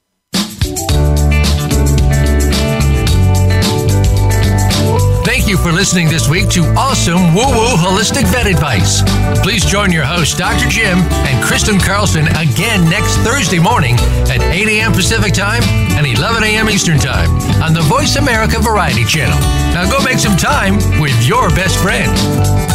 Thank 5.24 5.48
you 5.48 5.56
for 5.58 5.70
listening 5.70 6.08
this 6.08 6.28
week 6.28 6.48
to 6.50 6.62
Awesome 6.76 7.34
Woo 7.34 7.46
Woo 7.46 7.76
Holistic 7.76 8.24
Vet 8.32 8.46
Advice. 8.46 9.02
Please 9.42 9.64
join 9.64 9.92
your 9.92 10.04
host, 10.04 10.38
Dr. 10.38 10.68
Jim 10.68 10.98
and 10.98 11.44
Kristen 11.44 11.78
Carlson, 11.78 12.26
again 12.36 12.88
next 12.90 13.16
Thursday 13.18 13.60
morning 13.60 13.94
at 14.28 14.40
8 14.40 14.66
a.m. 14.66 14.92
Pacific 14.92 15.32
Time 15.34 15.62
and 15.96 16.04
11 16.04 16.42
a.m. 16.42 16.68
Eastern 16.68 16.98
Time 16.98 17.30
on 17.62 17.74
the 17.74 17.82
Voice 17.82 18.16
America 18.16 18.60
Variety 18.60 19.04
Channel. 19.04 19.38
Now 19.72 19.88
go 19.88 20.02
make 20.02 20.18
some 20.18 20.36
time 20.36 20.76
with 21.00 21.14
your 21.26 21.48
best 21.50 21.78
friend. 21.78 22.65